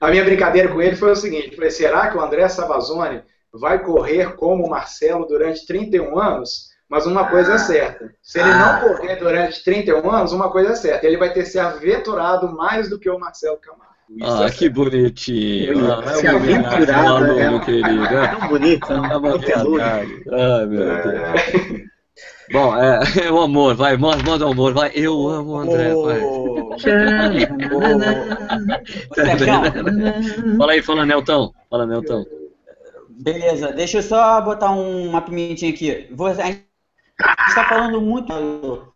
a 0.00 0.10
minha 0.10 0.24
brincadeira 0.24 0.68
com 0.68 0.80
ele 0.80 0.96
foi 0.96 1.12
o 1.12 1.16
seguinte, 1.16 1.54
falei, 1.54 1.70
será 1.70 2.10
que 2.10 2.16
o 2.16 2.20
André 2.20 2.48
Savazone 2.48 3.22
vai 3.52 3.78
correr 3.78 4.34
como 4.34 4.64
o 4.64 4.70
Marcelo 4.70 5.26
durante 5.26 5.66
31 5.66 6.18
anos? 6.18 6.72
Mas 6.88 7.06
uma 7.06 7.28
coisa 7.28 7.54
é 7.54 7.58
certa, 7.58 8.14
se 8.22 8.38
ele 8.38 8.50
não 8.50 8.80
correr 8.80 9.16
durante 9.16 9.62
31 9.62 10.10
anos, 10.10 10.32
uma 10.32 10.50
coisa 10.50 10.72
é 10.72 10.76
certa, 10.76 11.06
ele 11.06 11.16
vai 11.16 11.32
ter 11.32 11.44
se 11.44 11.58
aventurado 11.58 12.50
mais 12.54 12.88
do 12.88 12.98
que 12.98 13.10
o 13.10 13.18
Marcelo 13.18 13.58
Camargo. 13.58 13.94
Isso 14.10 14.30
ah, 14.30 14.46
é 14.46 14.50
que 14.50 14.58
certo. 14.58 14.74
bonitinho. 14.74 15.92
Ah, 15.92 16.14
se 16.14 16.26
é 16.26 16.30
aventurado, 16.30 17.40
é, 17.40 17.58
querido. 17.60 18.04
É 18.04 18.28
tão 18.28 18.48
bonito. 18.48 18.92
É 18.92 18.96
uma 18.96 19.34
Ai, 20.30 20.66
meu 20.66 21.02
Deus. 21.02 21.93
Bom, 22.52 22.76
é, 22.76 23.00
é 23.24 23.30
o 23.32 23.40
amor, 23.40 23.74
vai, 23.74 23.96
manda 23.96 24.46
o 24.46 24.52
amor, 24.52 24.74
vai. 24.74 24.90
Eu 24.94 25.28
amo 25.28 25.52
o 25.52 25.58
André, 25.58 25.94
vai. 25.94 26.20
fala 30.58 30.72
aí, 30.72 30.82
fala, 30.82 31.06
Neltão. 31.06 31.54
Fala, 31.70 31.86
Neltão. 31.86 32.24
Beleza, 33.08 33.72
deixa 33.72 33.98
eu 33.98 34.02
só 34.02 34.40
botar 34.40 34.70
uma 34.72 35.22
pimentinha 35.22 35.72
aqui. 35.72 36.08
Você, 36.12 36.42
a 36.42 36.46
gente 36.46 36.66
está 37.48 37.64
falando 37.64 38.00
muito. 38.00 38.92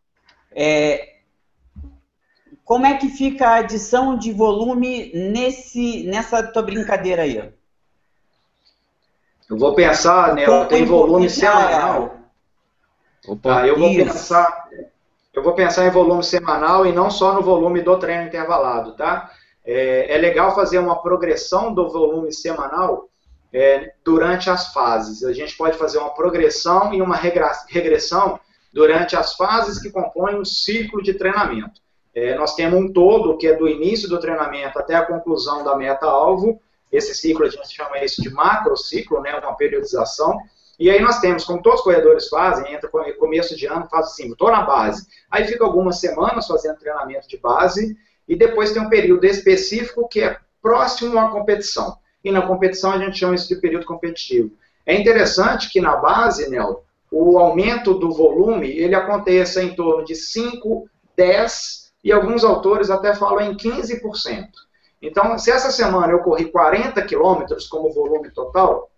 É, 0.53 1.14
como 2.64 2.84
é 2.84 2.99
que 2.99 3.09
fica 3.09 3.49
a 3.49 3.57
adição 3.57 4.18
de 4.18 4.32
volume 4.32 5.11
nesse, 5.14 6.05
nessa 6.05 6.42
tua 6.42 6.62
brincadeira 6.62 7.22
aí? 7.22 7.51
Eu 9.49 9.57
vou 9.57 9.74
pensar, 9.74 10.34
né? 10.34 10.44
Tem 10.66 10.84
volume 10.84 11.30
semanal. 11.30 12.18
Opa, 13.29 13.61
tá, 13.61 13.66
eu 13.66 13.79
vou 13.79 13.95
pensar. 13.95 14.68
Eu 15.35 15.43
vou 15.43 15.53
pensar 15.53 15.87
em 15.87 15.91
volume 15.91 16.24
semanal 16.24 16.87
e 16.87 16.93
não 16.93 17.11
só 17.11 17.35
no 17.35 17.43
volume 17.43 17.83
do 17.83 17.97
treino 17.99 18.24
intervalado, 18.26 18.97
tá? 18.97 19.31
É, 19.64 20.14
é 20.14 20.18
legal 20.18 20.55
fazer 20.55 20.79
uma 20.79 21.01
progressão 21.01 21.72
do 21.72 21.89
volume 21.91 22.33
semanal 22.33 23.09
é, 23.53 23.93
durante 24.05 24.51
as 24.51 24.72
fases. 24.72 25.22
A 25.22 25.33
gente 25.33 25.57
pode 25.57 25.76
fazer 25.76 25.99
uma 25.99 26.14
progressão 26.14 26.93
e 26.93 27.03
uma 27.03 27.16
regressão 27.16 28.41
durante 28.72 29.14
as 29.14 29.35
fases 29.35 29.79
que 29.79 29.91
compõem 29.91 30.37
o 30.37 30.45
ciclo 30.45 31.03
de 31.03 31.14
treinamento. 31.14 31.81
É, 32.14 32.35
nós 32.35 32.55
temos 32.55 32.81
um 32.81 32.93
todo, 32.93 33.37
que 33.37 33.47
é 33.47 33.55
do 33.55 33.68
início 33.68 34.09
do 34.09 34.18
treinamento 34.18 34.79
até 34.79 34.95
a 34.95 35.05
conclusão 35.05 35.62
da 35.62 35.76
meta-alvo. 35.76 36.61
Esse 36.91 37.14
ciclo 37.14 37.45
a 37.45 37.51
gente 37.51 37.68
chama 37.68 38.03
isso 38.03 38.22
de 38.22 38.31
macrociclo, 38.31 39.20
né, 39.20 39.35
uma 39.37 39.55
periodização. 39.55 40.37
E 40.79 40.91
aí 40.91 41.01
nós 41.01 41.20
temos, 41.20 41.45
como 41.45 41.61
todos 41.61 41.81
os 41.81 41.85
corredores 41.85 42.29
fazem, 42.29 42.72
entra 42.72 42.89
começo 43.18 43.57
de 43.57 43.66
ano, 43.66 43.89
faz 43.91 44.07
assim, 44.07 44.31
estou 44.31 44.51
na 44.51 44.62
base. 44.62 45.07
Aí 45.31 45.45
fica 45.45 45.64
algumas 45.64 45.99
semanas 45.99 46.47
fazendo 46.47 46.79
treinamento 46.79 47.29
de 47.29 47.37
base, 47.37 47.97
e 48.29 48.37
depois 48.37 48.72
tem 48.72 48.83
um 48.83 48.89
período 48.89 49.24
específico 49.24 50.07
que 50.09 50.20
é 50.20 50.39
próximo 50.62 51.18
à 51.18 51.31
competição. 51.31 51.97
E 52.22 52.31
na 52.31 52.43
competição 52.43 52.93
a 52.93 52.99
gente 52.99 53.18
chama 53.18 53.35
isso 53.35 53.49
de 53.49 53.57
período 53.61 53.87
competitivo. 53.87 54.53
É 54.87 54.95
interessante 54.95 55.70
que 55.70 55.81
na 55.81 55.97
base, 55.97 56.49
Nel, 56.49 56.85
o 57.11 57.39
aumento 57.39 57.95
do 57.95 58.12
volume, 58.12 58.70
ele 58.70 58.95
aconteça 58.95 59.62
em 59.62 59.74
torno 59.74 60.05
de 60.05 60.14
5, 60.14 60.89
10 61.16 61.93
e 62.05 62.12
alguns 62.12 62.45
autores 62.45 62.91
até 62.91 63.14
falam 63.14 63.41
em 63.41 63.57
15%. 63.57 64.47
Então, 65.01 65.39
se 65.39 65.51
essa 65.51 65.70
semana 65.70 66.12
eu 66.12 66.20
corri 66.20 66.51
40 66.51 67.01
quilômetros 67.03 67.66
como 67.66 67.93
volume 67.93 68.31
total, 68.31 68.91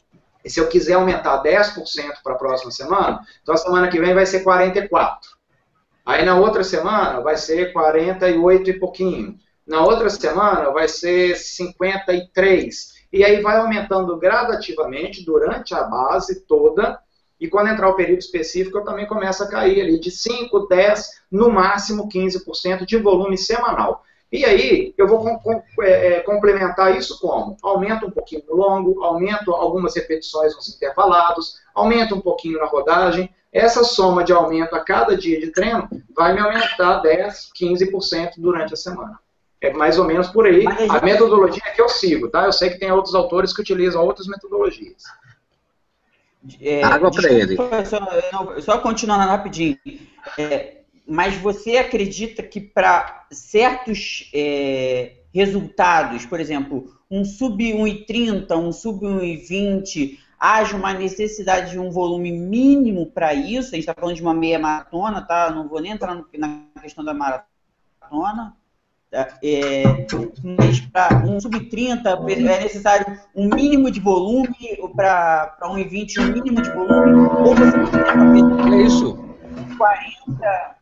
e 0.45 0.51
se 0.51 0.61
eu 0.61 0.68
quiser 0.68 0.95
aumentar 0.95 1.43
10% 1.43 2.22
para 2.22 2.34
a 2.34 2.38
próxima 2.38 2.70
semana, 2.70 3.20
então 3.43 3.55
a 3.55 3.59
semana 3.59 3.88
que 3.88 4.01
vem 4.01 4.14
vai 4.14 4.26
ser 4.26 4.41
44. 4.41 5.30
Aí 6.05 6.24
na 6.24 6.36
outra 6.36 6.64
semana 6.64 7.20
vai 7.20 7.36
ser 7.36 7.72
48 7.72 8.70
e 8.70 8.78
pouquinho. 8.78 9.38
Na 9.66 9.82
outra 9.82 10.09
semana 10.09 10.70
vai 10.70 10.88
ser 10.88 11.36
53. 11.36 13.01
E 13.12 13.24
aí 13.24 13.41
vai 13.41 13.57
aumentando 13.59 14.16
gradativamente 14.16 15.24
durante 15.24 15.74
a 15.74 15.84
base 15.84 16.41
toda. 16.47 16.99
E 17.38 17.49
quando 17.49 17.68
entrar 17.68 17.88
o 17.88 17.97
período 17.97 18.18
específico, 18.18 18.78
eu 18.78 18.84
também 18.84 19.07
começo 19.07 19.43
a 19.43 19.49
cair 19.49 19.80
ali 19.80 19.99
de 19.99 20.11
5, 20.11 20.66
10, 20.66 21.22
no 21.30 21.51
máximo 21.51 22.09
15% 22.09 22.84
de 22.84 22.97
volume 22.97 23.38
semanal. 23.38 24.05
E 24.33 24.45
aí, 24.45 24.95
eu 24.97 25.09
vou 25.09 25.18
com, 25.18 25.39
com, 25.39 25.83
é, 25.83 26.07
é, 26.07 26.20
complementar 26.20 26.97
isso 26.97 27.18
como? 27.18 27.57
Aumento 27.62 28.07
um 28.07 28.11
pouquinho 28.11 28.43
no 28.49 28.57
longo, 28.57 29.03
aumento 29.03 29.53
algumas 29.53 29.97
repetições 29.97 30.55
nos 30.55 30.72
intervalados, 30.74 31.57
aumento 31.74 32.14
um 32.14 32.20
pouquinho 32.20 32.61
na 32.61 32.66
rodagem. 32.66 33.35
Essa 33.53 33.83
soma 33.83 34.22
de 34.22 34.33
aumento 34.33 34.76
a 34.76 34.85
cada 34.85 35.16
dia 35.16 35.41
de 35.41 35.51
treino 35.51 35.89
vai 36.14 36.33
me 36.33 36.41
aumentar 36.41 37.01
10, 37.01 37.51
15% 37.61 38.35
durante 38.39 38.72
a 38.72 38.76
semana. 38.76 39.18
É 39.61 39.72
mais 39.72 39.99
ou 39.99 40.05
menos 40.05 40.28
por 40.28 40.47
aí 40.47 40.64
a 40.89 41.05
metodologia 41.05 41.62
que 41.74 41.83
eu 41.83 41.89
sigo, 41.89 42.28
tá? 42.28 42.45
Eu 42.45 42.53
sei 42.53 42.70
que 42.70 42.78
tem 42.78 42.93
outros 42.93 43.14
autores 43.16 43.53
que 43.53 43.61
utilizam 43.61 44.05
outras 44.05 44.28
metodologias. 44.28 45.03
É, 46.61 46.83
Água 46.83 47.11
para 47.11 47.33
ele. 47.33 47.57
Só, 47.85 48.61
só 48.61 48.78
continuando 48.78 49.28
rapidinho. 49.28 49.76
É, 50.39 50.80
mas 51.11 51.36
você 51.36 51.76
acredita 51.76 52.40
que 52.40 52.61
para 52.61 53.26
certos 53.32 54.30
é, 54.32 55.14
resultados, 55.34 56.24
por 56.24 56.38
exemplo, 56.38 56.94
um 57.11 57.24
sub 57.24 57.64
1,30, 57.64 58.56
um 58.56 58.70
sub 58.70 59.04
1,20, 59.04 60.16
haja 60.38 60.76
uma 60.76 60.94
necessidade 60.94 61.72
de 61.72 61.80
um 61.80 61.90
volume 61.90 62.30
mínimo 62.30 63.06
para 63.06 63.34
isso? 63.34 63.70
A 63.70 63.74
gente 63.74 63.80
está 63.80 63.92
falando 63.92 64.14
de 64.14 64.22
uma 64.22 64.32
meia 64.32 64.61
maratona, 64.61 65.20
tá? 65.20 65.50
Não 65.50 65.68
vou 65.68 65.80
nem 65.80 65.90
entrar 65.90 66.14
na 66.14 66.64
questão 66.80 67.04
da 67.04 67.12
maratona. 67.12 68.54
Tá? 69.11 69.36
É, 69.42 69.82
mas 70.44 70.80
para 70.80 71.26
um 71.26 71.40
sub-30 71.40 72.06
é 72.06 72.62
necessário 72.62 73.18
um 73.34 73.48
mínimo 73.52 73.90
de 73.90 73.98
volume, 73.98 74.54
para 74.94 75.58
um 75.64 75.74
1,20 75.74 76.20
um 76.20 76.32
mínimo 76.32 76.62
de 76.62 76.70
volume, 76.70 77.28
ou 77.40 77.52
você 77.56 78.76
É 78.76 78.82
isso. 78.86 79.18
40, 79.76 80.80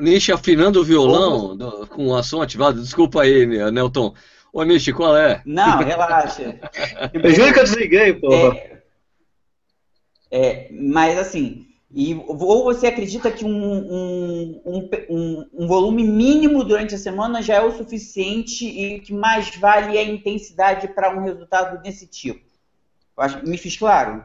Nishi 0.00 0.32
afinando 0.32 0.80
o 0.80 0.84
violão 0.84 1.56
do, 1.56 1.86
com 1.86 2.08
o 2.08 2.22
som 2.22 2.42
ativado. 2.42 2.80
Desculpa 2.80 3.22
aí, 3.22 3.46
Nelton. 3.46 4.14
Ô, 4.52 4.62
Nishi, 4.62 4.92
qual 4.92 5.16
é? 5.16 5.42
Não, 5.44 5.78
relaxa. 5.78 6.58
Eu 7.12 7.30
juro 7.30 7.52
que 7.52 7.60
eu 7.60 7.64
desliguei, 7.64 8.14
porra. 8.14 8.56
É, 8.56 8.80
é, 10.30 10.68
mas 10.72 11.18
assim, 11.18 11.66
e, 11.94 12.14
ou 12.14 12.64
você 12.64 12.88
acredita 12.88 13.30
que 13.30 13.44
um, 13.44 13.50
um, 13.50 14.62
um, 15.08 15.46
um, 15.54 15.66
volume 15.66 16.04
mínimo 16.04 16.64
durante 16.64 16.94
a 16.94 16.98
semana 16.98 17.40
já 17.40 17.54
é 17.54 17.60
o 17.60 17.76
suficiente 17.76 18.66
e 18.66 19.00
que 19.00 19.14
mais 19.14 19.56
vale 19.56 19.96
a 19.96 20.02
intensidade 20.02 20.88
para 20.88 21.16
um 21.16 21.22
resultado 21.22 21.80
desse 21.82 22.06
tipo? 22.06 22.44
Me 23.44 23.56
fiz 23.56 23.76
claro? 23.76 24.24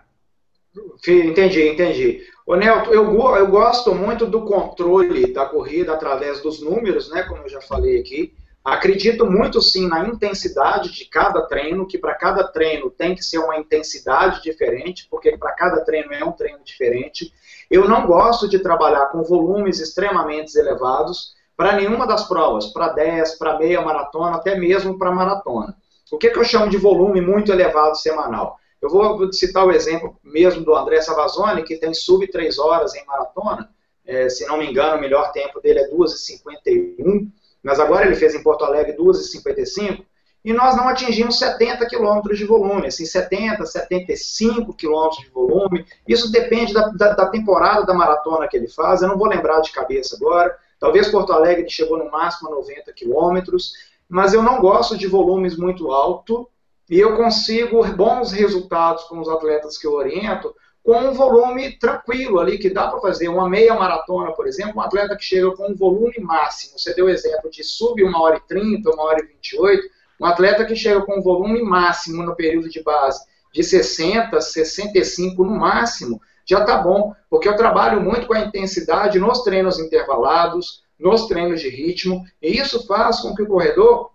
Entendi, 1.07 1.69
entendi. 1.69 2.21
Ô 2.45 2.55
Nelton, 2.55 2.91
eu, 2.91 3.35
eu 3.35 3.47
gosto 3.47 3.93
muito 3.93 4.25
do 4.25 4.41
controle 4.41 5.31
da 5.31 5.45
corrida 5.45 5.93
através 5.93 6.41
dos 6.41 6.61
números, 6.61 7.09
né, 7.11 7.23
como 7.23 7.43
eu 7.43 7.49
já 7.49 7.61
falei 7.61 7.99
aqui. 7.99 8.33
Acredito 8.63 9.25
muito 9.25 9.59
sim 9.59 9.87
na 9.87 10.07
intensidade 10.07 10.91
de 10.91 11.05
cada 11.05 11.41
treino, 11.47 11.87
que 11.87 11.97
para 11.97 12.13
cada 12.13 12.43
treino 12.43 12.91
tem 12.91 13.15
que 13.15 13.23
ser 13.23 13.39
uma 13.39 13.57
intensidade 13.57 14.41
diferente, 14.43 15.07
porque 15.09 15.35
para 15.35 15.51
cada 15.53 15.83
treino 15.83 16.13
é 16.13 16.23
um 16.23 16.31
treino 16.31 16.59
diferente. 16.63 17.33
Eu 17.69 17.87
não 17.87 18.05
gosto 18.05 18.47
de 18.47 18.59
trabalhar 18.59 19.07
com 19.07 19.23
volumes 19.23 19.79
extremamente 19.79 20.55
elevados 20.57 21.33
para 21.57 21.73
nenhuma 21.73 22.05
das 22.05 22.27
provas, 22.27 22.67
para 22.67 22.89
10, 22.89 23.37
para 23.37 23.57
meia 23.57 23.81
maratona, 23.81 24.35
até 24.35 24.55
mesmo 24.55 24.97
para 24.97 25.11
maratona. 25.11 25.75
O 26.11 26.17
que, 26.17 26.29
que 26.29 26.37
eu 26.37 26.43
chamo 26.43 26.69
de 26.69 26.77
volume 26.77 27.21
muito 27.21 27.51
elevado 27.51 27.95
semanal? 27.95 28.59
Eu 28.81 28.89
vou 28.89 29.31
citar 29.31 29.65
o 29.65 29.71
exemplo 29.71 30.17
mesmo 30.23 30.65
do 30.65 30.75
André 30.75 31.01
Savazone, 31.01 31.63
que 31.63 31.77
tem 31.77 31.93
sub 31.93 32.27
3 32.27 32.57
horas 32.57 32.95
em 32.95 33.05
maratona. 33.05 33.69
É, 34.05 34.27
se 34.27 34.45
não 34.47 34.57
me 34.57 34.67
engano, 34.67 34.97
o 34.97 35.01
melhor 35.01 35.31
tempo 35.31 35.61
dele 35.61 35.79
é 35.79 35.89
2h51, 35.89 37.29
mas 37.61 37.79
agora 37.79 38.07
ele 38.07 38.15
fez 38.15 38.33
em 38.33 38.41
Porto 38.41 38.65
Alegre 38.65 38.97
2h55, 38.97 40.03
e 40.43 40.51
nós 40.51 40.75
não 40.75 40.87
atingimos 40.87 41.37
70 41.37 41.85
quilômetros 41.85 42.35
de 42.39 42.45
volume, 42.45 42.87
assim, 42.87 43.05
70, 43.05 43.63
75 43.63 44.73
quilômetros 44.73 45.23
de 45.23 45.29
volume. 45.29 45.85
Isso 46.07 46.31
depende 46.31 46.73
da, 46.73 46.87
da, 46.87 47.13
da, 47.13 47.27
temporada 47.27 47.85
da 47.85 47.93
maratona 47.93 48.47
que 48.47 48.57
ele 48.57 48.67
faz, 48.67 49.03
eu 49.03 49.07
não 49.07 49.19
vou 49.19 49.27
lembrar 49.27 49.61
de 49.61 49.71
cabeça 49.71 50.15
agora. 50.15 50.57
Talvez 50.79 51.09
Porto 51.09 51.31
Alegre 51.31 51.69
chegou 51.69 51.95
no 51.99 52.09
máximo 52.09 52.49
a 52.49 52.55
90 52.55 52.91
quilômetros, 52.93 53.73
mas 54.09 54.33
eu 54.33 54.41
não 54.41 54.59
gosto 54.59 54.97
de 54.97 55.05
volumes 55.05 55.55
muito 55.55 55.91
altos 55.91 56.47
e 56.91 56.99
eu 56.99 57.15
consigo 57.15 57.87
bons 57.93 58.33
resultados 58.33 59.05
com 59.05 59.17
os 59.17 59.29
atletas 59.29 59.77
que 59.77 59.87
eu 59.87 59.93
oriento 59.93 60.53
com 60.83 60.97
um 60.97 61.13
volume 61.13 61.79
tranquilo 61.79 62.37
ali, 62.37 62.57
que 62.57 62.69
dá 62.69 62.89
para 62.89 62.99
fazer 62.99 63.29
uma 63.29 63.47
meia 63.47 63.73
maratona, 63.75 64.33
por 64.33 64.45
exemplo, 64.45 64.73
um 64.75 64.81
atleta 64.81 65.15
que 65.15 65.23
chega 65.23 65.49
com 65.51 65.71
um 65.71 65.75
volume 65.75 66.19
máximo. 66.19 66.77
Você 66.77 66.93
deu 66.93 67.05
o 67.05 67.09
exemplo 67.09 67.49
de 67.49 67.63
sub 67.63 68.03
1 68.03 68.13
hora 68.13 68.37
e 68.37 68.41
30, 68.41 68.89
1 68.89 68.99
hora 68.99 69.23
e 69.23 69.27
28, 69.27 69.87
um 70.19 70.25
atleta 70.25 70.65
que 70.65 70.75
chega 70.75 71.01
com 71.01 71.19
um 71.19 71.21
volume 71.21 71.61
máximo 71.61 72.23
no 72.23 72.35
período 72.35 72.69
de 72.69 72.83
base 72.83 73.23
de 73.53 73.63
60, 73.63 74.41
65 74.41 75.45
no 75.45 75.51
máximo, 75.51 76.19
já 76.45 76.59
está 76.59 76.77
bom, 76.77 77.13
porque 77.29 77.47
eu 77.47 77.55
trabalho 77.55 78.01
muito 78.01 78.27
com 78.27 78.33
a 78.33 78.41
intensidade 78.41 79.19
nos 79.19 79.43
treinos 79.43 79.79
intervalados, 79.79 80.83
nos 80.99 81.27
treinos 81.27 81.61
de 81.61 81.69
ritmo, 81.69 82.25
e 82.41 82.57
isso 82.57 82.85
faz 82.85 83.21
com 83.21 83.33
que 83.33 83.43
o 83.43 83.47
corredor 83.47 84.10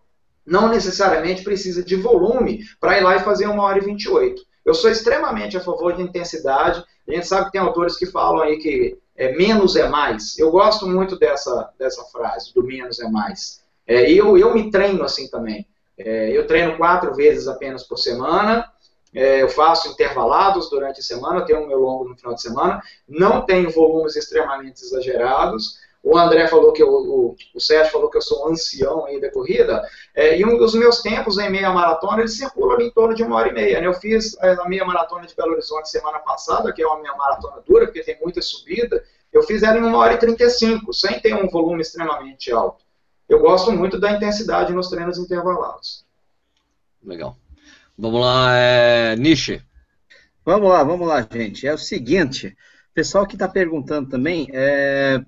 não 0.46 0.68
necessariamente 0.68 1.42
precisa 1.42 1.82
de 1.82 1.96
volume 1.96 2.64
para 2.80 2.98
ir 2.98 3.02
lá 3.02 3.16
e 3.16 3.24
fazer 3.24 3.46
uma 3.46 3.64
hora 3.64 3.78
e 3.78 3.84
28. 3.84 4.42
Eu 4.64 4.74
sou 4.74 4.90
extremamente 4.90 5.56
a 5.56 5.60
favor 5.60 5.94
de 5.94 6.02
intensidade. 6.02 6.84
A 7.08 7.12
gente 7.12 7.26
sabe 7.26 7.46
que 7.46 7.52
tem 7.52 7.60
autores 7.60 7.96
que 7.96 8.06
falam 8.06 8.42
aí 8.42 8.58
que 8.58 8.96
é, 9.16 9.34
menos 9.36 9.76
é 9.76 9.88
mais. 9.88 10.38
Eu 10.38 10.50
gosto 10.50 10.86
muito 10.86 11.18
dessa, 11.18 11.70
dessa 11.78 12.02
frase, 12.04 12.52
do 12.54 12.62
menos 12.62 13.00
é 13.00 13.08
mais. 13.08 13.62
É, 13.86 14.10
eu, 14.10 14.36
eu 14.36 14.52
me 14.54 14.70
treino 14.70 15.04
assim 15.04 15.28
também. 15.28 15.66
É, 15.98 16.36
eu 16.36 16.46
treino 16.46 16.76
quatro 16.76 17.14
vezes 17.14 17.48
apenas 17.48 17.82
por 17.82 17.96
semana 17.96 18.70
É, 19.14 19.42
eu 19.42 19.48
faço 19.48 19.88
intervalados 19.88 20.68
durante 20.68 21.00
a 21.00 21.02
semana, 21.02 21.46
tenho 21.46 21.64
o 21.64 21.66
meu 21.66 21.78
longo 21.78 22.08
no 22.08 22.16
final 22.16 22.34
de 22.34 22.42
semana, 22.42 22.82
não 23.08 23.46
tenho 23.46 23.70
volumes 23.70 24.14
extremamente 24.14 24.82
exagerados. 24.82 25.78
O 26.08 26.16
André 26.16 26.46
falou 26.46 26.72
que 26.72 26.80
eu, 26.80 26.88
o, 26.88 27.36
o 27.52 27.60
Sérgio 27.60 27.90
falou 27.90 28.08
que 28.08 28.16
eu 28.16 28.22
sou 28.22 28.46
um 28.46 28.52
ancião 28.52 29.06
aí 29.06 29.20
da 29.20 29.28
corrida, 29.28 29.82
é, 30.14 30.38
e 30.38 30.44
um 30.44 30.56
dos 30.56 30.72
meus 30.72 31.02
tempos 31.02 31.36
em 31.36 31.50
meia 31.50 31.68
maratona, 31.70 32.20
ele 32.20 32.28
circula 32.28 32.80
em 32.80 32.92
torno 32.92 33.12
de 33.12 33.24
uma 33.24 33.34
hora 33.34 33.48
e 33.48 33.52
meia. 33.52 33.80
Né? 33.80 33.88
Eu 33.88 33.94
fiz 33.94 34.36
é, 34.40 34.52
a 34.52 34.68
meia 34.68 34.84
maratona 34.84 35.26
de 35.26 35.34
Belo 35.34 35.54
Horizonte 35.54 35.90
semana 35.90 36.20
passada, 36.20 36.72
que 36.72 36.80
é 36.80 36.86
uma 36.86 37.02
meia 37.02 37.16
maratona 37.16 37.60
dura, 37.66 37.86
porque 37.86 38.04
tem 38.04 38.16
muita 38.22 38.40
subida, 38.40 39.02
eu 39.32 39.42
fiz 39.42 39.64
ela 39.64 39.78
em 39.78 39.82
uma 39.82 39.98
hora 39.98 40.14
e 40.14 40.16
trinta 40.16 40.44
e 40.44 40.50
cinco, 40.50 40.92
sem 40.92 41.18
ter 41.18 41.34
um 41.34 41.48
volume 41.48 41.80
extremamente 41.80 42.52
alto. 42.52 42.84
Eu 43.28 43.40
gosto 43.40 43.72
muito 43.72 43.98
da 43.98 44.12
intensidade 44.12 44.72
nos 44.72 44.88
treinos 44.88 45.18
intervalados. 45.18 46.06
Legal. 47.02 47.36
Vamos 47.98 48.20
lá, 48.20 48.54
é... 48.54 49.16
Nishi. 49.16 49.60
Vamos 50.44 50.70
lá, 50.70 50.84
vamos 50.84 51.08
lá, 51.08 51.26
gente. 51.28 51.66
É 51.66 51.74
o 51.74 51.78
seguinte, 51.78 52.56
pessoal 52.94 53.26
que 53.26 53.34
está 53.34 53.48
perguntando 53.48 54.08
também, 54.08 54.46
é, 54.52 55.20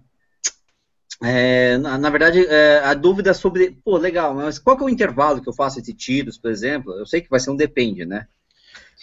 é, 1.23 1.77
na, 1.79 1.99
na, 1.99 2.11
verdade, 2.11 2.47
é, 2.47 2.79
a 2.85 2.95
dúvida 2.95 3.35
sobre, 3.35 3.77
pô, 3.85 3.97
legal, 3.97 4.35
mas 4.35 4.59
qual 4.59 4.77
que 4.77 4.83
é 4.83 4.87
o 4.87 4.91
intervalo 4.91 5.43
que 5.43 5.49
eu 5.49 5.55
faço 5.55 5.79
entre 5.79 5.93
tiros, 5.93 6.39
por 6.39 6.51
exemplo? 6.51 6.93
Eu 6.93 7.07
sei 7.07 7.21
que 7.21 7.31
vai 7.31 7.41
ser 7.41 7.51
um 7.51 7.57
depende, 7.57 8.07
né? 8.07 8.27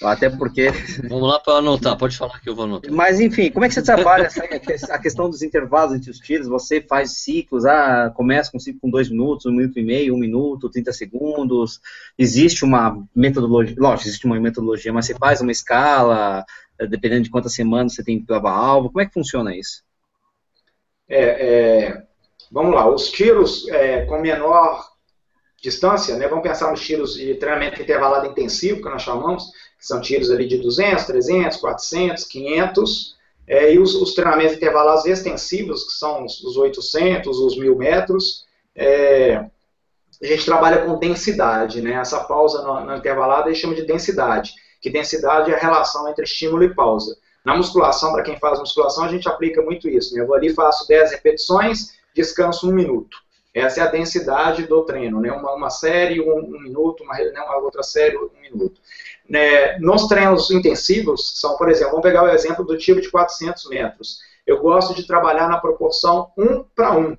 Até 0.02 0.30
porque. 0.30 0.68
Vamos 1.08 1.30
lá 1.30 1.40
para 1.40 1.60
anotar, 1.60 1.98
pode 1.98 2.18
falar 2.18 2.40
que 2.42 2.50
eu 2.50 2.56
vou 2.56 2.66
anotar. 2.66 2.92
Mas, 2.92 3.20
enfim, 3.20 3.50
como 3.50 3.64
é 3.64 3.70
que 3.70 3.74
você 3.74 3.82
trabalha 3.82 4.26
essa, 4.26 4.94
a 4.94 5.00
questão 5.00 5.30
dos 5.30 5.42
intervalos 5.42 5.96
entre 5.96 6.12
os 6.12 6.20
tiros? 6.20 6.48
Você 6.48 6.82
faz 6.82 7.20
ciclos, 7.20 7.66
ah, 7.66 8.12
começa 8.14 8.52
com 8.52 8.60
ciclo 8.60 8.82
com 8.82 8.90
dois 8.90 9.10
minutos, 9.10 9.46
um 9.46 9.52
minuto 9.52 9.80
e 9.80 9.84
meio, 9.84 10.14
um 10.14 10.20
minuto, 10.20 10.70
30 10.70 10.92
segundos. 10.92 11.80
Existe 12.18 12.66
uma 12.66 13.02
metodologia, 13.16 13.76
lógico, 13.78 14.10
existe 14.10 14.26
uma 14.26 14.40
metodologia, 14.40 14.92
mas 14.92 15.06
você 15.06 15.16
faz 15.16 15.40
uma 15.40 15.52
escala, 15.52 16.46
dependendo 16.90 17.24
de 17.24 17.30
quantas 17.30 17.54
semanas 17.54 17.94
você 17.94 18.04
tem 18.04 18.22
prova 18.22 18.52
alvo. 18.52 18.90
Como 18.90 19.02
é 19.02 19.06
que 19.06 19.14
funciona 19.14 19.56
isso? 19.56 19.85
É, 21.08 21.20
é, 21.20 22.04
vamos 22.52 22.74
lá, 22.74 22.90
os 22.90 23.10
tiros 23.10 23.68
é, 23.70 24.06
com 24.06 24.20
menor 24.20 24.86
distância, 25.62 26.16
né, 26.16 26.28
vamos 26.28 26.44
pensar 26.44 26.70
nos 26.70 26.82
tiros 26.82 27.16
de 27.16 27.36
treinamento 27.36 27.82
intervalado 27.82 28.28
intensivo, 28.28 28.82
que 28.82 28.90
nós 28.90 29.02
chamamos, 29.02 29.46
que 29.80 29.86
são 29.86 30.00
tiros 30.00 30.30
ali 30.30 30.48
de 30.48 30.58
200, 30.58 31.06
300, 31.06 31.58
400, 31.58 32.24
500, 32.26 33.16
é, 33.48 33.74
e 33.74 33.80
os, 33.80 33.94
os, 33.96 34.14
treinamentos 34.14 34.56
intervalados 34.56 35.06
extensivos, 35.06 35.84
que 35.84 35.94
são 35.94 36.26
os, 36.26 36.44
os 36.44 36.58
800, 36.58 37.38
os 37.38 37.58
1000 37.58 37.76
metros, 37.76 38.46
é, 38.76 39.46
a 40.22 40.26
gente 40.26 40.46
trabalha 40.46 40.86
com 40.86 40.98
densidade, 40.98 41.82
né? 41.82 41.94
Essa 41.94 42.24
pausa 42.24 42.62
no, 42.62 42.86
no 42.86 42.96
intervalado 42.96 43.50
a 43.50 43.52
gente 43.52 43.62
chama 43.62 43.76
de 43.76 43.86
densidade, 43.86 44.54
que 44.82 44.90
densidade 44.90 45.52
é 45.52 45.56
a 45.56 45.60
relação 45.60 46.10
entre 46.10 46.24
estímulo 46.24 46.64
e 46.64 46.74
pausa. 46.74 47.16
Na 47.46 47.56
musculação, 47.56 48.12
para 48.12 48.24
quem 48.24 48.40
faz 48.40 48.60
musculação, 48.60 49.04
a 49.04 49.08
gente 49.08 49.30
aplica 49.30 49.62
muito 49.62 49.88
isso. 49.88 50.16
Né? 50.16 50.22
Eu 50.22 50.28
vou 50.28 50.36
ali, 50.36 50.52
faço 50.52 50.88
10 50.88 51.12
repetições, 51.12 51.94
descanso 52.16 52.68
um 52.68 52.74
minuto. 52.74 53.18
Essa 53.54 53.82
é 53.82 53.84
a 53.84 53.92
densidade 53.92 54.66
do 54.66 54.84
treino, 54.84 55.22
né? 55.22 55.32
Uma, 55.32 55.54
uma 55.54 55.70
série, 55.70 56.20
um, 56.20 56.40
um 56.40 56.60
minuto, 56.60 57.04
uma, 57.04 57.14
né? 57.14 57.40
uma, 57.40 57.58
outra 57.58 57.84
série, 57.84 58.18
um 58.18 58.30
minuto. 58.42 58.82
Né? 59.30 59.78
Nos 59.80 60.08
treinos 60.08 60.52
intensivos, 60.52 61.40
são, 61.40 61.56
por 61.56 61.70
exemplo, 61.70 61.92
vamos 61.92 62.04
pegar 62.04 62.24
o 62.24 62.30
exemplo 62.30 62.66
do 62.66 62.78
tiro 62.78 63.00
de 63.00 63.10
400 63.10 63.70
metros. 63.70 64.20
Eu 64.46 64.60
gosto 64.60 64.94
de 64.94 65.08
trabalhar 65.08 65.48
na 65.48 65.58
proporção 65.58 66.32
1 66.38 66.64
para 66.76 66.98
1. 66.98 67.18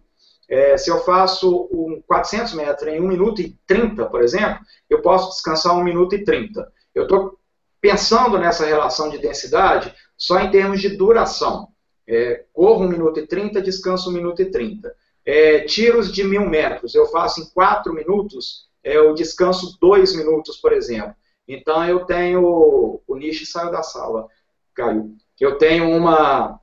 É, 0.49 0.77
se 0.77 0.91
eu 0.91 1.03
faço 1.05 1.69
um 1.73 2.03
400 2.07 2.53
metros 2.53 2.93
em 2.93 3.01
1 3.01 3.07
minuto 3.07 3.41
e 3.41 3.57
30, 3.67 4.05
por 4.07 4.23
exemplo, 4.23 4.59
eu 4.91 5.01
posso 5.01 5.31
descansar 5.31 5.75
1 5.75 5.83
minuto 5.83 6.15
e 6.15 6.23
30. 6.23 6.71
Eu 6.95 7.05
estou 7.05 7.39
pensando 7.81 8.39
nessa 8.39 8.67
relação 8.67 9.09
de 9.09 9.19
densidade 9.19 9.95
só 10.17 10.41
em 10.41 10.51
termos 10.51 10.81
de 10.81 10.97
duração. 10.97 11.69
É, 12.09 12.45
corro 12.53 12.85
1 12.85 12.89
minuto 12.89 13.21
e 13.21 13.27
30, 13.27 13.61
descanso 13.61 14.11
1 14.11 14.13
minuto 14.13 14.41
e 14.41 14.51
30. 14.51 14.95
É, 15.25 15.61
tiros 15.61 16.13
de 16.13 16.23
mil 16.23 16.49
metros, 16.49 16.95
eu 16.95 17.07
faço 17.07 17.41
em 17.41 17.47
4 17.47 17.93
minutos, 17.93 18.69
é, 18.85 18.97
eu 18.97 19.13
descanso 19.13 19.77
2 19.81 20.15
minutos, 20.15 20.57
por 20.57 20.73
exemplo. 20.73 21.15
Então 21.49 21.85
eu 21.87 22.05
tenho. 22.05 23.01
O 23.07 23.17
Nishi 23.17 23.45
saiu 23.45 23.71
da 23.71 23.83
sala, 23.83 24.29
caiu. 24.75 25.17
Eu 25.41 25.59
tenho 25.59 25.91
uma, 25.91 26.61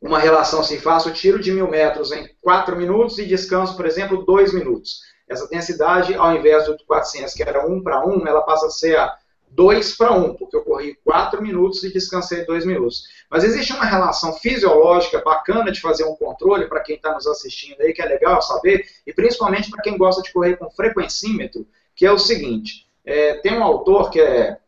uma 0.00 0.18
relação 0.18 0.60
assim: 0.60 0.78
faço 0.78 1.12
tiro 1.12 1.40
de 1.40 1.52
mil 1.52 1.68
metros 1.68 2.12
em 2.12 2.28
4 2.40 2.76
minutos 2.76 3.18
e 3.18 3.26
descanso, 3.26 3.76
por 3.76 3.86
exemplo, 3.86 4.24
2 4.24 4.52
minutos. 4.52 5.00
Essa 5.28 5.48
densidade, 5.48 6.14
ao 6.14 6.34
invés 6.36 6.66
do 6.66 6.76
400, 6.86 7.32
que 7.32 7.42
era 7.42 7.66
1 7.66 7.82
para 7.82 8.06
1, 8.06 8.26
ela 8.26 8.42
passa 8.42 8.66
a 8.66 8.70
ser 8.70 8.98
a 8.98 9.16
2 9.54 9.96
para 9.96 10.12
1, 10.12 10.34
porque 10.34 10.56
eu 10.56 10.64
corri 10.64 10.98
4 11.04 11.40
minutos 11.40 11.82
e 11.84 11.92
descansei 11.92 12.44
2 12.44 12.66
minutos. 12.66 13.04
Mas 13.30 13.44
existe 13.44 13.72
uma 13.72 13.84
relação 13.84 14.32
fisiológica 14.34 15.20
bacana 15.20 15.70
de 15.70 15.80
fazer 15.80 16.04
um 16.04 16.16
controle 16.16 16.66
para 16.66 16.80
quem 16.80 16.96
está 16.96 17.14
nos 17.14 17.26
assistindo 17.26 17.80
aí, 17.80 17.92
que 17.92 18.02
é 18.02 18.06
legal 18.06 18.42
saber, 18.42 18.84
e 19.06 19.12
principalmente 19.12 19.70
para 19.70 19.82
quem 19.82 19.96
gosta 19.96 20.22
de 20.22 20.32
correr 20.32 20.56
com 20.56 20.68
frequencímetro, 20.70 21.66
que 21.94 22.04
é 22.04 22.10
o 22.10 22.18
seguinte: 22.18 22.86
é, 23.04 23.34
tem 23.34 23.56
um 23.56 23.62
autor 23.62 24.10
que 24.10 24.20
é 24.20 24.58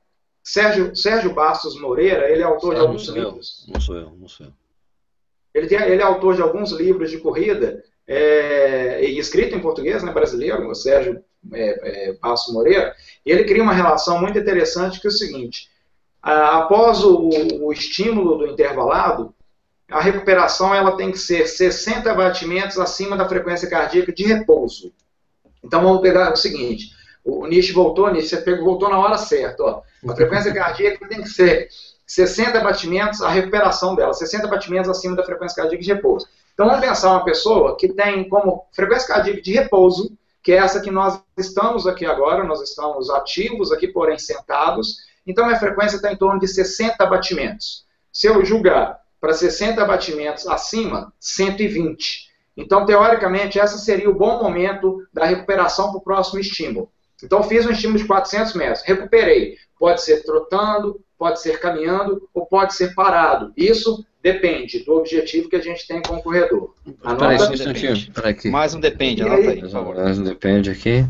Sérgio, 0.43 0.95
Sérgio 0.95 1.34
Bastos 1.34 1.78
Moreira, 1.80 2.30
ele 2.30 2.43
é 2.43 2.45
autor 2.45 2.76
de 2.76 2.80
alguns 2.80 3.09
livros. 3.09 3.66
não 3.68 3.80
sou 3.80 3.97
eu, 3.97 4.11
não 4.11 4.28
sou 4.28 4.47
eu. 4.47 4.53
Ele, 5.53 5.66
tem, 5.66 5.80
ele 5.82 6.01
é 6.01 6.05
autor 6.05 6.37
de 6.37 6.43
alguns 6.43 6.70
livros 6.70 7.11
de 7.11 7.18
corrida, 7.18 7.82
é, 8.07 9.05
escrito 9.05 9.57
em 9.57 9.61
português, 9.61 10.05
né, 10.05 10.12
brasileiro, 10.12 10.68
o 10.68 10.74
Sérgio 10.74 11.24
é, 11.53 12.09
é, 12.09 12.12
Passo 12.14 12.53
Moreira, 12.53 12.94
ele 13.24 13.44
cria 13.44 13.62
uma 13.62 13.72
relação 13.72 14.20
muito 14.20 14.38
interessante 14.38 15.01
que 15.01 15.07
é 15.07 15.11
o 15.11 15.12
seguinte, 15.12 15.68
após 16.22 17.05
o, 17.05 17.28
o 17.62 17.72
estímulo 17.72 18.38
do 18.38 18.47
intervalado, 18.47 19.34
a 19.90 20.01
recuperação 20.01 20.74
ela 20.74 20.97
tem 20.97 21.12
que 21.12 21.18
ser 21.18 21.47
60 21.47 22.12
batimentos 22.14 22.78
acima 22.78 23.16
da 23.16 23.28
frequência 23.28 23.70
cardíaca 23.70 24.12
de 24.12 24.24
repouso. 24.24 24.92
Então 25.62 25.82
vamos 25.82 26.01
pegar 26.01 26.32
o 26.32 26.36
seguinte, 26.36 26.90
o 27.24 27.47
Nish 27.47 27.72
voltou, 27.72 28.11
Nish, 28.12 28.28
você 28.28 28.36
pegou, 28.38 28.64
voltou 28.64 28.88
na 28.88 28.99
hora 28.99 29.18
certa. 29.18 29.62
Ó. 29.62 29.82
A 30.09 30.14
frequência 30.14 30.55
cardíaca 30.55 31.09
tem 31.09 31.22
que 31.22 31.28
ser 31.28 31.68
60 32.07 32.61
batimentos, 32.61 33.20
a 33.20 33.28
recuperação 33.28 33.97
dela, 33.97 34.14
60 34.14 34.47
batimentos 34.47 34.88
acima 34.88 35.16
da 35.16 35.24
frequência 35.24 35.57
cardíaca 35.57 35.82
de 35.82 35.92
repouso. 35.92 36.28
Então 36.55 36.66
vamos 36.66 36.80
pensar 36.80 37.11
uma 37.11 37.24
pessoa 37.24 37.76
que 37.76 37.88
tem 37.88 38.28
como 38.28 38.64
frequência 38.72 39.09
cardíaca 39.09 39.42
de 39.42 39.53
repouso 39.53 40.16
que 40.47 40.53
é 40.53 40.59
essa 40.59 40.80
que 40.80 40.92
nós 40.92 41.20
estamos 41.36 41.88
aqui 41.88 42.07
agora, 42.07 42.44
nós 42.44 42.62
estamos 42.62 43.11
ativos 43.11 43.72
aqui, 43.72 43.88
porém 43.88 44.16
sentados. 44.16 44.99
Então, 45.26 45.44
minha 45.44 45.59
frequência 45.59 45.97
está 45.97 46.12
em 46.12 46.16
torno 46.16 46.38
de 46.38 46.47
60 46.47 47.05
batimentos. 47.05 47.84
Se 48.12 48.28
eu 48.28 48.44
julgar 48.44 48.97
para 49.20 49.32
60 49.32 49.84
batimentos 49.84 50.47
acima, 50.47 51.12
120. 51.18 52.30
Então, 52.57 52.86
teoricamente, 52.86 53.59
esse 53.59 53.76
seria 53.80 54.09
o 54.09 54.14
bom 54.14 54.40
momento 54.40 55.05
da 55.12 55.24
recuperação 55.24 55.90
para 55.90 55.99
o 55.99 56.01
próximo 56.01 56.38
estímulo. 56.38 56.92
Então, 57.24 57.42
fiz 57.42 57.66
um 57.66 57.72
estímulo 57.72 57.99
de 57.99 58.05
400 58.05 58.55
metros, 58.55 58.84
recuperei. 58.84 59.57
Pode 59.76 60.01
ser 60.01 60.22
trotando, 60.22 61.01
pode 61.18 61.40
ser 61.40 61.59
caminhando 61.59 62.28
ou 62.32 62.47
pode 62.47 62.72
ser 62.72 62.94
parado. 62.94 63.53
Isso 63.57 64.07
depende 64.27 64.81
do 64.81 64.93
objetivo 64.97 65.49
que 65.49 65.55
a 65.55 65.61
gente 65.61 65.87
tem 65.87 66.03
com 66.03 66.16
o 66.16 66.22
corredor. 66.22 66.74
Anota 67.05 67.29
aí, 67.29 67.37
um. 67.39 68.29
Aqui. 68.29 68.51
Mais 68.51 68.74
um 68.74 68.81
depende, 68.81 69.22
anota 69.22 69.41
aí, 69.41 69.49
aí, 69.51 69.61
por 69.61 69.70
favor. 69.70 69.95
Mais 69.95 70.18
um 70.18 70.24
depende 70.24 70.68
aqui. 70.68 71.05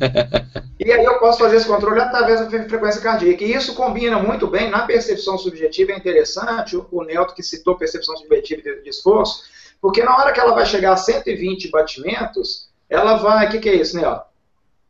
e 0.80 0.90
aí 0.90 1.04
eu 1.04 1.18
posso 1.18 1.38
fazer 1.38 1.56
esse 1.56 1.66
controle 1.66 2.00
através 2.00 2.40
da 2.40 2.48
frequência 2.48 3.02
cardíaca. 3.02 3.44
E 3.44 3.52
isso 3.52 3.74
combina 3.74 4.18
muito 4.18 4.46
bem 4.46 4.70
na 4.70 4.86
percepção 4.86 5.36
subjetiva. 5.36 5.92
É 5.92 5.96
interessante, 5.98 6.78
o 6.90 7.04
Nelton 7.04 7.34
que 7.34 7.42
citou 7.42 7.76
percepção 7.76 8.16
subjetiva 8.16 8.62
de 8.62 8.88
esforço, 8.88 9.42
porque 9.78 10.02
na 10.02 10.16
hora 10.16 10.32
que 10.32 10.40
ela 10.40 10.54
vai 10.54 10.64
chegar 10.64 10.92
a 10.92 10.96
120 10.96 11.70
batimentos, 11.70 12.70
ela 12.88 13.16
vai. 13.16 13.48
O 13.48 13.50
que, 13.50 13.58
que 13.58 13.68
é 13.68 13.74
isso, 13.74 13.96
Nelton? 13.96 14.24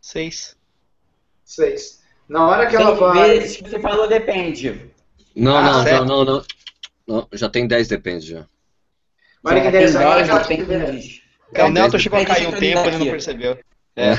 Seis. 0.01 0.57
Seis. 1.45 2.01
Na 2.29 2.47
hora 2.47 2.67
que 2.69 2.77
ela 2.77 2.95
vai. 2.95 3.41
Vezes 3.41 3.61
você 3.61 3.81
falou 3.81 4.07
depende. 4.07 4.89
Não, 5.35 5.57
ah, 5.57 5.63
não, 5.63 5.85
não, 5.85 6.05
não, 6.05 6.25
não, 6.25 6.45
Já 7.33 7.49
tem 7.49 7.67
10 7.67 7.89
depende 7.89 8.27
já. 8.27 8.47
Olha 9.45 9.61
que 9.61 9.69
interessante. 9.69 10.27
Já 10.27 10.45
tem 10.45 10.65
10. 10.65 11.23
É, 11.53 11.65
o 11.65 11.71
Nelton 11.71 11.99
chegou 11.99 12.19
a 12.19 12.25
cair 12.25 12.49
um 12.49 12.53
tempo, 12.53 12.87
ele 12.87 12.99
não 12.99 13.07
percebeu. 13.07 13.59
É. 13.97 14.13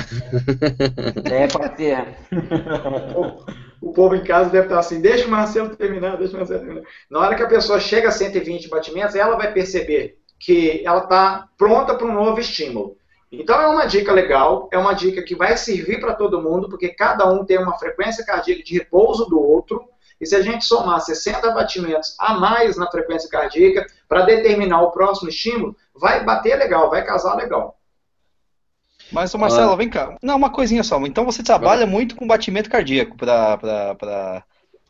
É, 1.30 1.48
pode 1.48 1.76
ter. 1.76 2.06
O 3.82 3.92
povo 3.92 4.14
em 4.14 4.22
casa 4.22 4.48
deve 4.48 4.66
estar 4.66 4.78
assim, 4.78 5.00
deixa 5.00 5.26
o 5.26 5.30
Marcelo 5.30 5.74
terminar, 5.74 6.16
deixa 6.16 6.34
o 6.34 6.36
Marcelo 6.36 6.60
terminar. 6.60 6.82
Na 7.10 7.18
hora 7.18 7.34
que 7.34 7.42
a 7.42 7.48
pessoa 7.48 7.80
chega 7.80 8.08
a 8.08 8.12
120 8.12 8.68
batimentos, 8.68 9.16
ela 9.16 9.36
vai 9.36 9.52
perceber 9.52 10.18
que 10.38 10.82
ela 10.86 11.02
está 11.02 11.48
pronta 11.58 11.96
para 11.96 12.06
um 12.06 12.14
novo 12.14 12.38
estímulo. 12.38 12.96
Então 13.30 13.60
é 13.60 13.66
uma 13.66 13.86
dica 13.86 14.12
legal, 14.12 14.68
é 14.72 14.78
uma 14.78 14.92
dica 14.92 15.20
que 15.22 15.34
vai 15.34 15.56
servir 15.56 15.98
para 15.98 16.14
todo 16.14 16.40
mundo, 16.40 16.68
porque 16.68 16.90
cada 16.90 17.28
um 17.28 17.44
tem 17.44 17.58
uma 17.58 17.76
frequência 17.76 18.24
cardíaca 18.24 18.62
de 18.62 18.74
repouso 18.74 19.24
do 19.24 19.40
outro, 19.40 19.82
e 20.22 20.26
se 20.26 20.36
a 20.36 20.40
gente 20.40 20.64
somar 20.64 21.00
60 21.00 21.50
batimentos 21.50 22.14
a 22.16 22.34
mais 22.34 22.76
na 22.76 22.88
frequência 22.88 23.28
cardíaca 23.28 23.84
para 24.08 24.22
determinar 24.22 24.80
o 24.80 24.92
próximo 24.92 25.28
estímulo, 25.28 25.76
vai 25.92 26.24
bater 26.24 26.56
legal, 26.56 26.88
vai 26.88 27.04
casar 27.04 27.34
legal. 27.34 27.76
Mas, 29.10 29.34
Marcelo, 29.34 29.72
ah. 29.72 29.76
vem 29.76 29.90
cá. 29.90 30.16
Não, 30.22 30.36
uma 30.36 30.50
coisinha 30.50 30.84
só. 30.84 30.96
Então 31.04 31.24
você 31.24 31.42
trabalha 31.42 31.86
muito 31.86 32.14
com 32.14 32.24
batimento 32.24 32.70
cardíaco 32.70 33.16
para 33.16 33.58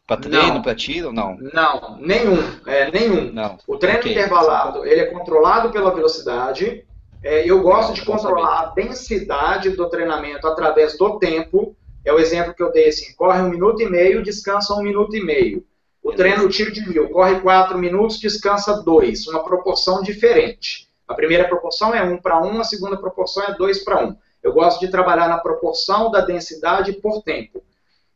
Para 0.07 0.17
treino, 0.21 0.63
para 0.63 0.75
tiro, 0.75 1.13
não? 1.13 1.35
Não, 1.55 1.97
nenhum. 1.99 2.39
É, 2.67 2.91
nenhum. 2.91 3.33
Não. 3.33 3.57
O 3.67 3.79
treino 3.79 4.01
okay. 4.01 4.13
intervalado, 4.13 4.85
ele 4.85 5.01
é 5.01 5.07
controlado 5.07 5.71
pela 5.71 5.95
velocidade. 5.95 6.85
É, 7.25 7.49
eu 7.49 7.63
gosto 7.63 7.95
de 7.95 8.05
controlar 8.05 8.61
a 8.61 8.67
densidade 8.67 9.71
do 9.71 9.89
treinamento 9.89 10.47
através 10.47 10.99
do 10.99 11.19
tempo. 11.19 11.75
É 12.05 12.13
o 12.13 12.19
exemplo 12.19 12.55
que 12.55 12.63
eu 12.63 12.73
dei 12.73 12.89
assim: 12.89 13.15
corre 13.15 13.41
um 13.41 13.49
minuto 13.49 13.83
e 13.83 13.89
meio, 13.89 14.23
descansa 14.23 14.75
um 14.75 14.83
minuto 14.83 15.17
e 15.17 15.25
meio. 15.25 15.65
O 16.03 16.13
treino 16.13 16.49
tiro 16.49 16.73
de 16.73 16.87
mil, 16.89 17.09
corre 17.11 17.41
quatro 17.41 17.79
minutos, 17.79 18.19
descansa 18.19 18.83
dois. 18.83 19.27
Uma 19.29 19.45
proporção 19.45 20.03
diferente. 20.03 20.89
A 21.07 21.15
primeira 21.15 21.47
proporção 21.47 21.95
é 21.95 22.03
um 22.03 22.19
para 22.19 22.43
um, 22.43 22.61
a 22.61 22.65
segunda 22.65 22.97
proporção 22.97 23.45
é 23.45 23.55
dois 23.55 23.85
para 23.85 24.05
um. 24.05 24.17
Eu 24.43 24.53
gosto 24.53 24.81
de 24.81 24.91
trabalhar 24.91 25.29
na 25.29 25.39
proporção 25.39 26.11
da 26.11 26.21
densidade 26.21 26.93
por 26.95 27.23
tempo. 27.23 27.63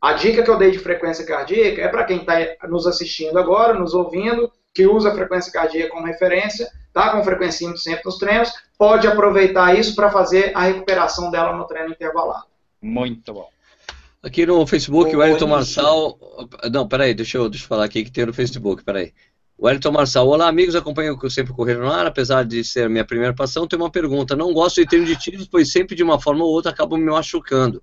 A 0.01 0.13
dica 0.13 0.43
que 0.43 0.49
eu 0.49 0.57
dei 0.57 0.71
de 0.71 0.79
frequência 0.79 1.25
cardíaca 1.25 1.81
é 1.81 1.87
para 1.87 2.03
quem 2.03 2.17
está 2.17 2.67
nos 2.67 2.85
assistindo 2.85 3.39
agora, 3.39 3.73
nos 3.73 3.93
ouvindo, 3.93 4.51
que 4.73 4.85
usa 4.85 5.09
a 5.09 5.15
frequência 5.15 5.51
cardíaca 5.51 5.91
como 5.91 6.05
referência, 6.05 6.69
está 6.87 7.11
com 7.11 7.23
frequência 7.23 7.75
sempre 7.77 8.03
nos 8.05 8.17
treinos, 8.17 8.51
pode 8.77 9.07
aproveitar 9.07 9.77
isso 9.77 9.95
para 9.95 10.11
fazer 10.11 10.51
a 10.53 10.61
recuperação 10.61 11.31
dela 11.31 11.55
no 11.55 11.65
treino 11.65 11.91
intervalado. 11.91 12.45
Muito 12.81 13.33
bom. 13.33 13.49
Aqui 14.23 14.45
no 14.45 14.65
Facebook, 14.65 15.15
o 15.15 15.19
Wellington 15.19 15.47
Marçal. 15.47 16.19
Não, 16.71 16.87
peraí, 16.87 17.13
deixa 17.13 17.37
eu, 17.37 17.47
deixa 17.47 17.65
eu 17.65 17.67
falar 17.69 17.85
aqui 17.85 18.03
que 18.03 18.11
tem 18.11 18.25
no 18.25 18.33
Facebook, 18.33 18.83
peraí. 18.83 19.13
Wellington 19.59 19.91
Marçal, 19.91 20.27
olá 20.27 20.47
amigos, 20.47 20.75
acompanho 20.75 21.17
sempre 21.29 21.53
Correr 21.53 21.77
no 21.77 21.87
Ar, 21.87 22.05
apesar 22.07 22.43
de 22.43 22.63
ser 22.63 22.89
minha 22.89 23.05
primeira 23.05 23.33
passão, 23.33 23.67
tenho 23.67 23.81
uma 23.81 23.91
pergunta. 23.91 24.35
Não 24.35 24.53
gosto 24.53 24.81
de 24.81 24.87
treino 24.87 25.05
de 25.05 25.15
tiros, 25.15 25.47
pois 25.47 25.71
sempre 25.71 25.95
de 25.95 26.03
uma 26.03 26.19
forma 26.19 26.43
ou 26.43 26.51
outra 26.51 26.71
acabo 26.71 26.97
me 26.97 27.05
machucando. 27.05 27.81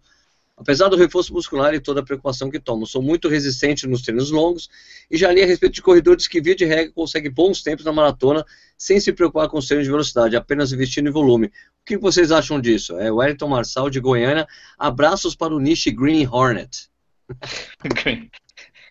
Apesar 0.56 0.88
do 0.88 0.96
reforço 0.96 1.32
muscular 1.32 1.72
e 1.74 1.80
toda 1.80 2.00
a 2.00 2.04
preocupação 2.04 2.50
que 2.50 2.60
tomo, 2.60 2.86
sou 2.86 3.02
muito 3.02 3.28
resistente 3.28 3.86
nos 3.86 4.02
treinos 4.02 4.30
longos 4.30 4.68
e 5.10 5.16
já 5.16 5.32
li 5.32 5.42
a 5.42 5.46
respeito 5.46 5.74
de 5.74 5.82
corredores 5.82 6.28
que, 6.28 6.40
via 6.40 6.54
de 6.54 6.64
regra, 6.64 6.92
conseguem 6.92 7.30
bons 7.30 7.62
tempos 7.62 7.84
na 7.84 7.92
maratona 7.92 8.44
sem 8.76 8.98
se 9.00 9.12
preocupar 9.12 9.48
com 9.48 9.58
os 9.58 9.66
treinos 9.66 9.86
de 9.86 9.90
velocidade, 9.90 10.36
apenas 10.36 10.72
investindo 10.72 11.08
em 11.08 11.12
volume. 11.12 11.46
O 11.46 11.50
que 11.86 11.96
vocês 11.96 12.30
acham 12.30 12.60
disso? 12.60 12.98
É 12.98 13.10
Wellington 13.10 13.48
Marçal, 13.48 13.90
de 13.90 14.00
Goiânia. 14.00 14.46
Abraços 14.78 15.34
para 15.34 15.54
o 15.54 15.60
Nishi 15.60 15.90
Green 15.90 16.26
Hornet. 16.26 16.88
Green, 18.02 18.30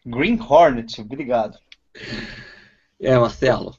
Green 0.06 0.40
Hornet, 0.40 1.02
obrigado. 1.02 1.58
É, 3.00 3.18
Marcelo. 3.18 3.76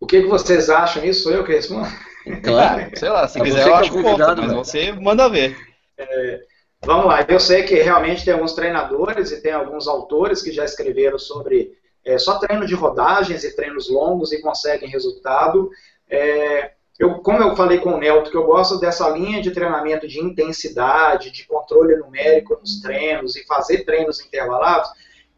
O 0.00 0.06
que, 0.06 0.22
que 0.22 0.28
vocês 0.28 0.68
acham? 0.68 1.04
Isso 1.04 1.24
sou 1.24 1.32
eu 1.32 1.44
que 1.44 1.52
respondo? 1.52 1.88
Claro, 2.42 2.90
sei 2.94 3.08
lá, 3.08 3.26
se 3.26 3.40
é 3.40 3.42
quiser 3.42 3.66
eu 3.66 3.74
é 3.74 3.78
acho 3.78 3.90
convidado, 3.90 4.42
mas 4.42 4.52
você 4.52 4.92
manda 4.92 5.30
ver. 5.30 5.56
É, 5.96 6.44
Vamos 6.84 7.06
lá, 7.06 7.26
eu 7.28 7.40
sei 7.40 7.64
que 7.64 7.74
realmente 7.82 8.24
tem 8.24 8.32
alguns 8.32 8.52
treinadores 8.52 9.32
e 9.32 9.40
tem 9.40 9.52
alguns 9.52 9.88
autores 9.88 10.42
que 10.42 10.52
já 10.52 10.64
escreveram 10.64 11.18
sobre 11.18 11.72
é, 12.08 12.16
só 12.16 12.38
treino 12.38 12.66
de 12.66 12.74
rodagens 12.74 13.44
e 13.44 13.54
treinos 13.54 13.90
longos 13.90 14.32
e 14.32 14.40
conseguem 14.40 14.88
resultado. 14.88 15.70
É, 16.08 16.72
eu, 16.98 17.16
como 17.16 17.42
eu 17.42 17.54
falei 17.54 17.78
com 17.78 17.90
o 17.90 17.98
Nelto, 17.98 18.30
que 18.30 18.36
eu 18.36 18.46
gosto 18.46 18.80
dessa 18.80 19.06
linha 19.10 19.42
de 19.42 19.50
treinamento 19.50 20.08
de 20.08 20.18
intensidade, 20.18 21.30
de 21.30 21.46
controle 21.46 21.96
numérico 21.96 22.56
nos 22.58 22.80
treinos 22.80 23.36
e 23.36 23.44
fazer 23.44 23.84
treinos 23.84 24.24
intervalados, 24.24 24.88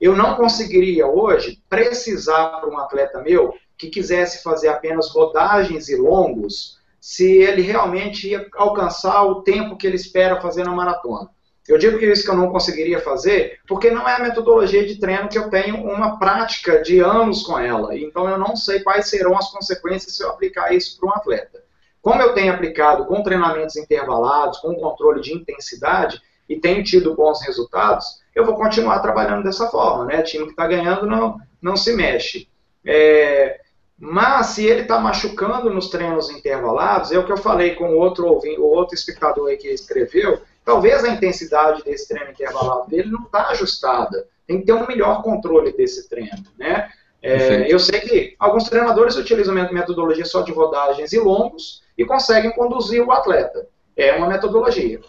eu 0.01 0.15
não 0.15 0.37
conseguiria 0.37 1.09
hoje 1.09 1.61
precisar 1.69 2.61
para 2.61 2.71
um 2.71 2.79
atleta 2.79 3.21
meu 3.21 3.53
que 3.77 3.91
quisesse 3.91 4.41
fazer 4.41 4.69
apenas 4.69 5.11
rodagens 5.11 5.89
e 5.89 5.97
longos, 5.97 6.79
se 7.01 7.39
ele 7.39 7.63
realmente 7.63 8.29
ia 8.29 8.47
alcançar 8.55 9.25
o 9.25 9.43
tempo 9.43 9.77
que 9.77 9.89
ele 9.89 9.97
espera 9.97 10.41
fazer 10.41 10.63
na 10.63 10.71
maratona. 10.71 11.29
Eu 11.71 11.79
digo 11.79 11.99
que 11.99 12.07
isso 12.07 12.25
que 12.25 12.31
eu 12.31 12.37
não 12.37 12.51
conseguiria 12.51 12.99
fazer, 12.99 13.61
porque 13.69 13.91
não 13.91 14.09
é 14.09 14.17
a 14.17 14.21
metodologia 14.21 14.85
de 14.85 14.99
treino 14.99 15.29
que 15.29 15.39
eu 15.39 15.49
tenho 15.49 15.77
uma 15.77 16.19
prática 16.19 16.83
de 16.83 16.99
anos 16.99 17.45
com 17.45 17.57
ela. 17.57 17.97
Então 17.97 18.29
eu 18.29 18.37
não 18.37 18.57
sei 18.57 18.81
quais 18.81 19.09
serão 19.09 19.39
as 19.39 19.51
consequências 19.51 20.17
se 20.17 20.23
eu 20.25 20.31
aplicar 20.31 20.75
isso 20.75 20.99
para 20.99 21.09
um 21.09 21.13
atleta. 21.13 21.63
Como 22.03 22.21
eu 22.21 22.35
tenho 22.35 22.53
aplicado 22.53 23.05
com 23.05 23.23
treinamentos 23.23 23.77
intervalados, 23.77 24.59
com 24.59 24.75
controle 24.75 25.21
de 25.21 25.33
intensidade, 25.33 26.21
e 26.49 26.59
tenho 26.59 26.83
tido 26.83 27.15
bons 27.15 27.41
resultados, 27.43 28.21
eu 28.35 28.45
vou 28.45 28.57
continuar 28.57 28.99
trabalhando 28.99 29.45
dessa 29.45 29.69
forma. 29.69 30.07
Né? 30.07 30.23
Time 30.23 30.47
que 30.47 30.51
está 30.51 30.67
ganhando 30.67 31.07
não, 31.07 31.39
não 31.63 31.77
se 31.77 31.95
mexe. 31.95 32.49
É, 32.85 33.61
mas 33.97 34.47
se 34.47 34.67
ele 34.67 34.81
está 34.83 34.99
machucando 34.99 35.71
nos 35.71 35.89
treinos 35.89 36.31
intervalados, 36.31 37.13
é 37.13 37.19
o 37.19 37.25
que 37.25 37.31
eu 37.31 37.37
falei 37.37 37.77
com 37.77 37.95
outro, 37.95 38.27
o 38.27 38.63
outro 38.63 38.95
espectador 38.95 39.49
aí 39.49 39.57
que 39.57 39.69
escreveu, 39.69 40.41
talvez 40.65 41.05
a 41.05 41.09
intensidade 41.09 41.83
desse 41.85 42.09
treino 42.09 42.31
intervalado 42.31 42.89
dele 42.89 43.11
não 43.11 43.23
está 43.23 43.49
ajustada. 43.49 44.27
Tem 44.47 44.61
que 44.61 44.67
ter 44.67 44.73
um 44.73 44.87
melhor 44.87 45.23
controle 45.23 45.73
desse 45.73 46.09
treino. 46.09 46.45
Né? 46.59 46.91
É, 47.23 47.73
eu 47.73 47.79
sei 47.79 48.01
que 48.01 48.35
alguns 48.39 48.65
treinadores 48.65 49.17
utilizam 49.17 49.55
metodologia 49.55 50.25
só 50.25 50.43
de 50.43 50.53
rodagens 50.53 51.13
e 51.13 51.19
longos 51.19 51.83
e 51.97 52.05
conseguem 52.05 52.53
conduzir 52.53 53.03
o 53.03 53.13
atleta. 53.13 53.67
É 53.97 54.13
uma 54.17 54.29
metodologia. 54.29 55.01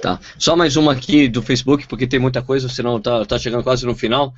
Tá. 0.00 0.18
Só 0.38 0.56
mais 0.56 0.76
uma 0.76 0.92
aqui 0.92 1.28
do 1.28 1.42
Facebook, 1.42 1.86
porque 1.86 2.06
tem 2.06 2.18
muita 2.18 2.42
coisa, 2.42 2.68
senão 2.68 3.00
tá, 3.00 3.24
tá 3.24 3.38
chegando 3.38 3.62
quase 3.62 3.86
no 3.86 3.94
final. 3.94 4.32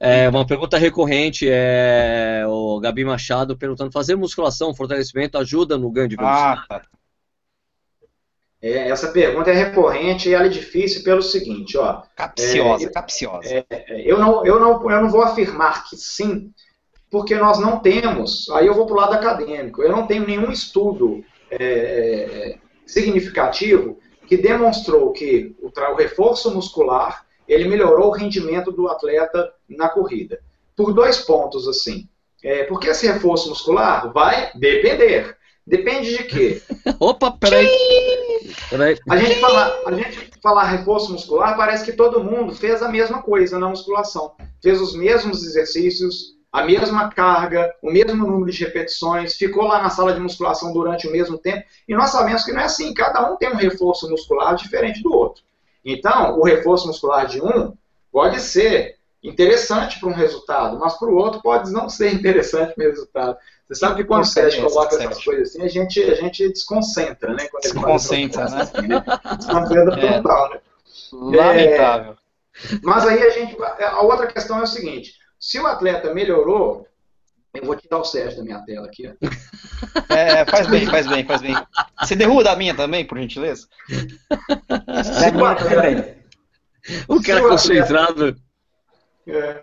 É, 0.00 0.28
uma 0.28 0.46
pergunta 0.46 0.78
recorrente 0.78 1.44
é 1.48 2.44
o 2.46 2.78
Gabi 2.78 3.04
Machado 3.04 3.56
perguntando: 3.56 3.90
fazer 3.90 4.14
musculação, 4.14 4.74
fortalecimento 4.74 5.36
ajuda 5.36 5.76
no 5.76 5.90
ganho 5.90 6.08
de 6.08 6.16
velocidade? 6.16 6.60
Ah, 6.68 6.78
tá. 6.80 6.82
É, 8.60 8.88
essa 8.88 9.08
pergunta 9.12 9.50
é 9.50 9.54
recorrente 9.54 10.28
e 10.28 10.34
ela 10.34 10.46
é 10.46 10.48
difícil 10.48 11.04
pelo 11.04 11.22
seguinte, 11.22 11.78
ó. 11.78 12.02
Capciosa, 12.16 12.86
é, 12.86 12.90
capciosa. 12.90 13.48
É, 13.54 13.64
é, 13.70 14.02
eu, 14.04 14.18
não, 14.18 14.44
eu, 14.44 14.58
não, 14.58 14.90
eu 14.90 15.02
não 15.02 15.10
vou 15.10 15.22
afirmar 15.22 15.88
que 15.88 15.96
sim, 15.96 16.50
porque 17.10 17.36
nós 17.36 17.58
não 17.58 17.78
temos, 17.78 18.50
aí 18.50 18.66
eu 18.66 18.74
vou 18.74 18.84
para 18.86 18.94
o 18.94 18.98
lado 18.98 19.14
acadêmico, 19.14 19.82
eu 19.82 19.90
não 19.90 20.06
tenho 20.06 20.26
nenhum 20.26 20.50
estudo 20.50 21.24
é, 21.50 21.56
é, 21.56 22.58
significativo 22.84 23.98
que 24.26 24.36
demonstrou 24.36 25.12
que 25.12 25.54
o, 25.60 25.68
o 25.68 25.94
reforço 25.94 26.52
muscular 26.52 27.24
ele 27.48 27.66
melhorou 27.66 28.08
o 28.08 28.12
rendimento 28.12 28.70
do 28.70 28.88
atleta 28.88 29.50
na 29.68 29.88
corrida. 29.88 30.38
Por 30.76 30.92
dois 30.92 31.18
pontos, 31.18 31.66
assim. 31.66 32.06
É, 32.44 32.64
porque 32.64 32.88
esse 32.88 33.06
reforço 33.10 33.48
muscular 33.48 34.12
vai 34.12 34.52
depender. 34.54 35.37
Depende 35.68 36.16
de 36.16 36.24
quê? 36.24 36.62
Opa, 36.98 37.30
peraí. 37.30 37.68
peraí. 38.70 38.98
A 39.08 39.16
gente, 39.18 39.38
falar, 39.38 39.78
a 39.84 39.92
gente 39.92 40.30
falar 40.42 40.64
reforço 40.64 41.12
muscular, 41.12 41.56
parece 41.58 41.84
que 41.84 41.92
todo 41.92 42.24
mundo 42.24 42.54
fez 42.54 42.82
a 42.82 42.88
mesma 42.88 43.20
coisa 43.20 43.58
na 43.58 43.68
musculação. 43.68 44.32
Fez 44.62 44.80
os 44.80 44.96
mesmos 44.96 45.44
exercícios, 45.44 46.38
a 46.50 46.64
mesma 46.64 47.10
carga, 47.10 47.70
o 47.82 47.92
mesmo 47.92 48.26
número 48.26 48.50
de 48.50 48.64
repetições, 48.64 49.36
ficou 49.36 49.64
lá 49.64 49.82
na 49.82 49.90
sala 49.90 50.14
de 50.14 50.20
musculação 50.20 50.72
durante 50.72 51.06
o 51.06 51.12
mesmo 51.12 51.36
tempo. 51.36 51.62
E 51.86 51.94
nós 51.94 52.10
sabemos 52.10 52.44
que 52.44 52.52
não 52.52 52.62
é 52.62 52.64
assim. 52.64 52.94
Cada 52.94 53.30
um 53.30 53.36
tem 53.36 53.50
um 53.50 53.56
reforço 53.56 54.08
muscular 54.08 54.56
diferente 54.56 55.02
do 55.02 55.12
outro. 55.12 55.42
Então, 55.84 56.38
o 56.38 56.44
reforço 56.44 56.86
muscular 56.86 57.26
de 57.26 57.42
um 57.42 57.74
pode 58.10 58.40
ser 58.40 58.96
interessante 59.22 59.98
para 59.98 60.08
um 60.08 60.14
resultado, 60.14 60.78
mas 60.78 60.94
para 60.94 61.08
o 61.08 61.16
outro 61.16 61.42
pode 61.42 61.70
não 61.72 61.88
ser 61.88 62.12
interessante 62.12 62.74
para 62.74 62.84
o 62.84 62.88
resultado. 62.88 63.36
Você 63.66 63.80
sabe 63.80 63.96
que 63.96 64.04
quando 64.04 64.22
o 64.22 64.26
Sérgio 64.26 64.64
coloca 64.64 64.94
essas 64.94 65.22
coisas 65.22 65.50
assim, 65.50 65.62
a 65.62 65.68
gente, 65.68 66.02
a 66.02 66.14
gente 66.14 66.48
desconcentra, 66.48 67.34
né? 67.34 67.48
Quando 67.48 67.62
desconcentra, 67.62 68.48
né? 68.48 68.62
Assim, 68.62 68.86
né? 68.86 69.04
Desconcentra 69.36 70.00
é. 70.00 70.22
total, 70.22 70.50
né? 70.50 70.60
Lamentável. 71.12 72.12
É, 72.12 72.16
mas 72.82 73.06
aí 73.06 73.22
a 73.22 73.30
gente. 73.30 73.56
A 73.62 74.00
outra 74.02 74.26
questão 74.26 74.58
é 74.58 74.62
o 74.62 74.66
seguinte: 74.66 75.14
se 75.38 75.60
o 75.60 75.66
atleta 75.66 76.14
melhorou, 76.14 76.86
eu 77.54 77.64
vou 77.64 77.76
tirar 77.76 77.98
o 77.98 78.04
Sérgio 78.04 78.38
da 78.38 78.44
minha 78.44 78.60
tela 78.64 78.86
aqui. 78.86 79.12
É, 80.08 80.44
faz 80.46 80.66
bem, 80.66 80.86
faz 80.86 81.06
bem, 81.06 81.24
faz 81.24 81.42
bem. 81.42 81.54
Você 82.00 82.16
derruba 82.16 82.44
da 82.44 82.56
minha 82.56 82.74
também, 82.74 83.06
por 83.06 83.18
gentileza? 83.18 83.68
Da 84.28 85.30
minha 85.32 85.54
também. 85.54 86.16
O 87.06 87.22
cara 87.22 87.42
concentrado. 87.42 88.36
É. 89.28 89.62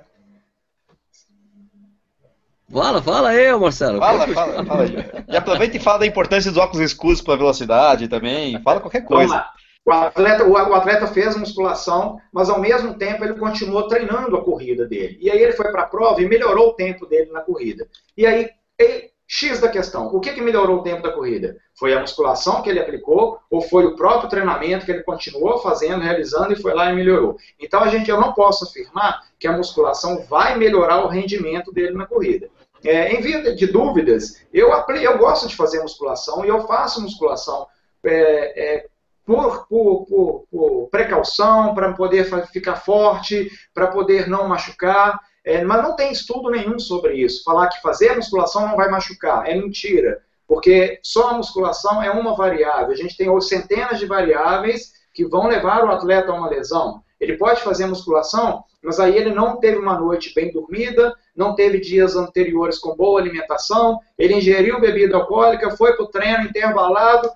Fala, 2.72 3.02
fala 3.02 3.30
aí, 3.30 3.56
Marcelo. 3.56 4.00
Fala, 4.00 4.28
fala, 4.28 4.66
fala 4.66 4.84
aí. 4.84 4.96
E 5.28 5.38
aproveita 5.38 5.78
e 5.78 5.80
fala 5.80 6.00
da 6.00 6.06
importância 6.06 6.52
dos 6.52 6.60
óculos 6.60 6.84
escuros 6.84 7.22
para 7.22 7.36
velocidade 7.36 8.08
também. 8.08 8.62
Fala 8.62 8.80
qualquer 8.80 9.06
coisa. 9.06 9.46
O 9.86 9.92
atleta, 9.92 10.44
o 10.44 10.74
atleta 10.74 11.06
fez 11.06 11.38
musculação, 11.38 12.20
mas 12.34 12.50
ao 12.50 12.60
mesmo 12.60 12.96
tempo 12.96 13.24
ele 13.24 13.36
continuou 13.36 13.88
treinando 13.88 14.36
a 14.36 14.44
corrida 14.44 14.88
dele. 14.88 15.18
E 15.22 15.30
aí 15.30 15.40
ele 15.40 15.54
foi 15.54 15.72
para 15.72 15.84
a 15.84 15.88
prova 15.88 16.20
e 16.22 16.28
melhorou 16.28 16.70
o 16.70 16.74
tempo 16.74 17.06
dele 17.06 17.32
na 17.32 17.42
corrida. 17.42 17.88
E 18.18 18.26
aí, 18.26 18.50
ele, 18.80 19.12
X 19.28 19.60
da 19.60 19.70
questão, 19.70 20.08
o 20.08 20.20
que, 20.20 20.34
que 20.34 20.42
melhorou 20.42 20.78
o 20.78 20.84
tempo 20.84 21.02
da 21.02 21.12
corrida? 21.12 21.58
Foi 21.74 21.94
a 21.94 22.00
musculação 22.00 22.62
que 22.62 22.70
ele 22.70 22.80
aplicou 22.80 23.40
ou 23.50 23.60
foi 23.60 23.86
o 23.86 23.96
próprio 23.96 24.30
treinamento 24.30 24.86
que 24.86 24.92
ele 24.92 25.04
continuou 25.04 25.58
fazendo, 25.58 26.04
realizando 26.04 26.54
e 26.54 26.62
foi 26.62 26.74
lá 26.74 26.92
e 26.92 26.96
melhorou? 26.96 27.36
Então 27.60 27.82
a 27.82 27.88
gente, 27.88 28.10
eu 28.10 28.20
não 28.20 28.34
posso 28.34 28.66
afirmar 28.66 29.24
que 29.40 29.48
a 29.48 29.58
musculação 29.58 30.24
vai 30.30 30.58
melhorar 30.58 31.04
o 31.04 31.08
rendimento 31.08 31.72
dele 31.72 31.96
na 31.96 32.06
corrida. 32.06 32.50
É, 32.84 33.12
em 33.14 33.20
via 33.20 33.56
de 33.56 33.66
dúvidas, 33.66 34.46
eu, 34.54 34.70
eu 34.70 35.18
gosto 35.18 35.48
de 35.48 35.56
fazer 35.56 35.82
musculação 35.82 36.46
e 36.46 36.50
eu 36.50 36.68
faço 36.68 37.02
musculação 37.02 37.66
é, 38.04 38.76
é, 38.76 38.86
por, 39.26 39.68
por, 39.68 40.06
por, 40.06 40.46
por 40.52 40.88
precaução, 40.92 41.74
para 41.74 41.94
poder 41.94 42.26
ficar 42.52 42.76
forte, 42.76 43.50
para 43.74 43.88
poder 43.88 44.28
não 44.30 44.48
machucar. 44.48 45.20
É, 45.46 45.64
mas 45.64 45.84
não 45.84 45.96
tem 45.96 46.12
estudo 46.12 46.50
nenhum 46.50 46.80
sobre 46.80 47.14
isso. 47.14 47.44
Falar 47.44 47.68
que 47.68 47.82
fazer 47.82 48.16
musculação 48.16 48.68
não 48.68 48.76
vai 48.76 48.90
machucar 48.90 49.48
é 49.48 49.54
mentira, 49.54 50.24
porque 50.48 51.00
só 51.04 51.30
a 51.30 51.34
musculação 51.36 52.02
é 52.02 52.10
uma 52.10 52.36
variável. 52.36 52.92
A 52.92 52.96
gente 52.96 53.16
tem 53.16 53.30
centenas 53.42 54.00
de 54.00 54.08
variáveis 54.08 54.94
que 55.14 55.24
vão 55.24 55.48
levar 55.48 55.84
o 55.84 55.92
atleta 55.92 56.32
a 56.32 56.36
uma 56.36 56.50
lesão. 56.50 57.04
Ele 57.20 57.38
pode 57.38 57.62
fazer 57.62 57.86
musculação, 57.86 58.64
mas 58.82 59.00
aí 59.00 59.16
ele 59.16 59.30
não 59.30 59.58
teve 59.58 59.78
uma 59.78 59.98
noite 59.98 60.34
bem 60.34 60.52
dormida, 60.52 61.16
não 61.36 61.56
teve 61.56 61.80
dias 61.80 62.16
anteriores 62.16 62.78
com 62.78 62.96
boa 62.96 63.20
alimentação, 63.20 64.00
ele 64.18 64.36
ingeriu 64.36 64.82
bebida 64.82 65.16
alcoólica, 65.16 65.78
foi 65.78 65.94
para 65.96 66.06
o 66.06 66.10
treino 66.10 66.44
intervalado, 66.44 67.30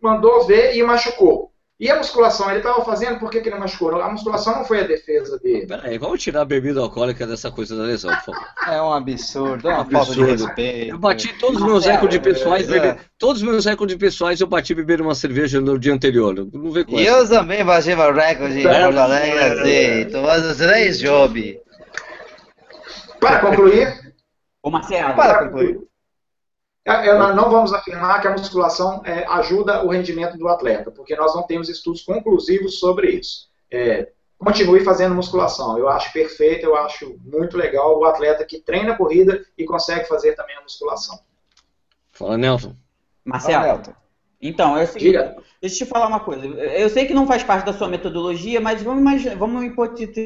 mandou 0.00 0.46
ver 0.46 0.76
e 0.76 0.82
machucou. 0.82 1.51
E 1.82 1.90
a 1.90 1.96
musculação, 1.96 2.48
ele 2.48 2.58
estava 2.60 2.84
fazendo, 2.84 3.18
por 3.18 3.28
que, 3.28 3.40
que 3.40 3.48
ele 3.48 3.58
machucou? 3.58 4.00
A 4.00 4.08
musculação 4.08 4.54
não 4.54 4.64
foi 4.64 4.82
a 4.82 4.86
defesa 4.86 5.36
dele. 5.40 5.66
Peraí, 5.66 5.98
vamos 5.98 6.22
tirar 6.22 6.42
a 6.42 6.44
bebida 6.44 6.78
alcoólica 6.78 7.26
dessa 7.26 7.50
coisa 7.50 7.76
da 7.76 7.82
lesão, 7.82 8.14
por 8.18 8.26
favor. 8.26 8.48
É 8.68 8.80
um 8.80 8.92
absurdo, 8.92 9.68
é 9.68 9.74
uma 9.74 9.84
falta 9.90 10.12
de 10.12 10.22
respeito. 10.22 10.90
Eu 10.92 10.98
bati 10.98 11.36
todos 11.40 11.60
os 11.60 11.66
meus 11.66 11.84
recordes 11.84 12.20
pessoais, 12.20 12.70
é. 12.70 12.72
Beber, 12.72 12.98
todos 13.18 13.42
os 13.42 13.48
meus 13.48 13.64
recordes 13.64 13.96
pessoais 13.96 14.40
eu 14.40 14.46
bati 14.46 14.76
beber 14.76 15.00
uma 15.00 15.16
cerveja 15.16 15.60
no 15.60 15.76
dia 15.76 15.92
anterior. 15.92 16.48
Não 16.52 16.70
vê 16.70 16.86
E 16.88 17.04
eu 17.04 17.28
também 17.28 17.64
bati 17.64 17.96
meu 17.96 18.14
recorde 18.14 18.60
em 18.60 18.62
Porto 18.62 18.98
Alegre, 18.98 19.38
assim, 19.40 20.10
tomando 20.12 20.56
três 20.56 21.00
job. 21.00 21.60
Para 23.18 23.40
concluir. 23.40 24.14
Ô 24.62 24.70
Marcelo. 24.70 25.14
Para 25.16 25.46
concluir. 25.46 25.80
É, 26.84 27.08
é, 27.08 27.18
nós 27.18 27.34
não 27.34 27.48
vamos 27.48 27.72
afirmar 27.72 28.20
que 28.20 28.26
a 28.26 28.32
musculação 28.32 29.02
é, 29.04 29.24
ajuda 29.28 29.84
o 29.84 29.90
rendimento 29.90 30.36
do 30.36 30.48
atleta, 30.48 30.90
porque 30.90 31.14
nós 31.14 31.34
não 31.34 31.44
temos 31.44 31.68
estudos 31.68 32.02
conclusivos 32.02 32.78
sobre 32.78 33.10
isso. 33.12 33.48
É, 33.70 34.10
continue 34.36 34.80
fazendo 34.80 35.14
musculação. 35.14 35.78
Eu 35.78 35.88
acho 35.88 36.12
perfeito, 36.12 36.66
eu 36.66 36.74
acho 36.76 37.16
muito 37.24 37.56
legal 37.56 37.98
o 37.98 38.04
atleta 38.04 38.44
que 38.44 38.60
treina 38.60 38.96
corrida 38.96 39.44
e 39.56 39.64
consegue 39.64 40.08
fazer 40.08 40.34
também 40.34 40.56
a 40.56 40.62
musculação. 40.62 41.20
Fala, 42.10 42.36
Nelson. 42.36 42.74
Marcelo. 43.24 43.54
Fala, 43.54 43.74
Nelson. 43.74 43.94
Então, 44.44 44.76
é 44.76 44.82
o 44.82 44.86
seguinte, 44.88 45.18
deixa 45.60 45.84
eu 45.84 45.86
te 45.86 45.86
falar 45.86 46.08
uma 46.08 46.18
coisa. 46.18 46.44
Eu 46.44 46.90
sei 46.90 47.06
que 47.06 47.14
não 47.14 47.28
faz 47.28 47.44
parte 47.44 47.64
da 47.64 47.72
sua 47.72 47.86
metodologia, 47.86 48.60
mas 48.60 48.82
vamos, 48.82 49.00
imaginar, 49.00 49.36
vamos 49.36 49.64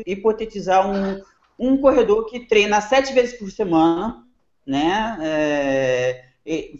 hipotetizar 0.07 0.91
um, 0.91 1.21
um 1.59 1.77
corredor 1.77 2.25
que 2.25 2.41
treina 2.41 2.81
sete 2.81 3.13
vezes 3.13 3.39
por 3.39 3.51
semana, 3.51 4.25
né? 4.67 5.19
É, 5.21 6.26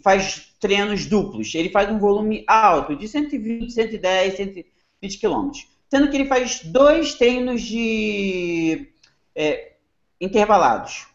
faz 0.03 0.53
treinos 0.59 1.05
duplos. 1.05 1.53
Ele 1.53 1.69
faz 1.69 1.89
um 1.89 1.99
volume 1.99 2.43
alto, 2.47 2.95
de 2.95 3.07
120, 3.07 3.71
110, 3.71 4.37
120 4.37 5.19
quilômetros. 5.19 5.67
Sendo 5.89 6.09
que 6.09 6.17
ele 6.17 6.27
faz 6.27 6.63
dois 6.63 7.15
treinos 7.15 7.61
de 7.61 8.89
é, 9.35 9.73
intervalados. 10.19 11.07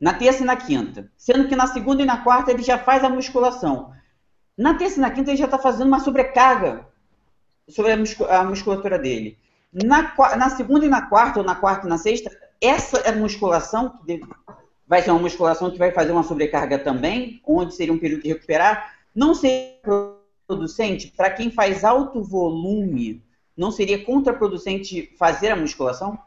Na 0.00 0.14
terça 0.14 0.42
e 0.42 0.46
na 0.46 0.56
quinta. 0.56 1.10
Sendo 1.16 1.48
que 1.48 1.56
na 1.56 1.66
segunda 1.66 2.02
e 2.02 2.06
na 2.06 2.18
quarta 2.18 2.50
ele 2.50 2.62
já 2.62 2.78
faz 2.78 3.02
a 3.02 3.08
musculação. 3.08 3.92
Na 4.56 4.74
terça 4.74 4.98
e 4.98 5.00
na 5.00 5.10
quinta 5.10 5.30
ele 5.30 5.38
já 5.38 5.46
está 5.46 5.58
fazendo 5.58 5.88
uma 5.88 6.00
sobrecarga 6.00 6.86
sobre 7.68 7.92
a, 7.92 8.44
musculatura 8.44 8.98
dele. 8.98 9.38
Na, 9.72 10.14
na, 10.36 10.48
segunda 10.50 10.86
e 10.86 10.88
na 10.88 11.02
quarta, 11.02 11.40
ou 11.40 11.44
na 11.44 11.54
quarta 11.54 11.86
e 11.86 11.90
na 11.90 11.98
sexta, 11.98 12.30
essa 12.60 12.98
é 12.98 13.10
a 13.10 13.16
musculação 13.16 13.90
que 13.90 14.06
deve, 14.06 14.24
vai 14.86 15.02
ser 15.02 15.10
uma 15.10 15.20
musculação 15.20 15.70
que 15.70 15.78
vai 15.78 15.90
fazer 15.90 16.12
uma 16.12 16.22
sobrecarga 16.22 16.78
também, 16.78 17.40
onde 17.44 17.74
seria 17.74 17.92
um 17.92 17.98
período 17.98 18.22
de 18.22 18.28
recuperar. 18.28 18.94
Não 19.14 19.34
seria 19.34 19.72
contraproducente 19.82 21.12
para 21.16 21.30
quem 21.30 21.50
faz 21.50 21.84
alto 21.84 22.22
volume, 22.22 23.22
não 23.56 23.70
seria 23.70 24.04
contraproducente 24.04 25.12
fazer 25.18 25.50
a 25.50 25.56
musculação? 25.56 26.18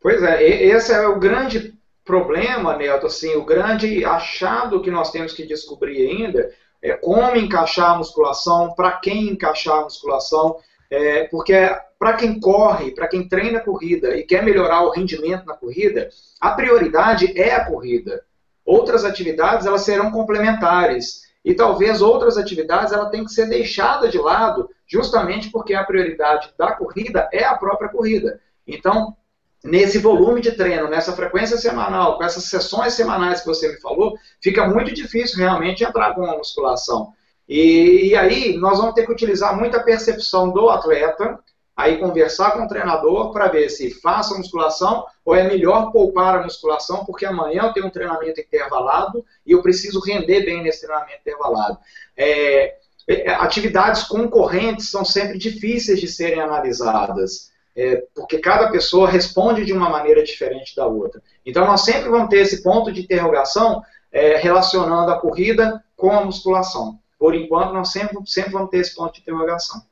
Pois 0.00 0.22
é, 0.22 0.42
esse 0.42 0.92
é 0.92 1.06
o 1.06 1.18
grande 1.18 1.74
problema, 2.04 2.76
Neto, 2.76 3.06
assim, 3.06 3.34
o 3.34 3.44
grande 3.44 4.04
achado 4.04 4.80
que 4.80 4.90
nós 4.90 5.10
temos 5.10 5.32
que 5.32 5.44
descobrir 5.44 6.08
ainda 6.08 6.52
é 6.80 6.94
como 6.94 7.36
encaixar 7.36 7.92
a 7.92 7.98
musculação, 7.98 8.72
para 8.74 8.92
quem 8.92 9.30
encaixar 9.30 9.78
a 9.78 9.84
musculação, 9.84 10.56
é, 10.90 11.24
porque 11.24 11.54
para 11.98 12.14
quem 12.14 12.38
corre, 12.38 12.92
para 12.92 13.08
quem 13.08 13.28
treina 13.28 13.60
corrida 13.60 14.16
e 14.16 14.22
quer 14.22 14.42
melhorar 14.42 14.82
o 14.82 14.90
rendimento 14.90 15.44
na 15.46 15.54
corrida, 15.54 16.08
a 16.40 16.50
prioridade 16.52 17.38
é 17.38 17.54
a 17.54 17.64
corrida. 17.64 18.22
Outras 18.64 19.04
atividades 19.04 19.66
elas 19.66 19.82
serão 19.82 20.10
complementares 20.10 21.22
e 21.44 21.54
talvez 21.54 22.02
outras 22.02 22.36
atividades 22.36 22.92
ela 22.92 23.08
tem 23.08 23.24
que 23.24 23.30
ser 23.30 23.46
deixada 23.48 24.08
de 24.08 24.18
lado, 24.18 24.68
justamente 24.86 25.50
porque 25.50 25.74
a 25.74 25.84
prioridade 25.84 26.52
da 26.58 26.72
corrida 26.72 27.28
é 27.32 27.44
a 27.44 27.54
própria 27.54 27.88
corrida. 27.88 28.40
Então, 28.66 29.16
nesse 29.62 29.98
volume 29.98 30.40
de 30.40 30.52
treino, 30.52 30.88
nessa 30.88 31.12
frequência 31.12 31.56
semanal, 31.56 32.16
com 32.16 32.24
essas 32.24 32.44
sessões 32.44 32.94
semanais 32.94 33.40
que 33.40 33.46
você 33.46 33.68
me 33.68 33.80
falou, 33.80 34.16
fica 34.42 34.66
muito 34.68 34.92
difícil 34.92 35.38
realmente 35.38 35.84
entrar 35.84 36.14
com 36.14 36.24
a 36.24 36.36
musculação. 36.36 37.12
E, 37.48 38.08
e 38.08 38.16
aí 38.16 38.56
nós 38.56 38.78
vamos 38.78 38.94
ter 38.94 39.06
que 39.06 39.12
utilizar 39.12 39.56
muita 39.56 39.82
percepção 39.82 40.50
do 40.50 40.68
atleta, 40.68 41.38
aí 41.76 41.98
conversar 41.98 42.52
com 42.52 42.64
o 42.64 42.68
treinador 42.68 43.32
para 43.32 43.48
ver 43.48 43.68
se 43.68 43.90
faça 44.00 44.34
a 44.34 44.38
musculação 44.38 45.04
ou 45.24 45.34
é 45.34 45.46
melhor 45.46 45.92
poupar 45.92 46.36
a 46.36 46.42
musculação, 46.42 47.04
porque 47.04 47.26
amanhã 47.26 47.64
eu 47.64 47.72
tenho 47.72 47.86
um 47.86 47.90
treinamento 47.90 48.40
intervalado 48.40 49.24
e 49.44 49.52
eu 49.52 49.62
preciso 49.62 50.00
render 50.00 50.44
bem 50.44 50.62
nesse 50.62 50.86
treinamento 50.86 51.20
intervalado. 51.20 51.78
É, 52.16 52.76
é, 53.06 53.30
atividades 53.34 54.02
concorrentes 54.04 54.90
são 54.90 55.04
sempre 55.04 55.38
difíceis 55.38 56.00
de 56.00 56.08
serem 56.08 56.40
analisadas, 56.40 57.52
é, 57.76 58.02
porque 58.14 58.38
cada 58.38 58.70
pessoa 58.70 59.08
responde 59.08 59.64
de 59.64 59.72
uma 59.72 59.90
maneira 59.90 60.24
diferente 60.24 60.74
da 60.74 60.86
outra. 60.86 61.22
Então 61.44 61.66
nós 61.66 61.82
sempre 61.82 62.08
vamos 62.08 62.30
ter 62.30 62.38
esse 62.38 62.62
ponto 62.62 62.90
de 62.90 63.02
interrogação 63.02 63.82
é, 64.10 64.36
relacionando 64.36 65.10
a 65.12 65.20
corrida 65.20 65.84
com 65.94 66.10
a 66.10 66.24
musculação. 66.24 66.98
Por 67.26 67.34
enquanto, 67.34 67.72
nós 67.72 67.90
sempre, 67.90 68.16
sempre 68.24 68.52
vamos 68.52 68.70
ter 68.70 68.78
esse 68.78 68.94
ponto 68.94 69.12
de 69.12 69.20
interrogação. 69.20 69.82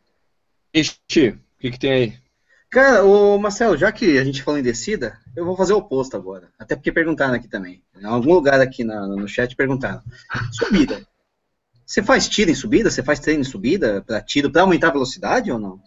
Ixi, 0.73 1.37
que, 1.59 1.71
que 1.73 1.79
tem 1.81 1.93
aí? 1.93 2.15
Cara, 2.71 3.05
o 3.05 3.37
Marcelo, 3.41 3.77
já 3.77 3.91
que 3.91 4.19
a 4.19 4.23
gente 4.23 4.41
falou 4.41 4.61
em 4.61 4.63
descida, 4.63 5.19
eu 5.35 5.45
vou 5.45 5.57
fazer 5.57 5.73
o 5.73 5.79
oposto 5.79 6.17
agora. 6.17 6.49
Até 6.57 6.77
porque 6.77 6.93
perguntaram 6.93 7.35
aqui 7.35 7.49
também. 7.49 7.83
Em 8.01 8.05
algum 8.05 8.35
lugar 8.35 8.61
aqui 8.61 8.85
na, 8.85 9.05
no 9.09 9.27
chat 9.27 9.57
perguntaram. 9.57 10.01
Subida. 10.53 11.05
Você 11.85 12.05
faz 12.05 12.29
tiro 12.29 12.53
em 12.53 12.55
subida? 12.55 12.89
Você 12.89 13.03
faz 13.03 13.19
treino 13.19 13.41
em 13.41 13.45
subida 13.45 14.01
para 14.07 14.23
tiro 14.23 14.49
para 14.49 14.63
aumentar 14.63 14.91
a 14.91 14.93
velocidade 14.93 15.51
ou 15.51 15.59
não? 15.59 15.83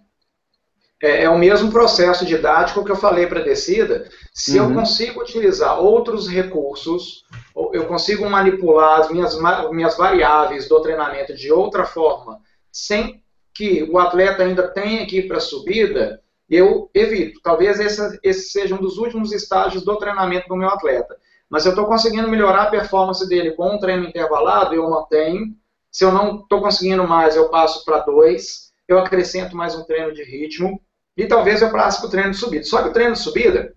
É, 1.01 1.23
é, 1.23 1.29
o 1.29 1.37
mesmo 1.37 1.71
processo 1.71 2.25
didático 2.25 2.83
que 2.83 2.91
eu 2.91 2.95
falei 2.95 3.27
para 3.27 3.43
descida. 3.43 4.09
Se 4.33 4.59
uhum. 4.59 4.69
eu 4.69 4.75
consigo 4.75 5.21
utilizar 5.21 5.79
outros 5.79 6.27
recursos, 6.27 7.23
eu 7.71 7.85
consigo 7.85 8.27
manipular 8.27 9.01
as 9.01 9.11
minhas, 9.11 9.37
minhas 9.71 9.95
variáveis 9.95 10.67
do 10.67 10.81
treinamento 10.81 11.35
de 11.35 11.51
outra 11.51 11.85
forma, 11.85 12.39
sem 12.71 13.21
que 13.53 13.83
o 13.83 13.97
atleta 13.99 14.43
ainda 14.43 14.67
tenha 14.67 15.05
que 15.05 15.19
ir 15.19 15.27
para 15.27 15.37
a 15.37 15.41
subida, 15.41 16.21
eu 16.49 16.89
evito. 16.93 17.41
Talvez 17.43 17.79
esse, 17.79 18.19
esse 18.23 18.49
seja 18.49 18.75
um 18.75 18.81
dos 18.81 18.97
últimos 18.97 19.31
estágios 19.31 19.83
do 19.83 19.97
treinamento 19.97 20.47
do 20.47 20.55
meu 20.55 20.69
atleta. 20.69 21.15
Mas 21.49 21.65
eu 21.65 21.71
estou 21.71 21.85
conseguindo 21.85 22.29
melhorar 22.29 22.63
a 22.63 22.69
performance 22.69 23.27
dele 23.27 23.51
com 23.51 23.75
um 23.75 23.79
treino 23.79 24.05
intervalado, 24.05 24.75
eu 24.75 24.89
mantenho. 24.89 25.55
Se 25.91 26.03
eu 26.03 26.11
não 26.11 26.41
estou 26.41 26.61
conseguindo 26.61 27.07
mais, 27.07 27.35
eu 27.35 27.49
passo 27.49 27.83
para 27.85 27.99
dois. 27.99 28.71
Eu 28.87 28.99
acrescento 28.99 29.55
mais 29.55 29.75
um 29.75 29.83
treino 29.83 30.13
de 30.13 30.23
ritmo. 30.23 30.79
E 31.17 31.25
talvez 31.25 31.61
eu 31.61 31.71
passe 31.71 31.99
para 31.99 32.07
o 32.07 32.11
treino 32.11 32.31
de 32.31 32.37
subida. 32.37 32.63
Só 32.63 32.83
que 32.83 32.89
o 32.89 32.93
treino 32.93 33.13
de 33.13 33.19
subida, 33.19 33.73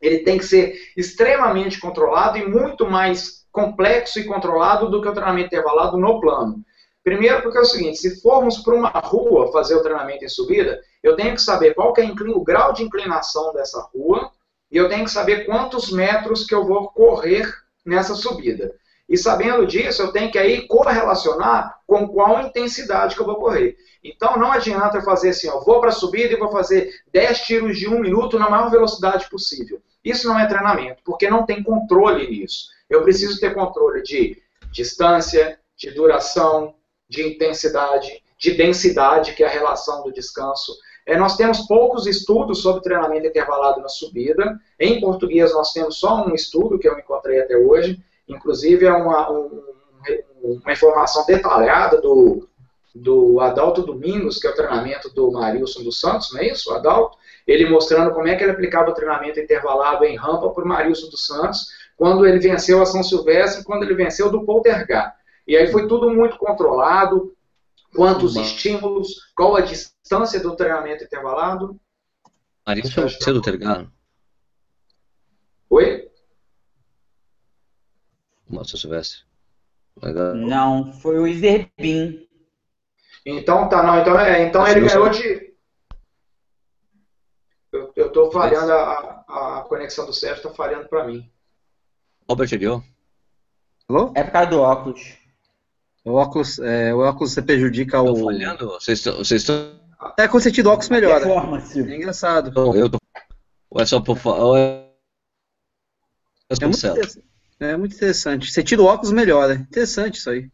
ele 0.00 0.18
tem 0.18 0.36
que 0.36 0.44
ser 0.44 0.78
extremamente 0.96 1.80
controlado 1.80 2.36
e 2.36 2.46
muito 2.46 2.86
mais 2.86 3.46
complexo 3.50 4.20
e 4.20 4.24
controlado 4.24 4.90
do 4.90 5.00
que 5.00 5.08
o 5.08 5.12
treinamento 5.12 5.46
intervalado 5.46 5.96
no 5.96 6.20
plano. 6.20 6.62
Primeiro 7.02 7.42
porque 7.42 7.58
é 7.58 7.62
o 7.62 7.64
seguinte, 7.64 7.98
se 7.98 8.20
formos 8.20 8.58
para 8.58 8.74
uma 8.74 8.90
rua 8.90 9.50
fazer 9.50 9.74
o 9.74 9.82
treinamento 9.82 10.24
em 10.24 10.28
subida, 10.28 10.80
eu 11.02 11.16
tenho 11.16 11.34
que 11.34 11.42
saber 11.42 11.74
qual 11.74 11.92
que 11.92 12.00
é 12.00 12.04
o 12.04 12.44
grau 12.44 12.72
de 12.72 12.84
inclinação 12.84 13.52
dessa 13.52 13.80
rua 13.92 14.30
e 14.70 14.76
eu 14.76 14.88
tenho 14.88 15.04
que 15.04 15.10
saber 15.10 15.44
quantos 15.44 15.90
metros 15.90 16.46
que 16.46 16.54
eu 16.54 16.64
vou 16.64 16.88
correr 16.88 17.52
nessa 17.84 18.14
subida. 18.14 18.72
E 19.08 19.18
sabendo 19.18 19.66
disso, 19.66 20.00
eu 20.00 20.12
tenho 20.12 20.30
que 20.30 20.38
aí 20.38 20.66
correlacionar 20.66 21.76
com 21.86 22.08
qual 22.08 22.46
intensidade 22.46 23.14
que 23.14 23.20
eu 23.20 23.26
vou 23.26 23.36
correr. 23.36 23.76
Então 24.02 24.36
não 24.36 24.50
adianta 24.50 25.00
fazer 25.00 25.30
assim, 25.30 25.48
eu 25.48 25.60
vou 25.64 25.80
para 25.80 25.90
a 25.90 25.92
subida 25.92 26.32
e 26.34 26.38
vou 26.38 26.50
fazer 26.50 26.92
10 27.12 27.40
tiros 27.42 27.78
de 27.78 27.88
um 27.88 28.00
minuto 28.00 28.38
na 28.38 28.50
maior 28.50 28.70
velocidade 28.70 29.28
possível. 29.30 29.80
Isso 30.04 30.26
não 30.26 30.38
é 30.38 30.46
treinamento, 30.46 31.02
porque 31.04 31.30
não 31.30 31.46
tem 31.46 31.62
controle 31.62 32.28
nisso. 32.28 32.68
Eu 32.90 33.02
preciso 33.02 33.38
ter 33.38 33.54
controle 33.54 34.02
de 34.02 34.42
distância, 34.72 35.58
de 35.76 35.90
duração, 35.92 36.74
de 37.08 37.22
intensidade, 37.22 38.22
de 38.38 38.52
densidade, 38.52 39.34
que 39.34 39.44
é 39.44 39.46
a 39.46 39.50
relação 39.50 40.02
do 40.02 40.12
descanso. 40.12 40.76
É, 41.06 41.16
nós 41.16 41.36
temos 41.36 41.60
poucos 41.66 42.06
estudos 42.06 42.62
sobre 42.62 42.82
treinamento 42.82 43.26
intervalado 43.26 43.80
na 43.80 43.88
subida. 43.88 44.58
Em 44.78 45.00
português, 45.00 45.52
nós 45.52 45.72
temos 45.72 45.98
só 45.98 46.26
um 46.26 46.34
estudo 46.34 46.78
que 46.78 46.88
eu 46.88 46.98
encontrei 46.98 47.40
até 47.40 47.56
hoje. 47.56 48.02
Inclusive, 48.28 48.86
é 48.86 48.92
uma, 48.92 49.30
um, 49.30 49.62
uma 50.42 50.72
informação 50.72 51.24
detalhada 51.26 52.00
do 52.00 52.48
do 52.94 53.40
Adalto 53.40 53.82
Domingos, 53.82 54.38
que 54.38 54.46
é 54.46 54.50
o 54.50 54.54
treinamento 54.54 55.08
do 55.10 55.30
Marilson 55.32 55.82
dos 55.82 55.98
Santos, 55.98 56.32
não 56.32 56.40
é 56.40 56.48
isso, 56.48 56.70
o 56.70 56.74
Adalto? 56.74 57.16
Ele 57.46 57.68
mostrando 57.68 58.12
como 58.12 58.28
é 58.28 58.36
que 58.36 58.42
ele 58.42 58.52
aplicava 58.52 58.90
o 58.90 58.94
treinamento 58.94 59.40
intervalado 59.40 60.04
em 60.04 60.16
rampa 60.16 60.50
para 60.50 60.64
o 60.64 60.68
Marilson 60.68 61.08
dos 61.08 61.26
Santos, 61.26 61.68
quando 61.96 62.26
ele 62.26 62.38
venceu 62.38 62.82
a 62.82 62.86
São 62.86 63.02
Silvestre, 63.02 63.64
quando 63.64 63.84
ele 63.84 63.94
venceu 63.94 64.30
do 64.30 64.44
Poltergar. 64.44 65.16
E 65.46 65.56
aí 65.56 65.70
foi 65.72 65.88
tudo 65.88 66.10
muito 66.10 66.36
controlado, 66.36 67.34
quantos 67.94 68.36
uhum. 68.36 68.42
estímulos, 68.42 69.32
qual 69.34 69.56
a 69.56 69.60
distância 69.60 70.40
do 70.40 70.54
treinamento 70.54 71.04
intervalado. 71.04 71.80
Marilson 72.66 73.02
venceu 73.02 73.34
do 73.34 73.42
Poltergar? 73.42 73.86
Oi? 75.70 76.10
São 78.64 78.78
Silvestre. 78.78 79.20
Legal. 80.02 80.34
Não, 80.34 80.92
foi 80.92 81.18
o 81.18 81.26
Iserbin. 81.26 82.26
Então 83.24 83.68
tá, 83.68 83.82
não, 83.82 84.00
então, 84.00 84.18
é, 84.18 84.42
então 84.42 84.66
ele 84.66 84.88
ganhou 84.88 85.08
de. 85.08 85.52
Eu, 87.72 87.92
eu 87.96 88.10
tô 88.10 88.30
falhando, 88.30 88.72
a, 88.72 89.24
a 89.28 89.64
conexão 89.68 90.04
do 90.04 90.12
Sérgio 90.12 90.42
tá 90.42 90.50
falhando 90.50 90.88
para 90.88 91.04
mim. 91.04 91.30
Robert 92.28 92.58
ganhou. 92.58 92.82
Alô? 93.88 94.12
É 94.14 94.24
por 94.24 94.32
causa 94.32 94.50
do 94.50 94.60
óculos. 94.60 95.16
O 96.04 96.14
óculos, 96.14 96.58
é, 96.58 96.92
o 96.92 96.98
óculos 96.98 97.32
você 97.32 97.42
prejudica 97.42 98.00
o. 98.00 98.14
Tô 98.14 98.24
falhando? 98.24 98.68
Vocês 98.70 99.06
estão. 99.30 99.80
É, 100.18 100.26
quando 100.26 100.42
você 100.42 100.50
tira 100.50 100.68
o 100.68 100.72
óculos 100.72 100.88
melhora. 100.88 101.24
É 101.24 101.96
engraçado. 101.96 102.50
Não, 102.50 102.74
eu 102.74 102.90
tô... 102.90 102.98
Ou 103.70 103.80
é 103.80 103.86
só 103.86 104.00
por. 104.00 104.18
Ou 104.26 104.56
é... 104.56 104.88
É, 106.50 106.66
muito 106.66 106.86
é 107.60 107.76
muito 107.76 107.94
interessante. 107.94 108.50
Você 108.50 108.62
tira 108.62 108.82
o 108.82 108.86
óculos 108.86 109.12
melhora. 109.12 109.54
Interessante 109.54 110.18
isso 110.18 110.28
aí. 110.28 110.50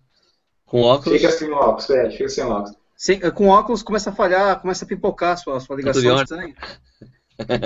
Com 0.68 0.82
óculos. 0.82 1.18
Fica 1.20 1.32
sem 1.32 1.50
óculos, 1.50 1.86
Fred, 1.86 2.16
fica 2.16 2.28
sem 2.28 2.44
óculos. 2.44 2.76
Sem, 2.94 3.18
com 3.18 3.48
óculos 3.48 3.82
começa 3.82 4.10
a 4.10 4.12
falhar, 4.12 4.60
começa 4.60 4.84
a 4.84 4.88
pipocar 4.88 5.32
a 5.32 5.36
sua, 5.36 5.60
sua 5.60 5.76
ligação 5.76 6.22
estranha. 6.22 6.54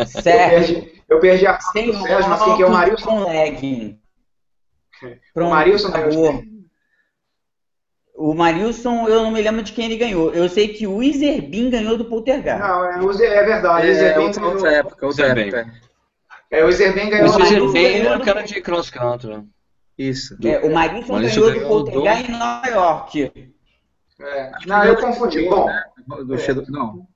Certo. 0.07 1.01
Eu 1.09 1.19
perdi, 1.19 1.47
a 1.47 1.59
sem 1.59 1.91
do 1.91 2.03
Sérgio, 2.03 2.29
mas 2.29 2.43
quem 2.43 2.57
que 2.57 2.63
é 2.63 2.67
o 2.67 2.71
Marilson? 2.71 3.05
Com 3.07 3.31
legging. 3.31 3.99
Pronto, 5.35 5.49
o 5.49 5.51
Marilson 5.51 5.91
ganhou. 5.91 6.43
O 8.15 8.35
Marilson, 8.35 9.09
eu 9.09 9.23
não 9.23 9.31
me 9.33 9.43
lembro 9.43 9.63
de 9.63 9.73
quem 9.73 9.87
ele 9.87 9.97
ganhou. 9.97 10.33
Eu 10.33 10.49
sei 10.49 10.69
que 10.69 10.87
o 10.87 11.03
Iserbin 11.03 11.71
ganhou 11.71 11.97
do 11.97 12.05
Poltergeist. 12.05 12.61
Não, 12.61 12.85
é, 12.85 13.27
é 13.27 13.45
verdade. 13.45 13.89
É, 13.89 14.13
é 14.13 14.19
outra, 14.19 14.47
outra 14.47 14.73
época, 14.73 15.07
outra 15.07 15.27
época. 15.27 15.73
É, 16.51 16.65
o 16.65 16.69
Iserbin 16.69 17.09
ganhou. 17.09 17.35
O 17.35 17.43
Iserbin 17.43 18.07
era 18.07 18.19
o 18.19 18.25
cara 18.25 18.43
de 18.43 18.61
cross 18.61 18.91
country. 18.91 19.43
Isso. 20.09 20.37
É, 20.45 20.59
o 20.67 20.73
Marilson 20.73 21.21
ganhou, 21.21 21.53
ganhou 21.53 21.85
do 21.85 21.91
Poltergeist 21.93 22.31
em 22.31 22.39
Nova 22.39 22.67
York. 22.67 23.53
É. 24.21 24.53
Não, 24.67 24.85
eu 24.85 24.97
confundi. 24.97 25.49
Bom, 25.49 25.67
do 26.27 26.35
é. 26.35 26.55
não. 26.69 27.07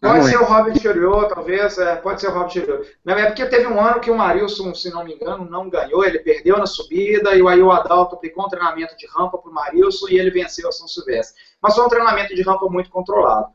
Pode 0.00 0.26
ser 0.26 0.36
o 0.36 0.44
Robert 0.44 0.78
Choriot, 0.78 1.34
talvez, 1.34 1.78
é, 1.78 1.96
pode 1.96 2.20
ser 2.20 2.28
o 2.28 2.32
Robert 2.32 2.50
Choriot. 2.50 2.98
Não, 3.04 3.14
é 3.14 3.26
porque 3.26 3.46
teve 3.46 3.66
um 3.66 3.80
ano 3.80 4.00
que 4.00 4.10
o 4.10 4.16
Marilson, 4.16 4.74
se 4.74 4.90
não 4.90 5.02
me 5.02 5.14
engano, 5.14 5.48
não 5.48 5.70
ganhou, 5.70 6.04
ele 6.04 6.18
perdeu 6.18 6.58
na 6.58 6.66
subida, 6.66 7.34
e 7.34 7.48
aí 7.48 7.62
o 7.62 7.70
Adalto 7.70 8.14
aplicou 8.14 8.44
um 8.44 8.48
treinamento 8.48 8.94
de 8.98 9.06
rampa 9.06 9.38
para 9.38 9.50
o 9.50 9.54
Marilson 9.54 10.08
e 10.08 10.18
ele 10.18 10.30
venceu 10.30 10.68
a 10.68 10.72
São 10.72 10.86
Silvestre. 10.86 11.40
Mas 11.62 11.74
foi 11.74 11.86
um 11.86 11.88
treinamento 11.88 12.34
de 12.34 12.42
rampa 12.42 12.66
muito 12.68 12.90
controlado. 12.90 13.48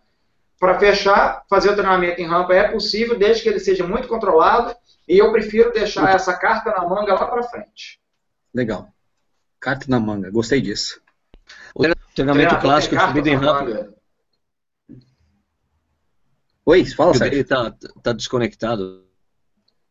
Para 0.60 0.80
fechar, 0.80 1.44
fazer 1.48 1.70
o 1.70 1.76
treinamento 1.76 2.20
em 2.20 2.26
rampa 2.26 2.54
é 2.54 2.70
possível, 2.70 3.18
desde 3.18 3.44
que 3.44 3.50
ele 3.50 3.60
seja 3.60 3.86
muito 3.86 4.08
controlado, 4.08 4.76
e 5.08 5.20
eu 5.20 5.32
prefiro 5.32 5.72
deixar 5.72 6.16
essa 6.16 6.34
carta 6.36 6.72
na 6.72 6.88
manga 6.88 7.14
lá 7.14 7.26
para 7.28 7.44
frente. 7.44 7.99
Legal. 8.54 8.92
Carta 9.60 9.86
na 9.88 10.00
manga, 10.00 10.32
gostei 10.32 10.62
disso. 10.62 11.02
O 11.76 11.84
treinamento 12.16 12.60
clássico 12.60 12.96
de 12.96 13.02
subida 13.02 13.30
em 13.30 13.36
rampa. 13.36 13.94
Oi, 16.66 16.86
fala, 16.86 17.14
Sérgio. 17.14 17.36
Ele 17.36 17.44
tá, 17.44 17.76
tá 18.02 18.14
desconectado. 18.14 19.06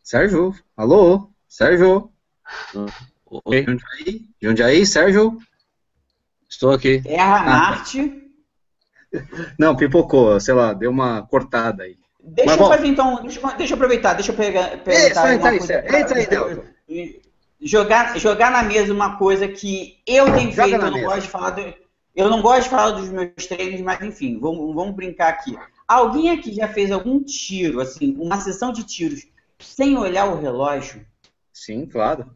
Sérgio, 0.03 0.55
alô? 0.77 1.31
Sérgio? 1.47 2.13
Oi. 3.45 3.65
Jundiaí, 3.65 4.29
Jundiaí, 4.41 4.87
Sérgio? 4.87 5.39
Estou 6.49 6.73
aqui. 6.73 7.03
Terra, 7.03 7.41
ah. 7.41 7.45
Marte. 7.45 8.25
Não, 9.59 9.77
pipocou, 9.77 10.39
sei 10.41 10.55
lá, 10.55 10.73
deu 10.73 10.91
uma 10.91 11.27
cortada 11.27 11.83
aí. 11.83 11.99
Deixa 12.21 12.51
Mas, 12.51 12.61
eu 12.61 12.69
fazer 12.69 12.87
então, 12.87 13.23
deixa, 13.23 13.41
deixa, 13.57 13.73
eu 13.73 13.77
aproveitar, 13.77 14.15
deixa 14.15 14.33
eu 14.33 14.37
pegar. 14.37 14.75
Entra 14.75 15.23
aí, 15.23 15.57
entra 16.01 16.19
aí, 16.19 16.27
Delta 16.27 16.65
jogar, 17.61 18.19
jogar 18.19 18.51
na 18.51 18.63
mesa 18.63 18.93
uma 18.93 19.17
coisa 19.17 19.49
que 19.49 19.99
eu 20.07 20.33
tenho 20.33 20.53
Joga 20.53 20.69
feito, 20.69 20.85
eu 20.85 20.91
não 20.91 21.03
gosto 21.03 21.23
de 21.23 21.29
falar 21.29 21.51
do, 21.51 21.75
eu 22.15 22.29
não 22.29 22.43
gosto 22.43 22.65
de 22.65 22.71
falar 22.71 22.91
dos 22.93 23.09
meus 23.09 23.47
treinos, 23.47 23.81
mas 23.81 24.01
enfim, 24.03 24.39
vamos, 24.41 24.75
vamos 24.75 24.95
brincar 24.95 25.29
aqui. 25.29 25.57
Alguém 25.87 26.31
aqui 26.31 26.53
já 26.53 26.69
fez 26.69 26.91
algum 26.91 27.23
tiro, 27.23 27.81
assim, 27.81 28.17
uma 28.19 28.41
sessão 28.41 28.73
de 28.73 28.85
tiros 28.85 29.27
sem 29.59 29.97
olhar 29.97 30.27
o 30.27 30.41
relógio? 30.41 31.07
Sim, 31.53 31.87
claro. 31.87 32.31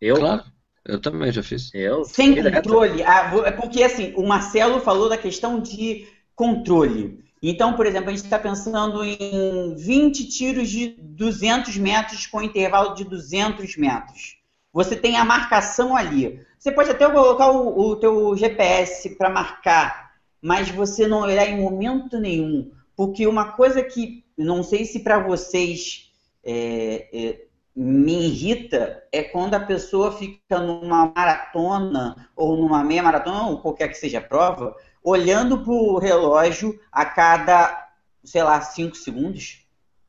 Eu? 0.00 0.16
Claro. 0.16 0.44
Eu 0.84 1.00
também 1.00 1.32
já 1.32 1.42
fiz. 1.42 1.70
Eu? 1.74 2.04
Sem 2.04 2.42
controle. 2.42 3.02
Ah, 3.02 3.32
é 3.44 3.50
porque, 3.50 3.82
assim, 3.82 4.12
o 4.16 4.26
Marcelo 4.26 4.80
falou 4.80 5.08
da 5.08 5.18
questão 5.18 5.60
de 5.60 6.06
controle. 6.34 7.24
Então, 7.42 7.74
por 7.74 7.86
exemplo, 7.86 8.08
a 8.08 8.12
gente 8.12 8.24
está 8.24 8.38
pensando 8.38 9.04
em 9.04 9.74
20 9.74 10.28
tiros 10.28 10.68
de 10.68 10.96
200 10.98 11.76
metros 11.76 12.26
com 12.26 12.40
intervalo 12.40 12.94
de 12.94 13.04
200 13.04 13.76
metros. 13.76 14.36
Você 14.76 14.94
tem 14.94 15.16
a 15.16 15.24
marcação 15.24 15.96
ali. 15.96 16.38
Você 16.58 16.70
pode 16.70 16.90
até 16.90 17.08
colocar 17.10 17.50
o, 17.50 17.78
o 17.78 17.96
teu 17.96 18.36
GPS 18.36 19.16
para 19.16 19.30
marcar, 19.30 20.12
mas 20.38 20.68
você 20.68 21.08
não 21.08 21.20
olhar 21.20 21.48
em 21.48 21.58
momento 21.58 22.20
nenhum. 22.20 22.70
Porque 22.94 23.26
uma 23.26 23.52
coisa 23.52 23.82
que, 23.82 24.22
não 24.36 24.62
sei 24.62 24.84
se 24.84 25.00
para 25.00 25.18
vocês 25.18 26.12
é, 26.44 27.08
é, 27.10 27.44
me 27.74 28.26
irrita, 28.26 29.02
é 29.10 29.22
quando 29.22 29.54
a 29.54 29.60
pessoa 29.60 30.12
fica 30.12 30.58
numa 30.58 31.10
maratona, 31.16 32.28
ou 32.36 32.58
numa 32.58 32.84
meia 32.84 33.02
maratona, 33.02 33.46
ou 33.48 33.62
qualquer 33.62 33.88
que 33.88 33.94
seja 33.94 34.18
a 34.18 34.28
prova, 34.28 34.76
olhando 35.02 35.64
para 35.64 35.72
o 35.72 35.98
relógio 35.98 36.78
a 36.92 37.06
cada, 37.06 37.88
sei 38.22 38.42
lá, 38.42 38.60
cinco 38.60 38.94
segundos, 38.94 39.66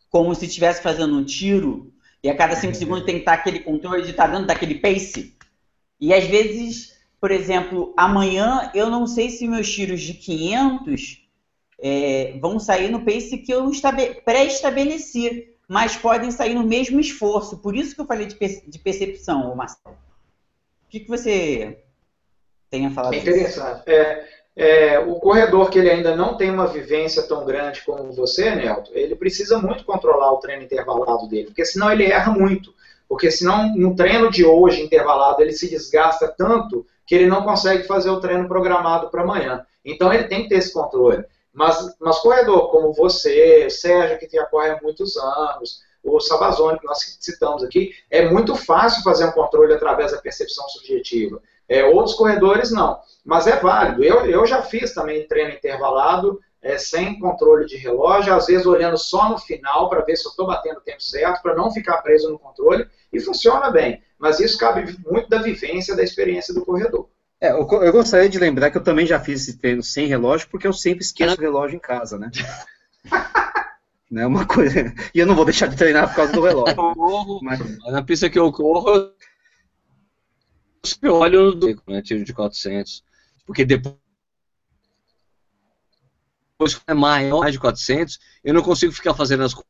como 0.09 0.35
se 0.35 0.45
estivesse 0.45 0.81
fazendo 0.81 1.15
um 1.15 1.23
tiro 1.23 1.93
e 2.23 2.29
a 2.29 2.35
cada 2.35 2.55
5 2.55 2.67
uhum. 2.67 2.73
segundos 2.73 3.05
tem 3.05 3.15
que 3.15 3.21
estar 3.21 3.33
aquele 3.33 3.59
controle 3.59 4.03
de 4.03 4.11
estar 4.11 4.27
dando 4.27 4.47
daquele 4.47 4.75
pace. 4.75 5.35
E 5.99 6.13
às 6.13 6.25
vezes, 6.25 6.97
por 7.19 7.31
exemplo, 7.31 7.93
amanhã 7.97 8.71
eu 8.73 8.89
não 8.89 9.07
sei 9.07 9.29
se 9.29 9.47
meus 9.47 9.71
tiros 9.71 10.01
de 10.01 10.13
500 10.13 11.27
é, 11.79 12.37
vão 12.39 12.59
sair 12.59 12.89
no 12.89 13.03
pace 13.05 13.37
que 13.37 13.53
eu 13.53 13.69
pré-estabeleci, 14.25 15.53
mas 15.67 15.95
podem 15.95 16.31
sair 16.31 16.55
no 16.55 16.63
mesmo 16.63 16.99
esforço. 16.99 17.57
Por 17.57 17.75
isso 17.75 17.93
que 17.93 18.01
eu 18.01 18.05
falei 18.05 18.25
de, 18.25 18.35
de 18.67 18.79
percepção, 18.79 19.55
Marcelo. 19.55 19.95
O 19.95 20.89
que, 20.89 21.01
que 21.01 21.09
você 21.09 21.83
tem 22.69 22.85
a 22.85 22.91
falar? 22.91 23.13
É 23.13 23.17
interessante. 23.17 23.83
É, 23.87 24.36
é, 24.59 24.97
o 24.97 25.19
corredor 25.19 25.69
que 25.69 25.77
ele 25.77 25.91
ainda 25.91 26.15
não 26.15 26.35
tem 26.35 26.49
uma 26.49 26.65
vivência 26.65 27.21
tão 27.21 27.45
grande 27.45 27.83
como 27.85 28.11
você, 28.11 28.55
Nelton, 28.55 28.91
ele 28.93 29.15
precisa 29.15 29.59
muito 29.59 29.85
controlar 29.85 30.33
o 30.33 30.37
treino 30.37 30.63
intervalado 30.63 31.27
dele, 31.29 31.45
porque 31.45 31.63
senão 31.63 31.91
ele 31.91 32.05
erra 32.05 32.31
muito. 32.31 32.73
Porque 33.07 33.29
senão 33.29 33.73
no 33.75 33.95
treino 33.95 34.31
de 34.31 34.43
hoje 34.43 34.81
intervalado 34.81 35.43
ele 35.43 35.53
se 35.53 35.69
desgasta 35.69 36.27
tanto 36.27 36.87
que 37.05 37.13
ele 37.13 37.27
não 37.27 37.43
consegue 37.43 37.83
fazer 37.83 38.09
o 38.09 38.19
treino 38.19 38.47
programado 38.47 39.09
para 39.09 39.21
amanhã. 39.21 39.63
Então 39.85 40.11
ele 40.11 40.23
tem 40.23 40.43
que 40.43 40.49
ter 40.49 40.55
esse 40.55 40.73
controle. 40.73 41.23
Mas, 41.53 41.95
mas 41.99 42.17
corredor 42.17 42.71
como 42.71 42.91
você, 42.93 43.69
Sérgio, 43.69 44.17
que 44.17 44.27
já 44.35 44.45
corre 44.45 44.71
há 44.71 44.79
muitos 44.81 45.15
anos, 45.17 45.81
o 46.03 46.19
Sabazone, 46.19 46.79
que 46.79 46.85
nós 46.85 47.17
citamos 47.19 47.63
aqui, 47.63 47.91
é 48.09 48.27
muito 48.27 48.55
fácil 48.55 49.03
fazer 49.03 49.25
um 49.25 49.31
controle 49.31 49.73
através 49.73 50.11
da 50.11 50.17
percepção 50.17 50.67
subjetiva. 50.69 51.41
É, 51.69 51.83
outros 51.85 52.15
corredores 52.15 52.71
não, 52.71 52.99
mas 53.25 53.47
é 53.47 53.57
válido. 53.57 54.03
Eu, 54.03 54.25
eu 54.25 54.45
já 54.45 54.61
fiz 54.61 54.93
também 54.93 55.27
treino 55.27 55.53
intervalado, 55.53 56.39
é, 56.61 56.77
sem 56.77 57.19
controle 57.19 57.65
de 57.65 57.77
relógio, 57.77 58.33
às 58.33 58.47
vezes 58.47 58.65
olhando 58.65 58.97
só 58.97 59.29
no 59.29 59.37
final 59.37 59.89
para 59.89 60.01
ver 60.01 60.15
se 60.15 60.25
eu 60.25 60.31
estou 60.31 60.47
batendo 60.47 60.77
o 60.77 60.81
tempo 60.81 61.01
certo, 61.01 61.41
para 61.41 61.55
não 61.55 61.71
ficar 61.71 61.97
preso 61.97 62.29
no 62.29 62.39
controle, 62.39 62.87
e 63.11 63.19
funciona 63.19 63.69
bem. 63.69 64.01
Mas 64.17 64.39
isso 64.39 64.57
cabe 64.57 64.97
muito 65.05 65.29
da 65.29 65.41
vivência, 65.41 65.95
da 65.95 66.03
experiência 66.03 66.53
do 66.53 66.65
corredor. 66.65 67.09
É, 67.39 67.51
eu, 67.51 67.67
eu, 67.69 67.91
gostaria 67.91 68.27
de 68.27 68.39
lembrar 68.39 68.71
que 68.71 68.77
eu 68.77 68.83
também 68.83 69.05
já 69.05 69.19
fiz 69.19 69.41
esse 69.41 69.59
treino 69.59 69.83
sem 69.83 70.07
relógio, 70.07 70.47
porque 70.49 70.65
eu 70.65 70.73
sempre 70.73 71.03
esqueço 71.03 71.37
o 71.37 71.41
relógio 71.41 71.75
em 71.75 71.79
casa, 71.79 72.17
né? 72.17 72.31
né 74.09 74.25
uma 74.25 74.45
coisa. 74.45 74.91
E 75.13 75.19
eu 75.19 75.27
não 75.27 75.35
vou 75.35 75.45
deixar 75.45 75.67
de 75.67 75.77
treinar 75.77 76.09
por 76.09 76.15
causa 76.15 76.33
do 76.33 76.41
relógio. 76.41 76.75
Mas... 77.43 77.59
Na 77.91 78.01
pista 78.01 78.29
que 78.29 78.39
eu 78.39 78.51
corro, 78.51 79.11
eu 81.01 81.15
olho 81.15 81.55
no 81.55 81.81
né, 81.87 82.01
tiro 82.01 82.23
de 82.23 82.33
400. 82.33 83.03
Porque 83.45 83.65
depois 83.65 83.97
que 86.59 86.81
é 86.87 86.93
maior 86.93 87.51
de 87.51 87.59
400, 87.59 88.19
eu 88.43 88.53
não 88.53 88.61
consigo 88.61 88.91
ficar 88.91 89.13
fazendo 89.13 89.43
as 89.43 89.53
coisas 89.53 89.67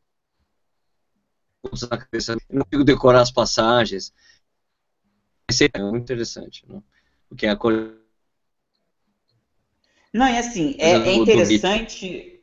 na 1.89 1.97
cabeça, 1.97 2.33
eu 2.33 2.39
não 2.49 2.63
consigo 2.63 2.83
decorar 2.83 3.21
as 3.21 3.31
passagens. 3.31 4.13
Isso 5.49 5.63
é 5.63 5.79
muito 5.79 6.03
interessante, 6.03 6.65
né? 6.67 6.81
porque 7.29 7.47
a 7.47 7.55
coisa 7.55 7.95
Não, 10.13 10.27
e 10.27 10.37
assim, 10.37 10.75
é, 10.79 10.91
é 10.91 11.13
interessante. 11.13 12.41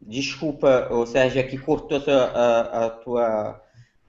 Desculpa, 0.00 0.88
o 0.90 1.06
Sérgio, 1.06 1.40
aqui 1.40 1.56
cortou 1.56 1.98
a, 1.98 2.00
sua, 2.00 2.24
a, 2.24 2.86
a 2.86 2.90
tua. 2.90 3.62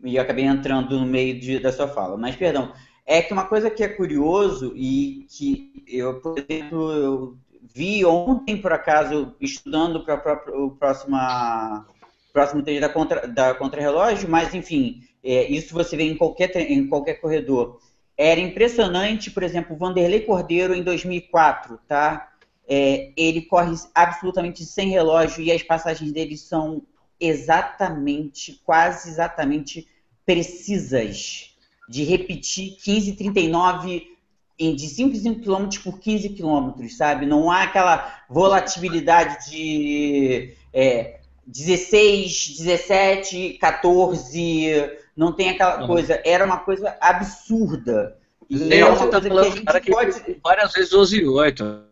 E 0.04 0.16
eu 0.16 0.22
acabei 0.22 0.46
entrando 0.46 1.00
no 1.00 1.06
meio 1.06 1.40
de, 1.40 1.60
da 1.60 1.72
sua 1.72 1.88
fala. 1.88 2.18
Mas, 2.18 2.36
perdão, 2.36 2.74
é 3.06 3.22
que 3.22 3.34
uma 3.34 3.46
coisa 3.46 3.70
que 3.70 3.84
é 3.84 3.88
curioso 3.88 4.74
e 4.76 5.26
que 5.30 5.84
eu, 5.88 6.20
por 6.22 6.38
exemplo, 6.38 6.92
eu 6.92 7.38
vi 7.74 8.06
ontem, 8.06 8.58
por 8.58 8.72
acaso, 8.72 9.36
estudando 9.42 10.04
para 10.04 10.42
o 10.58 10.72
próximo, 10.72 11.18
próximo 12.32 12.64
treino 12.64 12.82
da, 12.82 12.90
contra, 12.90 13.28
da 13.28 13.54
contrarrelógio, 13.56 14.30
mas, 14.30 14.54
enfim, 14.54 15.04
é, 15.24 15.50
isso 15.52 15.74
você 15.74 15.98
vê 15.98 16.04
em 16.04 16.16
qualquer, 16.16 16.56
em 16.56 16.88
qualquer 16.88 17.16
corredor. 17.16 17.80
Era 18.18 18.40
impressionante, 18.40 19.32
por 19.32 19.44
exemplo, 19.44 19.76
o 19.76 19.80
Vanderlei 19.80 20.22
Cordeiro 20.22 20.74
em 20.74 20.84
2004, 20.84 21.80
tá? 21.88 22.32
É, 22.68 23.12
ele 23.18 23.42
corre 23.42 23.76
absolutamente 23.94 24.64
sem 24.66 24.90
relógio 24.90 25.44
e 25.44 25.52
as 25.52 25.64
passagens 25.64 26.12
dele 26.12 26.38
são 26.38 26.84
exatamente, 27.20 28.62
quase 28.64 29.10
exatamente 29.10 29.88
precisas. 30.26 31.53
De 31.88 32.04
repetir 32.04 32.78
15,39 32.78 34.04
de 34.58 34.88
5 34.88 35.16
5 35.16 35.42
km 35.42 35.68
por 35.84 36.00
15 36.00 36.30
km, 36.30 36.88
sabe? 36.90 37.26
Não 37.26 37.52
há 37.52 37.64
aquela 37.64 38.24
volatilidade 38.30 39.50
de 39.50 40.54
é, 40.74 41.20
16, 41.46 42.58
17, 42.60 43.58
14, 43.60 44.92
não 45.16 45.34
tem 45.34 45.50
aquela 45.50 45.86
coisa. 45.86 46.22
Era 46.26 46.46
uma 46.46 46.60
coisa 46.60 46.96
absurda. 47.02 48.18
E 48.50 48.74
é 48.74 48.86
uma 48.86 48.98
coisa 48.98 49.30
que 49.30 49.68
a 49.68 49.74
gente 49.74 49.92
pode... 49.92 50.40
várias 50.44 50.74
vezes 50.74 50.92
12 50.92 51.18
e 51.18 51.26
8. 51.26 51.84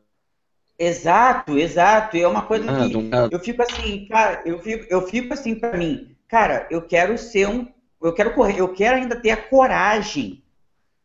Exato, 0.78 1.58
exato. 1.58 2.18
É 2.18 2.28
uma 2.28 2.42
coisa 2.44 2.66
ah, 2.72 3.30
que 3.30 3.36
eu 3.36 3.40
fico 3.40 3.62
assim, 3.62 4.08
cara, 4.08 4.42
eu 4.46 4.60
fico, 4.60 4.86
eu 4.90 5.08
fico 5.08 5.34
assim 5.34 5.54
para 5.54 5.78
mim, 5.78 6.16
cara, 6.28 6.68
eu 6.72 6.82
quero 6.82 7.18
ser 7.18 7.48
um, 7.48 7.68
eu 8.02 8.14
quero 8.14 8.34
correr, 8.34 8.60
eu 8.60 8.74
quero 8.74 8.98
ainda 8.98 9.16
ter 9.16 9.32
a 9.32 9.38
coragem 9.38 10.44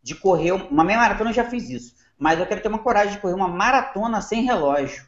de 0.02 0.14
correr 0.14 0.52
uma 0.52 0.84
meia 0.84 0.98
maratona, 0.98 1.30
eu 1.30 1.34
já 1.34 1.44
fiz 1.44 1.68
isso, 1.68 1.94
mas 2.18 2.38
eu 2.38 2.46
quero 2.46 2.60
ter 2.60 2.68
uma 2.68 2.78
coragem 2.78 3.14
de 3.14 3.20
correr 3.20 3.34
uma 3.34 3.48
maratona 3.48 4.20
sem 4.20 4.44
relógio. 4.44 5.04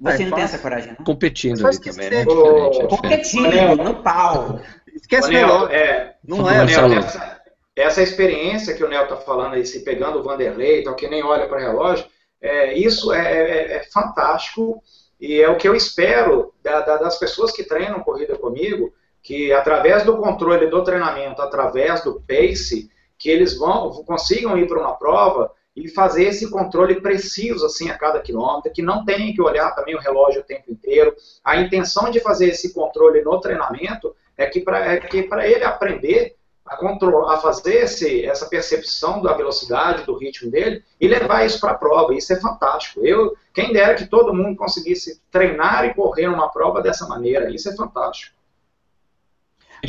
Você 0.00 0.22
é, 0.22 0.26
não 0.26 0.34
tem 0.34 0.44
essa 0.44 0.58
coragem, 0.58 0.94
não? 0.98 1.04
Competindo 1.04 1.66
ali 1.66 1.78
também, 1.78 2.10
né? 2.10 2.22
É 2.22 2.86
Competindo, 2.86 3.76
no 3.76 4.02
pau. 4.02 4.58
Esquece 4.94 5.28
o 5.28 5.32
Nel, 5.32 5.68
é, 5.68 6.16
não 6.24 6.48
é, 6.48 6.64
Nel, 6.64 6.92
essa, 6.94 7.40
essa 7.76 8.02
experiência 8.02 8.74
que 8.74 8.82
o 8.82 8.88
Nel 8.88 9.06
tá 9.06 9.16
falando 9.16 9.54
aí, 9.54 9.66
se 9.66 9.84
pegando 9.84 10.18
o 10.18 10.22
Vanderlei, 10.22 10.82
tal, 10.82 10.94
que 10.94 11.06
nem 11.06 11.22
olha 11.22 11.46
para 11.46 11.60
relógio, 11.60 12.06
é, 12.40 12.72
isso 12.78 13.12
é, 13.12 13.32
é, 13.32 13.72
é, 13.76 13.82
fantástico 13.92 14.82
e 15.20 15.40
é 15.40 15.48
o 15.48 15.58
que 15.58 15.68
eu 15.68 15.74
espero 15.74 16.54
da, 16.62 16.80
da, 16.80 16.96
das 16.96 17.18
pessoas 17.18 17.52
que 17.52 17.64
treinam 17.64 18.00
corrida 18.00 18.38
comigo, 18.38 18.94
que 19.22 19.52
através 19.52 20.04
do 20.04 20.16
controle 20.16 20.66
do 20.66 20.82
treinamento, 20.82 21.42
através 21.42 22.02
do 22.02 22.20
pace, 22.20 22.90
que 23.18 23.28
eles 23.28 23.56
vão 23.56 23.90
consigam 24.04 24.56
ir 24.56 24.66
para 24.66 24.80
uma 24.80 24.96
prova 24.96 25.52
e 25.76 25.88
fazer 25.88 26.24
esse 26.24 26.50
controle 26.50 27.00
preciso 27.00 27.66
assim 27.66 27.90
a 27.90 27.98
cada 27.98 28.20
quilômetro, 28.20 28.72
que 28.72 28.82
não 28.82 29.04
tem 29.04 29.32
que 29.32 29.42
olhar 29.42 29.74
também 29.74 29.94
o 29.94 30.00
relógio 30.00 30.40
o 30.40 30.44
tempo 30.44 30.70
inteiro. 30.70 31.14
A 31.44 31.56
intenção 31.58 32.10
de 32.10 32.20
fazer 32.20 32.48
esse 32.48 32.72
controle 32.72 33.22
no 33.22 33.38
treinamento 33.40 34.14
é 34.36 34.46
que 34.46 34.60
para 34.60 34.94
é 34.94 35.00
que 35.00 35.18
ele 35.18 35.64
aprender 35.64 36.36
a, 36.64 36.76
controlar, 36.76 37.34
a 37.34 37.38
fazer 37.38 37.82
esse, 37.82 38.24
essa 38.24 38.46
percepção 38.46 39.20
da 39.20 39.32
velocidade, 39.32 40.04
do 40.04 40.16
ritmo 40.16 40.50
dele 40.50 40.82
e 41.00 41.08
levar 41.08 41.44
isso 41.44 41.60
para 41.60 41.72
a 41.72 41.78
prova. 41.78 42.14
Isso 42.14 42.32
é 42.32 42.40
fantástico. 42.40 43.04
Eu, 43.04 43.36
quem 43.52 43.72
dera 43.72 43.94
que 43.94 44.06
todo 44.06 44.34
mundo 44.34 44.56
conseguisse 44.56 45.20
treinar 45.30 45.84
e 45.84 45.94
correr 45.94 46.28
uma 46.28 46.48
prova 46.48 46.80
dessa 46.80 47.06
maneira. 47.06 47.50
Isso 47.50 47.68
é 47.68 47.74
fantástico. 47.74 48.39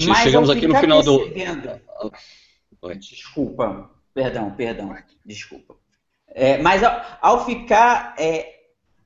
Mas 0.08 0.20
chegamos 0.20 0.50
aqui 0.50 0.68
no 0.68 0.76
final 0.76 1.04
do. 1.04 1.30
Desculpa, 2.98 3.92
perdão, 4.14 4.52
perdão, 4.52 4.96
desculpa. 5.26 5.76
É, 6.34 6.58
mas 6.60 6.82
ao, 6.84 7.02
ao 7.22 7.46
ficar 7.46 8.16
é, 8.18 8.62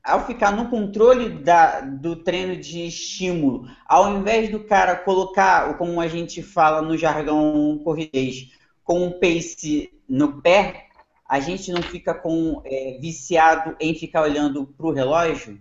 ao 0.06 0.24
ficar 0.24 0.52
no 0.52 0.70
controle 0.70 1.28
da, 1.28 1.80
do 1.80 2.14
treino 2.16 2.56
de 2.56 2.86
estímulo, 2.86 3.68
ao 3.84 4.16
invés 4.16 4.48
do 4.48 4.60
cara 4.60 4.94
colocar, 4.94 5.76
como 5.76 6.00
a 6.00 6.06
gente 6.06 6.42
fala 6.42 6.80
no 6.80 6.96
jargão 6.96 7.80
corridez, 7.82 8.52
com 8.84 9.04
um 9.04 9.18
pace 9.18 9.92
no 10.08 10.40
pé, 10.40 10.86
a 11.28 11.40
gente 11.40 11.72
não 11.72 11.82
fica 11.82 12.14
com 12.14 12.62
é, 12.64 12.98
viciado 13.00 13.74
em 13.80 13.94
ficar 13.96 14.22
olhando 14.22 14.64
para 14.64 14.86
o 14.86 14.92
relógio? 14.92 15.60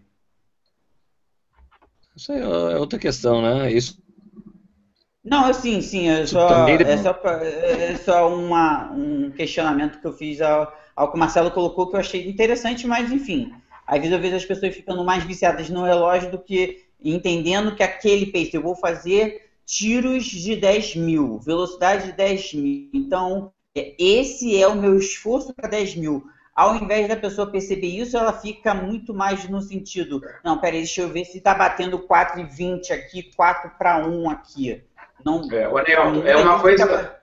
Isso 2.15 2.31
é 2.31 2.77
outra 2.77 2.99
questão, 2.99 3.41
né? 3.41 3.71
Isso 3.73 3.97
não, 5.25 5.51
sim, 5.51 5.81
sim, 5.81 6.07
é 6.07 6.25
só, 6.27 6.67
é 6.67 6.97
só, 6.97 7.19
é 7.33 7.95
só 7.95 8.35
uma, 8.35 8.91
um 8.91 9.31
questionamento 9.31 9.99
que 9.99 10.05
eu 10.05 10.13
fiz 10.13 10.39
ao, 10.39 10.71
ao 10.95 11.09
que 11.09 11.17
o 11.17 11.19
Marcelo 11.19 11.49
colocou 11.49 11.89
que 11.89 11.95
eu 11.95 11.99
achei 11.99 12.29
interessante, 12.29 12.85
mas 12.85 13.11
enfim, 13.11 13.51
às 13.87 13.97
vezes 13.97 14.11
eu 14.11 14.21
vejo 14.21 14.35
as 14.35 14.45
pessoas 14.45 14.75
ficando 14.75 15.03
mais 15.03 15.23
viciadas 15.23 15.67
no 15.67 15.83
relógio 15.83 16.29
do 16.29 16.37
que 16.37 16.85
entendendo 17.03 17.75
que 17.75 17.81
aquele 17.81 18.27
pace, 18.27 18.51
eu 18.53 18.61
vou 18.61 18.75
fazer 18.75 19.49
tiros 19.65 20.25
de 20.25 20.55
10 20.55 20.95
mil, 20.97 21.39
velocidade 21.39 22.05
de 22.05 22.11
10 22.11 22.53
mil, 22.53 22.89
então 22.93 23.51
é, 23.75 23.95
esse 23.97 24.55
é 24.55 24.67
o 24.67 24.75
meu 24.75 24.95
esforço 24.95 25.55
para 25.55 25.67
10 25.67 25.95
mil. 25.95 26.23
Ao 26.55 26.75
invés 26.75 27.07
da 27.09 27.17
pessoa 27.17 27.51
perceber 27.51 27.87
isso, 27.87 28.15
ela 28.15 28.31
fica 28.31 28.73
muito 28.73 29.13
mais 29.13 29.49
no 29.49 29.61
sentido, 29.61 30.21
não, 30.43 30.57
peraí, 30.57 30.79
deixa 30.79 31.01
eu 31.01 31.09
ver 31.09 31.25
se 31.25 31.39
está 31.39 31.53
batendo 31.53 31.99
4,20 31.99 32.91
aqui, 32.91 33.23
4 33.35 33.71
para 33.77 34.07
1 34.07 34.29
aqui. 34.29 34.81
Não, 35.25 35.41
é, 35.51 35.67
o 35.67 35.77
Anel, 35.77 36.27
é 36.27 36.35
uma 36.35 36.59
coisa. 36.59 37.15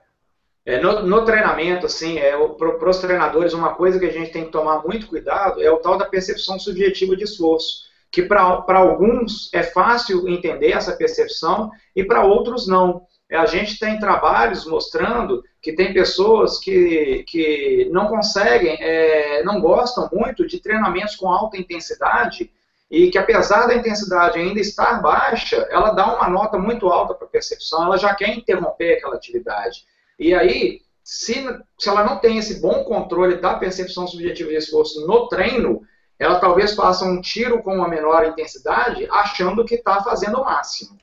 É, 0.65 0.79
no, 0.79 1.03
no, 1.03 1.23
treinamento, 1.23 1.85
assim, 1.85 2.19
é, 2.19 2.35
para 2.57 2.89
os 2.89 2.97
treinadores, 2.99 3.53
uma 3.53 3.75
coisa 3.75 3.97
que 3.97 4.05
a 4.05 4.11
gente 4.11 4.31
tem 4.31 4.45
que 4.45 4.51
tomar 4.51 4.83
muito 4.83 5.07
cuidado 5.07 5.61
é 5.61 5.71
o 5.71 5.77
tal 5.77 5.97
da 5.97 6.05
percepção 6.05 6.59
subjetiva 6.59 7.15
de 7.15 7.23
esforço. 7.23 7.83
Que 8.11 8.21
para 8.23 8.77
alguns 8.77 9.51
é 9.53 9.63
fácil 9.63 10.27
entender 10.27 10.71
essa 10.71 10.95
percepção 10.95 11.71
e 11.95 12.03
para 12.03 12.25
outros 12.25 12.67
não. 12.67 13.07
É, 13.29 13.37
a 13.37 13.45
gente 13.45 13.79
tem 13.79 13.97
trabalhos 13.97 14.65
mostrando 14.65 15.41
que 15.61 15.73
tem 15.73 15.93
pessoas 15.93 16.59
que, 16.59 17.23
que 17.27 17.89
não 17.91 18.07
conseguem, 18.07 18.77
é, 18.81 19.43
não 19.43 19.61
gostam 19.61 20.09
muito 20.11 20.45
de 20.45 20.59
treinamentos 20.59 21.15
com 21.15 21.29
alta 21.29 21.57
intensidade 21.57 22.51
e 22.93 23.09
que 23.09 23.17
apesar 23.17 23.65
da 23.65 23.73
intensidade 23.73 24.37
ainda 24.37 24.59
estar 24.59 25.01
baixa, 25.01 25.67
ela 25.71 25.89
dá 25.89 26.15
uma 26.15 26.29
nota 26.29 26.59
muito 26.59 26.89
alta 26.89 27.15
para 27.15 27.25
a 27.25 27.29
percepção, 27.29 27.85
ela 27.85 27.97
já 27.97 28.13
quer 28.13 28.29
interromper 28.29 28.93
aquela 28.93 29.15
atividade. 29.15 29.83
E 30.19 30.31
aí, 30.31 30.81
se, 31.03 31.43
se 31.75 31.89
ela 31.89 32.03
não 32.03 32.19
tem 32.19 32.37
esse 32.37 32.61
bom 32.61 32.83
controle 32.83 33.37
da 33.37 33.55
percepção 33.55 34.05
subjetiva 34.05 34.51
de 34.51 34.57
esforço 34.57 35.07
no 35.07 35.27
treino, 35.27 35.81
ela 36.19 36.39
talvez 36.39 36.75
faça 36.75 37.03
um 37.03 37.19
tiro 37.19 37.63
com 37.63 37.73
uma 37.73 37.87
menor 37.87 38.27
intensidade, 38.27 39.07
achando 39.09 39.65
que 39.65 39.73
está 39.73 40.03
fazendo 40.03 40.39
o 40.39 40.45
máximo. 40.45 40.95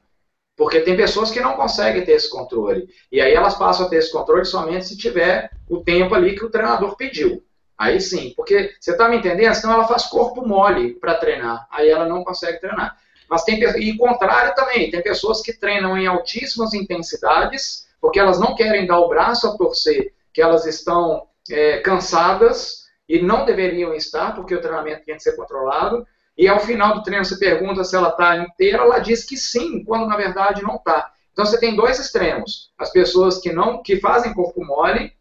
Porque 0.57 0.83
tem 0.83 0.97
pessoas 0.97 1.33
que 1.33 1.41
não 1.41 1.57
conseguem 1.57 2.05
ter 2.05 2.13
esse 2.13 2.31
controle. 2.31 2.89
E 3.11 3.21
aí 3.21 3.35
elas 3.35 3.57
passam 3.57 3.87
a 3.87 3.89
ter 3.89 3.97
esse 3.97 4.13
controle 4.13 4.45
somente 4.45 4.87
se 4.87 4.97
tiver 4.97 5.51
o 5.69 5.81
tempo 5.81 6.15
ali 6.15 6.37
que 6.37 6.45
o 6.45 6.51
treinador 6.51 6.95
pediu. 6.97 7.43
Aí 7.81 7.99
sim, 7.99 8.35
porque 8.37 8.75
você 8.79 8.91
está 8.91 9.09
me 9.09 9.17
entendendo? 9.17 9.55
Senão 9.55 9.73
ela 9.73 9.89
faz 9.89 10.05
corpo 10.05 10.47
mole 10.47 10.93
para 10.97 11.15
treinar, 11.15 11.67
aí 11.71 11.89
ela 11.89 12.05
não 12.05 12.23
consegue 12.23 12.61
treinar. 12.61 12.95
Mas 13.27 13.43
tem 13.43 13.59
e 13.59 13.97
contrário 13.97 14.55
também, 14.55 14.91
tem 14.91 15.03
pessoas 15.03 15.41
que 15.41 15.55
treinam 15.55 15.97
em 15.97 16.07
altíssimas 16.07 16.75
intensidades, 16.75 17.89
porque 17.99 18.21
elas 18.21 18.39
não 18.39 18.55
querem 18.55 18.87
dar 18.87 19.01
o 19.01 19.09
braço 19.09 19.47
a 19.47 19.57
torcer, 19.57 20.13
que 20.31 20.43
elas 20.43 20.67
estão 20.67 21.27
é, 21.51 21.79
cansadas 21.79 22.85
e 23.09 23.23
não 23.23 23.47
deveriam 23.47 23.95
estar, 23.95 24.35
porque 24.35 24.55
o 24.55 24.61
treinamento 24.61 25.07
tem 25.07 25.17
que 25.17 25.23
ser 25.23 25.35
controlado. 25.35 26.07
E 26.37 26.47
ao 26.47 26.61
final 26.61 26.93
do 26.93 27.03
treino 27.03 27.25
você 27.25 27.39
pergunta 27.39 27.83
se 27.83 27.97
ela 27.97 28.11
está 28.11 28.37
inteira, 28.37 28.83
ela 28.83 28.99
diz 28.99 29.25
que 29.25 29.39
sim, 29.39 29.83
quando 29.85 30.07
na 30.07 30.19
verdade 30.19 30.63
não 30.63 30.77
está. 30.77 31.11
Então 31.33 31.47
você 31.47 31.59
tem 31.59 31.75
dois 31.75 31.99
extremos: 31.99 32.75
as 32.77 32.93
pessoas 32.93 33.39
que 33.39 33.51
não 33.51 33.83
que 33.83 33.97
fazem 33.97 34.35
corpo 34.35 34.63
mole 34.63 35.15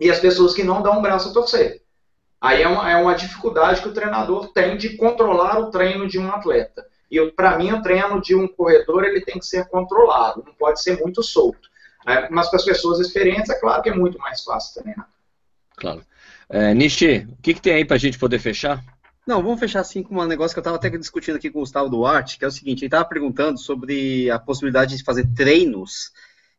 e 0.00 0.10
as 0.10 0.18
pessoas 0.18 0.54
que 0.54 0.64
não 0.64 0.80
dão 0.80 1.00
o 1.00 1.02
braço 1.02 1.28
a 1.28 1.32
torcer. 1.34 1.82
Aí 2.40 2.62
é 2.62 2.68
uma, 2.68 2.90
é 2.90 2.96
uma 2.96 3.14
dificuldade 3.14 3.82
que 3.82 3.88
o 3.88 3.92
treinador 3.92 4.52
tem 4.52 4.76
de 4.76 4.96
controlar 4.96 5.58
o 5.58 5.70
treino 5.70 6.06
de 6.06 6.18
um 6.18 6.30
atleta. 6.30 6.86
E 7.10 7.20
para 7.32 7.56
mim, 7.58 7.72
o 7.72 7.82
treino 7.82 8.20
de 8.20 8.34
um 8.34 8.46
corredor 8.46 9.04
ele 9.04 9.20
tem 9.20 9.38
que 9.38 9.46
ser 9.46 9.66
controlado, 9.68 10.44
não 10.46 10.54
pode 10.54 10.82
ser 10.82 10.98
muito 11.00 11.22
solto. 11.22 11.68
Né? 12.06 12.28
Mas 12.30 12.48
para 12.48 12.58
as 12.58 12.64
pessoas 12.64 13.00
experientes, 13.00 13.50
é 13.50 13.58
claro 13.58 13.82
que 13.82 13.88
é 13.88 13.94
muito 13.94 14.18
mais 14.18 14.44
fácil 14.44 14.82
treinar. 14.82 15.08
Claro. 15.76 16.02
É, 16.48 16.72
Nishi, 16.74 17.26
o 17.30 17.42
que, 17.42 17.54
que 17.54 17.60
tem 17.60 17.74
aí 17.74 17.84
para 17.84 17.96
a 17.96 18.00
gente 18.00 18.18
poder 18.18 18.38
fechar? 18.38 18.82
Não, 19.26 19.42
vamos 19.42 19.60
fechar 19.60 19.80
assim 19.80 20.02
com 20.02 20.14
um 20.14 20.26
negócio 20.26 20.54
que 20.54 20.58
eu 20.58 20.62
estava 20.62 20.76
até 20.76 20.88
discutindo 20.88 21.36
aqui 21.36 21.50
com 21.50 21.58
o 21.58 21.62
Gustavo 21.62 21.90
Duarte, 21.90 22.38
que 22.38 22.44
é 22.44 22.48
o 22.48 22.52
seguinte, 22.52 22.80
ele 22.80 22.86
estava 22.86 23.04
perguntando 23.04 23.58
sobre 23.58 24.30
a 24.30 24.38
possibilidade 24.38 24.96
de 24.96 25.04
fazer 25.04 25.28
treinos 25.34 26.12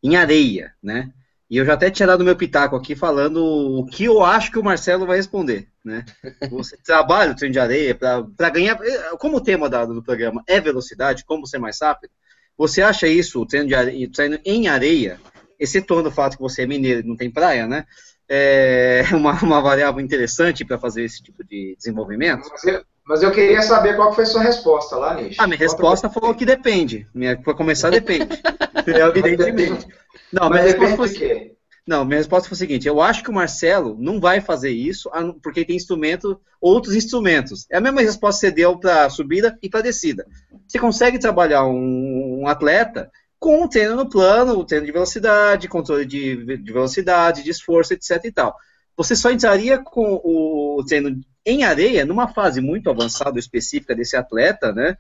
em 0.04 0.16
areia, 0.16 0.74
né? 0.82 1.12
E 1.50 1.58
eu 1.58 1.66
já 1.66 1.74
até 1.74 1.90
tinha 1.90 2.06
dado 2.06 2.24
meu 2.24 2.36
pitaco 2.36 2.76
aqui 2.76 2.96
falando 2.96 3.44
o 3.44 3.86
que 3.88 4.06
eu 4.06 4.24
acho 4.24 4.52
que 4.52 4.60
o 4.60 4.64
Marcelo 4.64 5.08
vai 5.08 5.18
responder, 5.18 5.68
né? 5.84 6.06
Você 6.52 6.78
trabalha 6.78 7.32
o 7.32 7.36
trem 7.36 7.52
de 7.52 7.60
areia 7.60 7.96
para 7.96 8.50
ganhar, 8.50 8.78
como 9.18 9.38
o 9.38 9.42
tema 9.42 9.68
da, 9.68 9.84
do 9.84 10.04
programa 10.04 10.44
é 10.46 10.62
velocidade, 10.62 11.26
como 11.26 11.48
ser 11.48 11.58
mais 11.58 11.80
rápido, 11.82 12.12
você 12.60 12.82
acha 12.82 13.08
isso, 13.08 13.42
o 13.42 13.46
treino, 13.46 13.70
de 13.70 13.74
areia, 13.74 14.12
treino 14.12 14.38
em 14.44 14.68
areia, 14.68 15.18
excetuando 15.58 16.10
o 16.10 16.12
fato 16.12 16.36
que 16.36 16.44
você 16.44 16.64
é 16.64 16.68
mineiro 16.68 17.00
e 17.00 17.08
não 17.08 17.16
tem 17.16 17.32
praia, 17.32 17.66
né? 17.66 17.86
É 18.28 19.06
uma, 19.14 19.32
uma 19.42 19.62
variável 19.62 20.02
interessante 20.02 20.66
para 20.66 20.78
fazer 20.78 21.04
esse 21.04 21.24
tipo 21.24 21.44
de 21.44 21.76
desenvolvimento? 21.78 22.48
Mas 22.52 22.64
eu, 22.66 22.84
mas 23.06 23.24
eu 23.24 23.32
queria 23.32 23.62
saber 23.62 23.96
qual 23.96 24.14
foi 24.14 24.26
a 24.26 24.28
sua 24.28 24.44
resposta 24.44 24.98
lá, 24.98 25.16
Nish. 25.16 25.40
A 25.40 25.48
minha 25.48 25.58
resposta 25.58 26.10
foi 26.10 26.36
que 26.36 26.46
depende. 26.46 27.08
Para 27.44 27.56
começar, 27.56 27.90
depende. 27.90 28.28
Evidentemente. 28.86 29.88
Não, 30.32 30.50
minha 30.50 30.62
resposta 30.62 30.96
foi 30.96 31.56
Não, 31.86 32.06
minha 32.06 32.18
resposta 32.18 32.48
foi 32.48 32.56
a 32.56 32.60
seguinte: 32.60 32.88
eu 32.88 33.02
acho 33.02 33.24
que 33.24 33.30
o 33.30 33.34
Marcelo 33.34 33.96
não 34.00 34.20
vai 34.20 34.42
fazer 34.42 34.72
isso 34.72 35.10
porque 35.42 35.66
tem 35.66 35.76
instrumento, 35.76 36.40
outros 36.62 36.96
instrumentos. 36.96 37.66
É 37.70 37.78
a 37.78 37.82
mesma 37.82 38.02
resposta 38.02 38.40
que 38.40 38.48
você 38.48 38.52
deu 38.52 38.78
para 38.78 39.10
subida 39.10 39.58
e 39.62 39.70
para 39.70 39.82
descida. 39.82 40.26
Você 40.68 40.80
consegue 40.80 41.20
trabalhar 41.20 41.66
um, 41.66 42.42
um 42.42 42.48
atleta 42.48 43.12
com 43.40 43.64
o 43.64 43.70
treino 43.70 43.96
no 43.96 44.10
plano, 44.10 44.54
o 44.54 44.66
treino 44.66 44.86
de 44.86 44.92
velocidade, 44.92 45.68
controle 45.68 46.06
de, 46.06 46.58
de, 46.58 46.74
velocidade, 46.74 47.44
de 47.44 47.50
esforço, 47.50 47.94
etc 47.94 48.24
e 48.26 48.32
tal. 48.32 48.56
Você 48.98 49.16
só 49.16 49.32
entraria 49.32 49.78
com 49.78 50.20
o 50.24 50.84
treino 50.86 51.22
em 51.46 51.64
areia 51.64 52.06
numa 52.06 52.28
fase 52.28 52.60
muito 52.60 52.90
avançada 52.90 53.40
específica 53.40 53.96
desse 53.96 54.18
atleta, 54.18 54.74
né? 54.74 54.98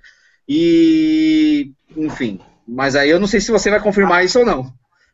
E, 0.47 1.73
enfim, 1.95 2.39
mas 2.65 2.95
aí 2.95 3.09
eu 3.09 3.19
não 3.19 3.27
sei 3.27 3.41
se 3.41 3.51
você 3.51 3.69
vai 3.69 3.82
confirmar 3.82 4.23
isso 4.23 4.39
ou 4.39 4.45
não. 4.45 4.73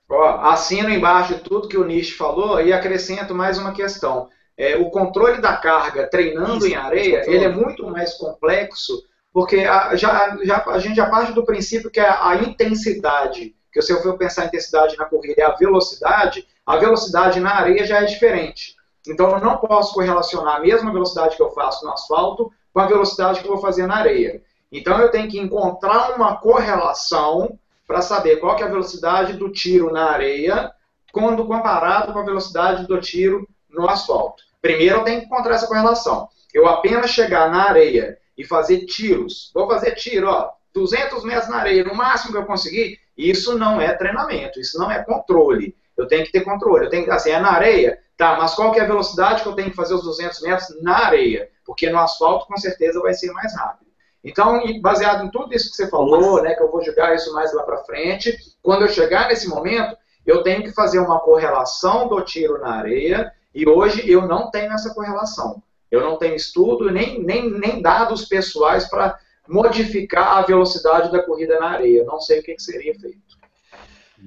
Ó, 0.10 0.24
assino 0.50 0.90
embaixo 0.90 1.40
tudo 1.40 1.68
que 1.68 1.78
o 1.78 1.84
Nish 1.84 2.12
falou 2.12 2.62
e 2.62 2.72
acrescento 2.72 3.34
mais 3.34 3.58
uma 3.58 3.74
questão. 3.74 4.30
É, 4.58 4.78
o 4.78 4.90
controle 4.90 5.42
da 5.42 5.58
carga 5.58 6.08
treinando 6.08 6.66
Isso, 6.66 6.68
em 6.68 6.76
areia, 6.76 7.24
ele 7.30 7.44
é 7.44 7.50
muito 7.50 7.86
mais 7.90 8.14
complexo, 8.14 9.04
porque 9.34 9.60
a, 9.60 9.96
já, 9.96 10.38
já, 10.44 10.64
a 10.68 10.80
gente 10.80 10.96
já 10.96 11.10
parte 11.10 11.34
do 11.34 11.44
princípio 11.44 11.92
que 11.92 12.00
a, 12.00 12.30
a 12.30 12.36
intensidade, 12.36 13.56
que 13.74 13.82
se 13.82 13.92
eu 13.92 14.02
for 14.02 14.18
pensar 14.18 14.46
intensidade 14.46 14.96
na 14.96 15.06
corrida 15.06 15.42
é 15.42 15.44
a 15.44 15.56
velocidade, 15.56 16.48
a 16.66 16.78
velocidade 16.78 17.40
na 17.40 17.56
areia 17.56 17.86
já 17.86 18.02
é 18.02 18.06
diferente. 18.06 18.76
Então 19.08 19.30
eu 19.32 19.40
não 19.40 19.58
posso 19.58 19.94
correlacionar 19.94 20.56
a 20.56 20.60
mesma 20.60 20.92
velocidade 20.92 21.36
que 21.36 21.42
eu 21.42 21.52
faço 21.52 21.86
no 21.86 21.92
asfalto 21.92 22.52
com 22.74 22.80
a 22.80 22.88
velocidade 22.88 23.42
que 23.42 23.48
eu 23.48 23.54
vou 23.54 23.62
fazer 23.62 23.88
na 23.88 23.98
areia. 23.98 24.42
Então 24.72 25.00
eu 25.00 25.10
tenho 25.10 25.30
que 25.30 25.40
encontrar 25.40 26.16
uma 26.16 26.38
correlação 26.38 27.60
para 27.88 28.02
saber 28.02 28.38
qual 28.38 28.58
é 28.58 28.64
a 28.64 28.68
velocidade 28.68 29.34
do 29.34 29.52
tiro 29.52 29.92
na 29.92 30.12
areia 30.12 30.72
quando 31.12 31.46
comparado 31.46 32.12
com 32.12 32.20
a 32.20 32.26
velocidade 32.26 32.88
do 32.88 33.00
tiro 33.00 33.48
no 33.70 33.90
asfalto. 33.90 34.44
Primeiro 34.62 34.98
eu 34.98 35.04
tenho 35.04 35.22
que 35.22 35.28
encontrar 35.28 35.56
essa 35.56 35.68
correlação. 35.68 36.28
Eu 36.54 36.68
apenas 36.68 37.12
chegar 37.12 37.50
na 37.50 37.70
areia 37.70 38.18
e 38.38 38.44
fazer 38.44 38.86
tiros, 38.86 39.52
vou 39.54 39.68
fazer 39.68 39.92
tiro, 39.96 40.28
ó, 40.28 40.52
200 40.74 41.24
metros 41.24 41.50
na 41.50 41.58
areia, 41.58 41.84
no 41.84 41.96
máximo 41.96 42.34
que 42.34 42.38
eu 42.38 42.46
conseguir, 42.46 43.00
isso 43.18 43.58
não 43.58 43.80
é 43.80 43.94
treinamento, 43.94 44.60
isso 44.60 44.78
não 44.78 44.92
é 44.92 45.04
controle. 45.04 45.76
Eu 45.98 46.08
tenho 46.08 46.26
que 46.26 46.32
ter 46.32 46.42
controle. 46.42 46.86
Eu 46.86 46.90
tenho 46.90 47.06
que, 47.06 47.12
assim, 47.12 47.32
é 47.32 47.40
na 47.40 47.52
areia, 47.52 47.98
tá, 48.18 48.38
mas 48.38 48.54
qual 48.54 48.74
que 48.74 48.80
é 48.80 48.84
a 48.84 48.88
velocidade 48.88 49.42
que 49.42 49.48
eu 49.48 49.54
tenho 49.54 49.70
que 49.70 49.76
fazer 49.76 49.94
os 49.94 50.04
200 50.04 50.42
metros 50.42 50.84
na 50.84 51.06
areia? 51.06 51.50
Porque 51.66 51.90
no 51.90 52.00
asfalto, 52.00 52.46
com 52.48 52.58
certeza, 52.58 53.00
vai 53.00 53.14
ser 53.14 53.32
mais 53.32 53.56
rápido. 53.56 53.85
Então, 54.26 54.60
baseado 54.82 55.24
em 55.24 55.30
tudo 55.30 55.54
isso 55.54 55.70
que 55.70 55.76
você 55.78 55.88
falou, 55.88 56.42
né, 56.42 56.56
que 56.56 56.64
eu 56.64 56.72
vou 56.72 56.84
jogar 56.84 57.14
isso 57.14 57.32
mais 57.32 57.54
lá 57.54 57.62
para 57.62 57.84
frente, 57.84 58.36
quando 58.64 58.82
eu 58.82 58.90
chegar 58.90 59.28
nesse 59.28 59.48
momento, 59.48 59.96
eu 60.26 60.42
tenho 60.42 60.64
que 60.64 60.74
fazer 60.74 60.98
uma 60.98 61.20
correlação 61.20 62.08
do 62.08 62.20
tiro 62.22 62.60
na 62.60 62.78
areia, 62.78 63.32
e 63.54 63.70
hoje 63.70 64.10
eu 64.10 64.28
não 64.28 64.50
tenho 64.50 64.74
essa 64.74 64.92
correlação. 64.96 65.62
Eu 65.92 66.02
não 66.02 66.18
tenho 66.18 66.36
estudo 66.36 66.92
nem, 66.92 67.24
nem, 67.24 67.52
nem 67.52 67.82
dados 67.82 68.26
pessoais 68.26 68.90
para 68.90 69.18
modificar 69.48 70.40
a 70.40 70.42
velocidade 70.42 71.12
da 71.12 71.22
corrida 71.22 71.60
na 71.60 71.68
areia. 71.68 72.04
Não 72.04 72.20
sei 72.20 72.40
o 72.40 72.44
que, 72.44 72.56
que 72.56 72.64
seria 72.64 73.00
feito. 73.00 73.20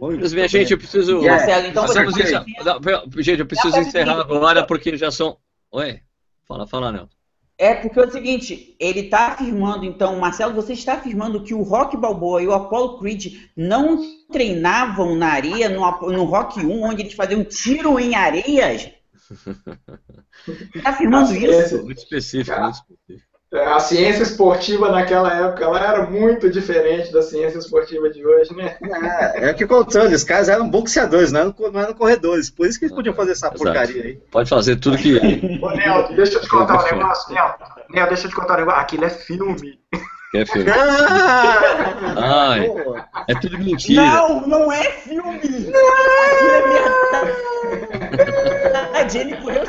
Mas, 0.01 0.33
minha 0.33 0.47
gente, 0.47 0.71
eu 0.71 0.79
preciso. 0.79 1.19
Yeah. 1.19 1.45
Marcelo, 1.45 1.67
então 1.67 1.87
você... 1.87 3.21
Gente, 3.21 3.41
eu 3.41 3.47
preciso 3.47 3.77
encerrar 3.81 4.21
agora 4.21 4.65
porque 4.65 4.97
já 4.97 5.11
são. 5.11 5.37
Oi? 5.73 6.01
Fala, 6.47 6.67
fala, 6.69 6.93
Nelson. 6.93 7.18
É 7.61 7.75
porque 7.75 7.99
é 7.99 8.05
o 8.05 8.11
seguinte, 8.11 8.77
ele 8.79 9.01
está 9.01 9.33
afirmando, 9.33 9.85
então, 9.85 10.17
Marcelo, 10.21 10.55
você 10.55 10.75
está 10.75 10.95
afirmando 10.95 11.43
que 11.43 11.53
o 11.53 11.63
Rock 11.63 11.97
Balboa 11.97 12.41
e 12.41 12.47
o 12.47 12.55
Apollo 12.55 13.01
Creed 13.01 13.35
não 13.57 14.01
treinavam 14.31 15.17
na 15.17 15.27
areia 15.27 15.69
no, 15.69 15.81
no 16.13 16.25
Rock 16.25 16.65
1, 16.65 16.83
onde 16.83 17.03
eles 17.03 17.15
faziam 17.15 17.43
tiro 17.43 17.99
em 17.99 18.15
areias? 18.15 18.89
Está 20.73 20.91
afirmando 20.95 21.35
isso? 21.35 21.83
Muito 21.83 21.99
específico, 21.99 22.61
muito 22.61 22.77
específico. 22.77 23.28
A 23.51 23.81
ciência 23.81 24.23
esportiva 24.25 24.91
naquela 24.91 25.33
época 25.33 25.65
ela 25.65 25.83
era 25.83 26.11
muito 26.11 26.51
diferente 26.51 27.11
da 27.11 27.23
ciência 27.23 27.59
esportiva 27.59 28.11
de 28.11 28.25
hoje, 28.25 28.55
né? 28.55 28.77
É, 28.83 29.49
é 29.49 29.53
o 29.53 29.55
que 29.55 29.67
contando, 29.67 30.13
os 30.13 30.23
caras 30.23 30.51
eram 30.51 30.69
boxeadores, 30.69 31.33
não 31.33 31.41
eram, 31.41 31.55
não 31.73 31.81
eram 31.81 31.95
corredores. 31.95 32.51
Por 32.51 32.67
isso 32.67 32.79
que 32.79 32.85
eles 32.85 32.95
podiam 32.95 33.15
fazer 33.15 33.33
essa 33.33 33.47
Exato. 33.47 33.65
porcaria 33.65 34.03
aí. 34.03 34.17
Pode 34.31 34.51
fazer 34.51 34.77
tudo 34.77 34.99
que. 34.99 35.17
Ô, 35.63 35.71
Nelton, 35.71 36.15
deixa 36.15 36.35
eu 36.35 36.43
te 36.43 36.49
contar 36.49 36.79
um 36.79 36.97
negócio. 36.97 37.35
Nelton, 37.35 38.09
deixa 38.09 38.27
eu 38.27 38.31
te 38.31 38.37
contar 38.37 38.55
um 38.57 38.61
negócio. 38.61 38.81
Aquilo 38.81 39.05
é 39.07 39.11
filme. 39.11 39.79
É 40.35 40.45
filme. 40.45 40.71
Ah, 40.71 42.51
Ai, 42.53 42.71
é 43.29 43.35
tudo 43.41 43.59
mentira. 43.59 44.03
Não, 44.03 44.47
não 44.47 44.73
é 44.73 44.83
filme. 44.93 45.37
Aquilo 45.37 45.57
é. 49.15 49.19
Ele 49.19 49.37
correu 49.37 49.65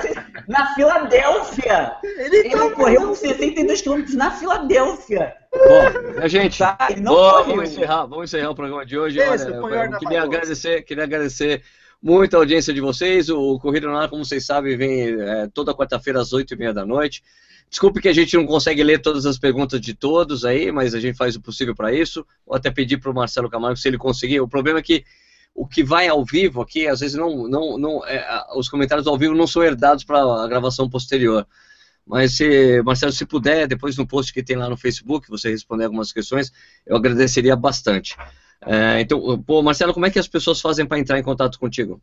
na 0.49 0.74
Filadélfia. 0.74 1.95
Ele, 2.03 2.38
ele 2.38 2.49
tá 2.49 2.72
correu 2.72 3.16
62 3.16 3.82
quilômetros 3.82 4.16
na 4.16 4.32
Filadélfia. 4.32 5.34
Bom, 5.53 6.22
a 6.22 6.28
gente, 6.28 6.57
tá, 6.57 6.78
vamos, 7.03 7.72
encerrar, 7.72 8.05
vamos 8.05 8.26
encerrar 8.26 8.49
o 8.49 8.55
programa 8.55 8.86
de 8.86 8.97
hoje. 8.97 9.20
Esse, 9.20 9.49
Olha, 9.51 9.97
queria 9.97 10.24
agradecer, 10.24 10.82
queria 10.82 11.05
agradecer 11.05 11.64
muito 12.03 12.36
a 12.36 12.39
audiência 12.39 12.74
de 12.74 12.82
vocês. 12.82 13.30
O 13.30 13.57
Corrida 13.60 13.88
no 13.88 13.95
Ar, 13.95 14.10
como 14.10 14.26
vocês 14.26 14.45
sabem, 14.45 14.76
vem 14.76 15.22
é, 15.22 15.47
toda 15.53 15.74
quarta-feira 15.74 16.20
às 16.20 16.32
8h30 16.32 16.74
da 16.74 16.86
noite. 16.86 17.24
Desculpe 17.70 18.01
que 18.01 18.09
a 18.09 18.13
gente 18.13 18.36
não 18.36 18.45
consegue 18.45 18.84
ler 18.84 18.99
todas 18.99 19.26
as 19.26 19.38
perguntas 19.38 19.80
de 19.80 19.93
todos 19.93 20.43
aí, 20.43 20.72
mas 20.72 20.95
a 20.95 20.99
gente 20.99 21.17
faz 21.17 21.36
o 21.36 21.41
possível 21.41 21.76
para 21.76 21.93
isso. 21.93 22.26
Vou 22.45 22.55
até 22.55 22.72
pedir 22.72 22.97
para 22.97 23.11
o 23.11 23.13
Marcelo 23.13 23.49
Camargo 23.49 23.78
se 23.78 23.88
ele 23.88 23.97
conseguir. 23.97 24.39
O 24.41 24.47
problema 24.47 24.80
é 24.80 24.82
que 24.82 25.05
o 25.53 25.67
que 25.67 25.84
vai 25.84 26.07
ao 26.07 26.26
vivo 26.26 26.61
aqui, 26.61 26.88
às 26.88 27.01
vezes 27.01 27.15
não, 27.15 27.47
não, 27.47 27.78
não 27.78 28.05
é, 28.05 28.26
os 28.55 28.70
comentários 28.70 29.05
ao 29.05 29.17
vivo 29.17 29.36
não 29.36 29.45
são 29.45 29.63
herdados 29.63 30.03
para 30.03 30.20
a 30.20 30.47
gravação 30.47 30.89
posterior. 30.89 31.45
Mas 32.05 32.38
se, 32.38 32.82
Marcelo, 32.82 33.11
se 33.11 33.26
puder, 33.26 33.67
depois 33.67 33.95
no 33.95 34.07
post 34.07 34.34
que 34.34 34.41
tem 34.41 34.55
lá 34.55 34.67
no 34.67 34.78
Facebook, 34.78 35.30
você 35.30 35.51
responder 35.51 35.86
algumas 35.86 36.11
questões, 36.11 36.51
eu 36.88 36.95
agradeceria 36.95 37.55
bastante. 37.55 38.17
É, 38.65 38.99
então, 38.99 39.41
pô, 39.43 39.61
Marcelo, 39.61 39.93
como 39.93 40.07
é 40.07 40.09
que 40.09 40.17
as 40.17 40.28
pessoas 40.28 40.59
fazem 40.59 40.88
para 40.88 40.97
entrar 40.97 41.20
em 41.20 41.24
contato 41.24 41.59
contigo? 41.59 42.01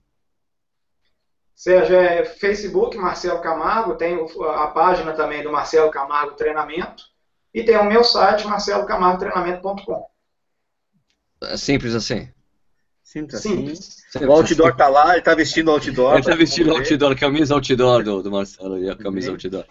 Sérgio, 1.56 1.96
é 1.96 2.22
Facebook, 2.22 2.98
Marcelo 2.98 3.40
Camargo, 3.40 3.94
tem 3.94 4.14
a 4.54 4.66
página 4.66 5.14
também 5.14 5.42
do 5.42 5.50
Marcelo 5.50 5.90
Camargo 5.90 6.36
Treinamento 6.36 7.04
e 7.54 7.64
tem 7.64 7.78
o 7.78 7.84
meu 7.84 8.04
site, 8.04 8.46
marcelocamargotreinamento.com. 8.46 10.06
É 11.42 11.56
simples 11.56 11.94
assim? 11.94 12.28
Simples 13.02 13.40
assim. 13.40 13.56
Simples. 13.56 14.04
O 14.20 14.32
outdoor 14.32 14.76
tá 14.76 14.88
lá, 14.88 15.14
ele 15.14 15.22
tá 15.22 15.34
vestindo 15.34 15.68
o 15.68 15.70
outdoor. 15.72 16.14
Ele 16.16 16.24
tá 16.24 16.34
vestindo 16.34 16.72
o 16.72 16.76
outdoor, 16.76 17.12
a 17.12 17.16
camisa 17.16 17.54
outdoor 17.54 18.02
do, 18.02 18.22
do 18.22 18.30
Marcelo 18.30 18.74
ali, 18.74 18.90
a 18.90 18.96
camisa 18.96 19.30
outdoor. 19.30 19.64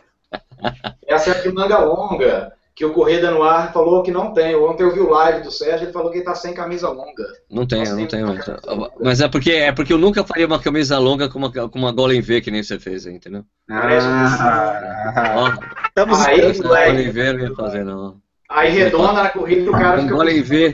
Essa 1.05 1.31
é 1.31 1.41
de 1.43 1.51
manga 1.51 1.77
longa 1.77 2.51
que 2.75 2.83
o 2.83 2.91
Corrida 2.91 3.31
no 3.31 3.41
Ar 3.41 3.71
falou 3.71 4.03
que 4.03 4.11
não 4.11 4.33
tem. 4.33 4.53
Ontem 4.53 4.83
eu 4.83 4.93
vi 4.93 4.99
o 4.99 5.09
live 5.09 5.43
do 5.43 5.51
Sérgio, 5.51 5.85
ele 5.85 5.93
falou 5.93 6.11
que 6.11 6.17
ele 6.17 6.25
tá 6.25 6.35
sem 6.35 6.53
camisa 6.53 6.89
longa. 6.89 7.23
Não 7.49 7.65
tem, 7.65 7.85
não 7.85 8.05
tem. 8.05 8.21
Mas, 8.25 8.45
mas 8.99 9.21
é 9.21 9.29
porque, 9.29 9.51
é 9.51 9.71
porque 9.71 9.93
eu 9.93 9.97
nunca 9.97 10.25
faria 10.25 10.45
uma 10.45 10.59
camisa 10.59 10.99
longa 10.99 11.29
com 11.29 11.39
uma, 11.39 11.49
com 11.51 11.79
uma 11.79 11.93
gola 11.93 12.13
em 12.13 12.19
V 12.19 12.41
que 12.41 12.51
nem 12.51 12.61
você 12.61 12.77
fez, 12.77 13.05
entendeu? 13.05 13.45
Ah, 13.69 13.87
Estamos 15.87 16.19
aí, 16.25 16.53
gola 16.61 16.89
em 16.89 17.09
V 17.11 17.33
não 17.33 17.39
ia 17.39 17.55
fazer, 17.55 17.85
não. 17.85 18.21
Aí 18.49 18.69
redonda 18.71 19.13
na 19.13 19.29
corrida 19.29 19.63
do 19.63 19.71
cara 19.71 20.01
com 20.01 20.09
gola 20.09 20.31
em 20.31 20.41
V. 20.41 20.73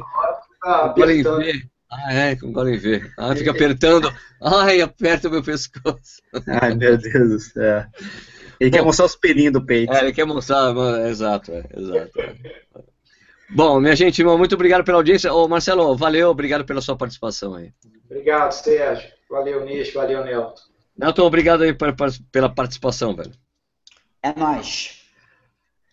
Gola 0.95 1.13
em 1.13 1.21
V. 1.21 1.63
Ah, 1.91 2.13
é, 2.13 2.35
com 2.35 2.51
gola 2.51 2.71
em 2.71 2.77
V. 2.77 3.11
Ah, 3.17 3.35
fica 3.35 3.51
apertando. 3.51 4.11
Ai, 4.41 4.81
aperta 4.81 5.27
o 5.27 5.31
meu 5.31 5.43
pescoço. 5.43 6.21
Ai, 6.47 6.73
meu 6.73 6.97
Deus 6.97 7.29
do 7.29 7.39
céu. 7.39 7.85
Ele 8.61 8.69
Bom, 8.69 8.77
quer 8.77 8.83
mostrar 8.83 9.05
os 9.05 9.15
pelinhos 9.15 9.53
do 9.53 9.65
peito. 9.65 9.91
É, 9.91 10.03
ele 10.03 10.13
quer 10.13 10.23
mostrar, 10.23 10.71
exato, 11.09 11.51
é, 11.51 11.65
exato. 11.75 12.21
É. 12.21 12.35
Bom, 13.49 13.79
minha 13.79 13.95
gente, 13.95 14.23
muito 14.23 14.53
obrigado 14.53 14.83
pela 14.83 14.99
audiência. 14.99 15.33
Ô, 15.33 15.47
Marcelo, 15.47 15.97
valeu, 15.97 16.29
obrigado 16.29 16.63
pela 16.63 16.79
sua 16.79 16.95
participação 16.95 17.55
aí. 17.55 17.73
Obrigado, 18.05 18.51
Sérgio. 18.51 19.09
Valeu, 19.27 19.65
Nish, 19.65 19.91
valeu, 19.91 20.23
Nelton. 20.23 20.61
Nelton, 20.95 21.23
obrigado 21.23 21.63
aí 21.63 21.75
pela 22.31 22.53
participação, 22.53 23.15
velho. 23.15 23.31
É 24.21 24.31
nóis. 24.38 25.01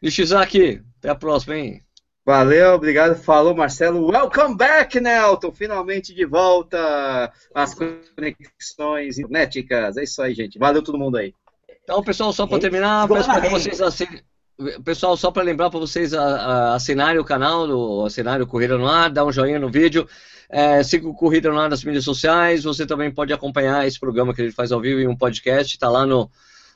Nishizaki, 0.03 0.83
até 0.99 1.09
a 1.09 1.15
próxima, 1.15 1.57
hein? 1.57 1.83
Valeu, 2.23 2.75
obrigado. 2.75 3.15
Falou, 3.15 3.57
Marcelo. 3.57 4.07
Welcome 4.07 4.59
back, 4.59 5.01
Nelton. 5.01 5.53
Finalmente 5.53 6.15
de 6.15 6.27
volta 6.27 7.33
às 7.55 7.75
conexões 7.75 9.19
internéticas. 9.19 9.97
É 9.97 10.03
isso 10.03 10.21
aí, 10.21 10.35
gente. 10.35 10.59
Valeu 10.59 10.83
todo 10.83 10.99
mundo 10.99 11.17
aí. 11.17 11.33
Então, 11.89 12.03
pessoal, 12.03 12.35
só 12.35 12.47
para 12.47 12.59
terminar, 12.59 13.09
peço 13.09 13.27
para 13.27 13.49
vocês. 13.49 13.81
Pessoal, 14.85 15.17
só 15.17 15.31
para 15.31 15.43
lembrar 15.43 15.71
para 15.71 15.81
vocês 15.81 16.13
assinarem 16.13 17.19
o 17.19 17.25
canal, 17.25 17.67
do, 17.67 18.05
assinarem 18.05 18.43
o 18.43 18.47
Corrida 18.47 18.77
no 18.77 18.87
Ar, 18.87 19.09
dar 19.09 19.25
um 19.25 19.33
joinha 19.33 19.59
no 19.59 19.71
vídeo. 19.71 20.07
É, 20.51 20.83
siga 20.83 21.09
o 21.09 21.15
Corrida 21.15 21.51
no 21.51 21.59
Ar 21.59 21.71
nas 21.71 21.83
mídias 21.83 22.05
sociais. 22.05 22.65
Você 22.65 22.85
também 22.85 23.11
pode 23.11 23.33
acompanhar 23.33 23.87
esse 23.87 23.99
programa 23.99 24.35
que 24.35 24.43
a 24.43 24.45
gente 24.45 24.55
faz 24.55 24.71
ao 24.71 24.83
vivo 24.83 25.01
em 25.01 25.09
um 25.09 25.17
podcast. 25.17 25.75
Está 25.75 25.89
lá 25.89 26.05
no 26.05 26.31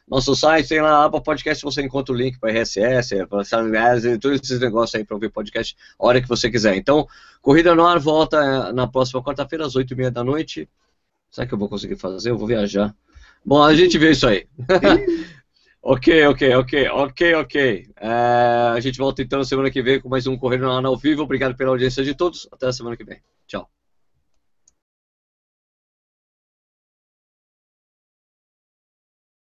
nosso 0.09 0.35
site, 0.35 0.67
tem 0.67 0.81
lá 0.81 1.11
para 1.11 1.21
podcast, 1.21 1.63
você 1.63 1.83
encontra 1.83 2.15
o 2.15 2.17
link 2.17 2.41
para 2.41 2.51
RSS, 2.51 3.27
para 3.27 3.43
e 3.99 4.19
todos 4.19 4.41
esses 4.41 4.61
negócios 4.61 4.95
aí 4.95 5.05
para 5.05 5.15
ouvir 5.15 5.29
podcast 5.29 5.77
a 5.99 6.07
hora 6.07 6.23
que 6.23 6.29
você 6.29 6.51
quiser. 6.51 6.75
Então, 6.77 7.07
Corrida 7.43 7.75
no 7.75 7.85
Ar 7.87 7.99
volta 7.99 8.39
é, 8.39 8.73
na 8.73 8.87
próxima 8.87 9.23
quarta-feira, 9.23 9.67
às 9.67 9.75
8h30 9.75 10.11
da 10.11 10.25
noite. 10.25 10.67
Será 11.31 11.47
que 11.47 11.53
eu 11.53 11.59
vou 11.59 11.69
conseguir 11.69 11.97
fazer? 11.97 12.31
Eu 12.31 12.39
vou 12.39 12.49
viajar. 12.49 12.95
Bom, 13.45 13.63
a 13.63 13.75
gente 13.75 13.99
vê 13.99 14.13
isso 14.13 14.27
aí. 14.27 14.47
ok, 15.83 16.27
ok, 16.27 16.55
ok, 16.55 16.89
ok, 16.89 17.35
ok. 17.35 17.87
É, 18.01 18.09
a 18.75 18.81
gente 18.81 18.99
volta 18.99 19.23
então 19.23 19.43
semana 19.45 19.71
que 19.71 19.83
vem 19.83 20.01
com 20.01 20.09
mais 20.09 20.27
um 20.27 20.37
Corrida 20.37 20.65
no 20.65 20.73
Ar 20.73 20.85
ao 20.85 20.97
vivo. 20.97 21.23
Obrigado 21.23 21.57
pela 21.57 21.71
audiência 21.71 22.05
de 22.05 22.15
todos. 22.15 22.49
Até 22.53 22.67
a 22.67 22.73
semana 22.73 22.97
que 22.97 23.05
vem. 23.05 23.21
Tchau. 23.47 23.69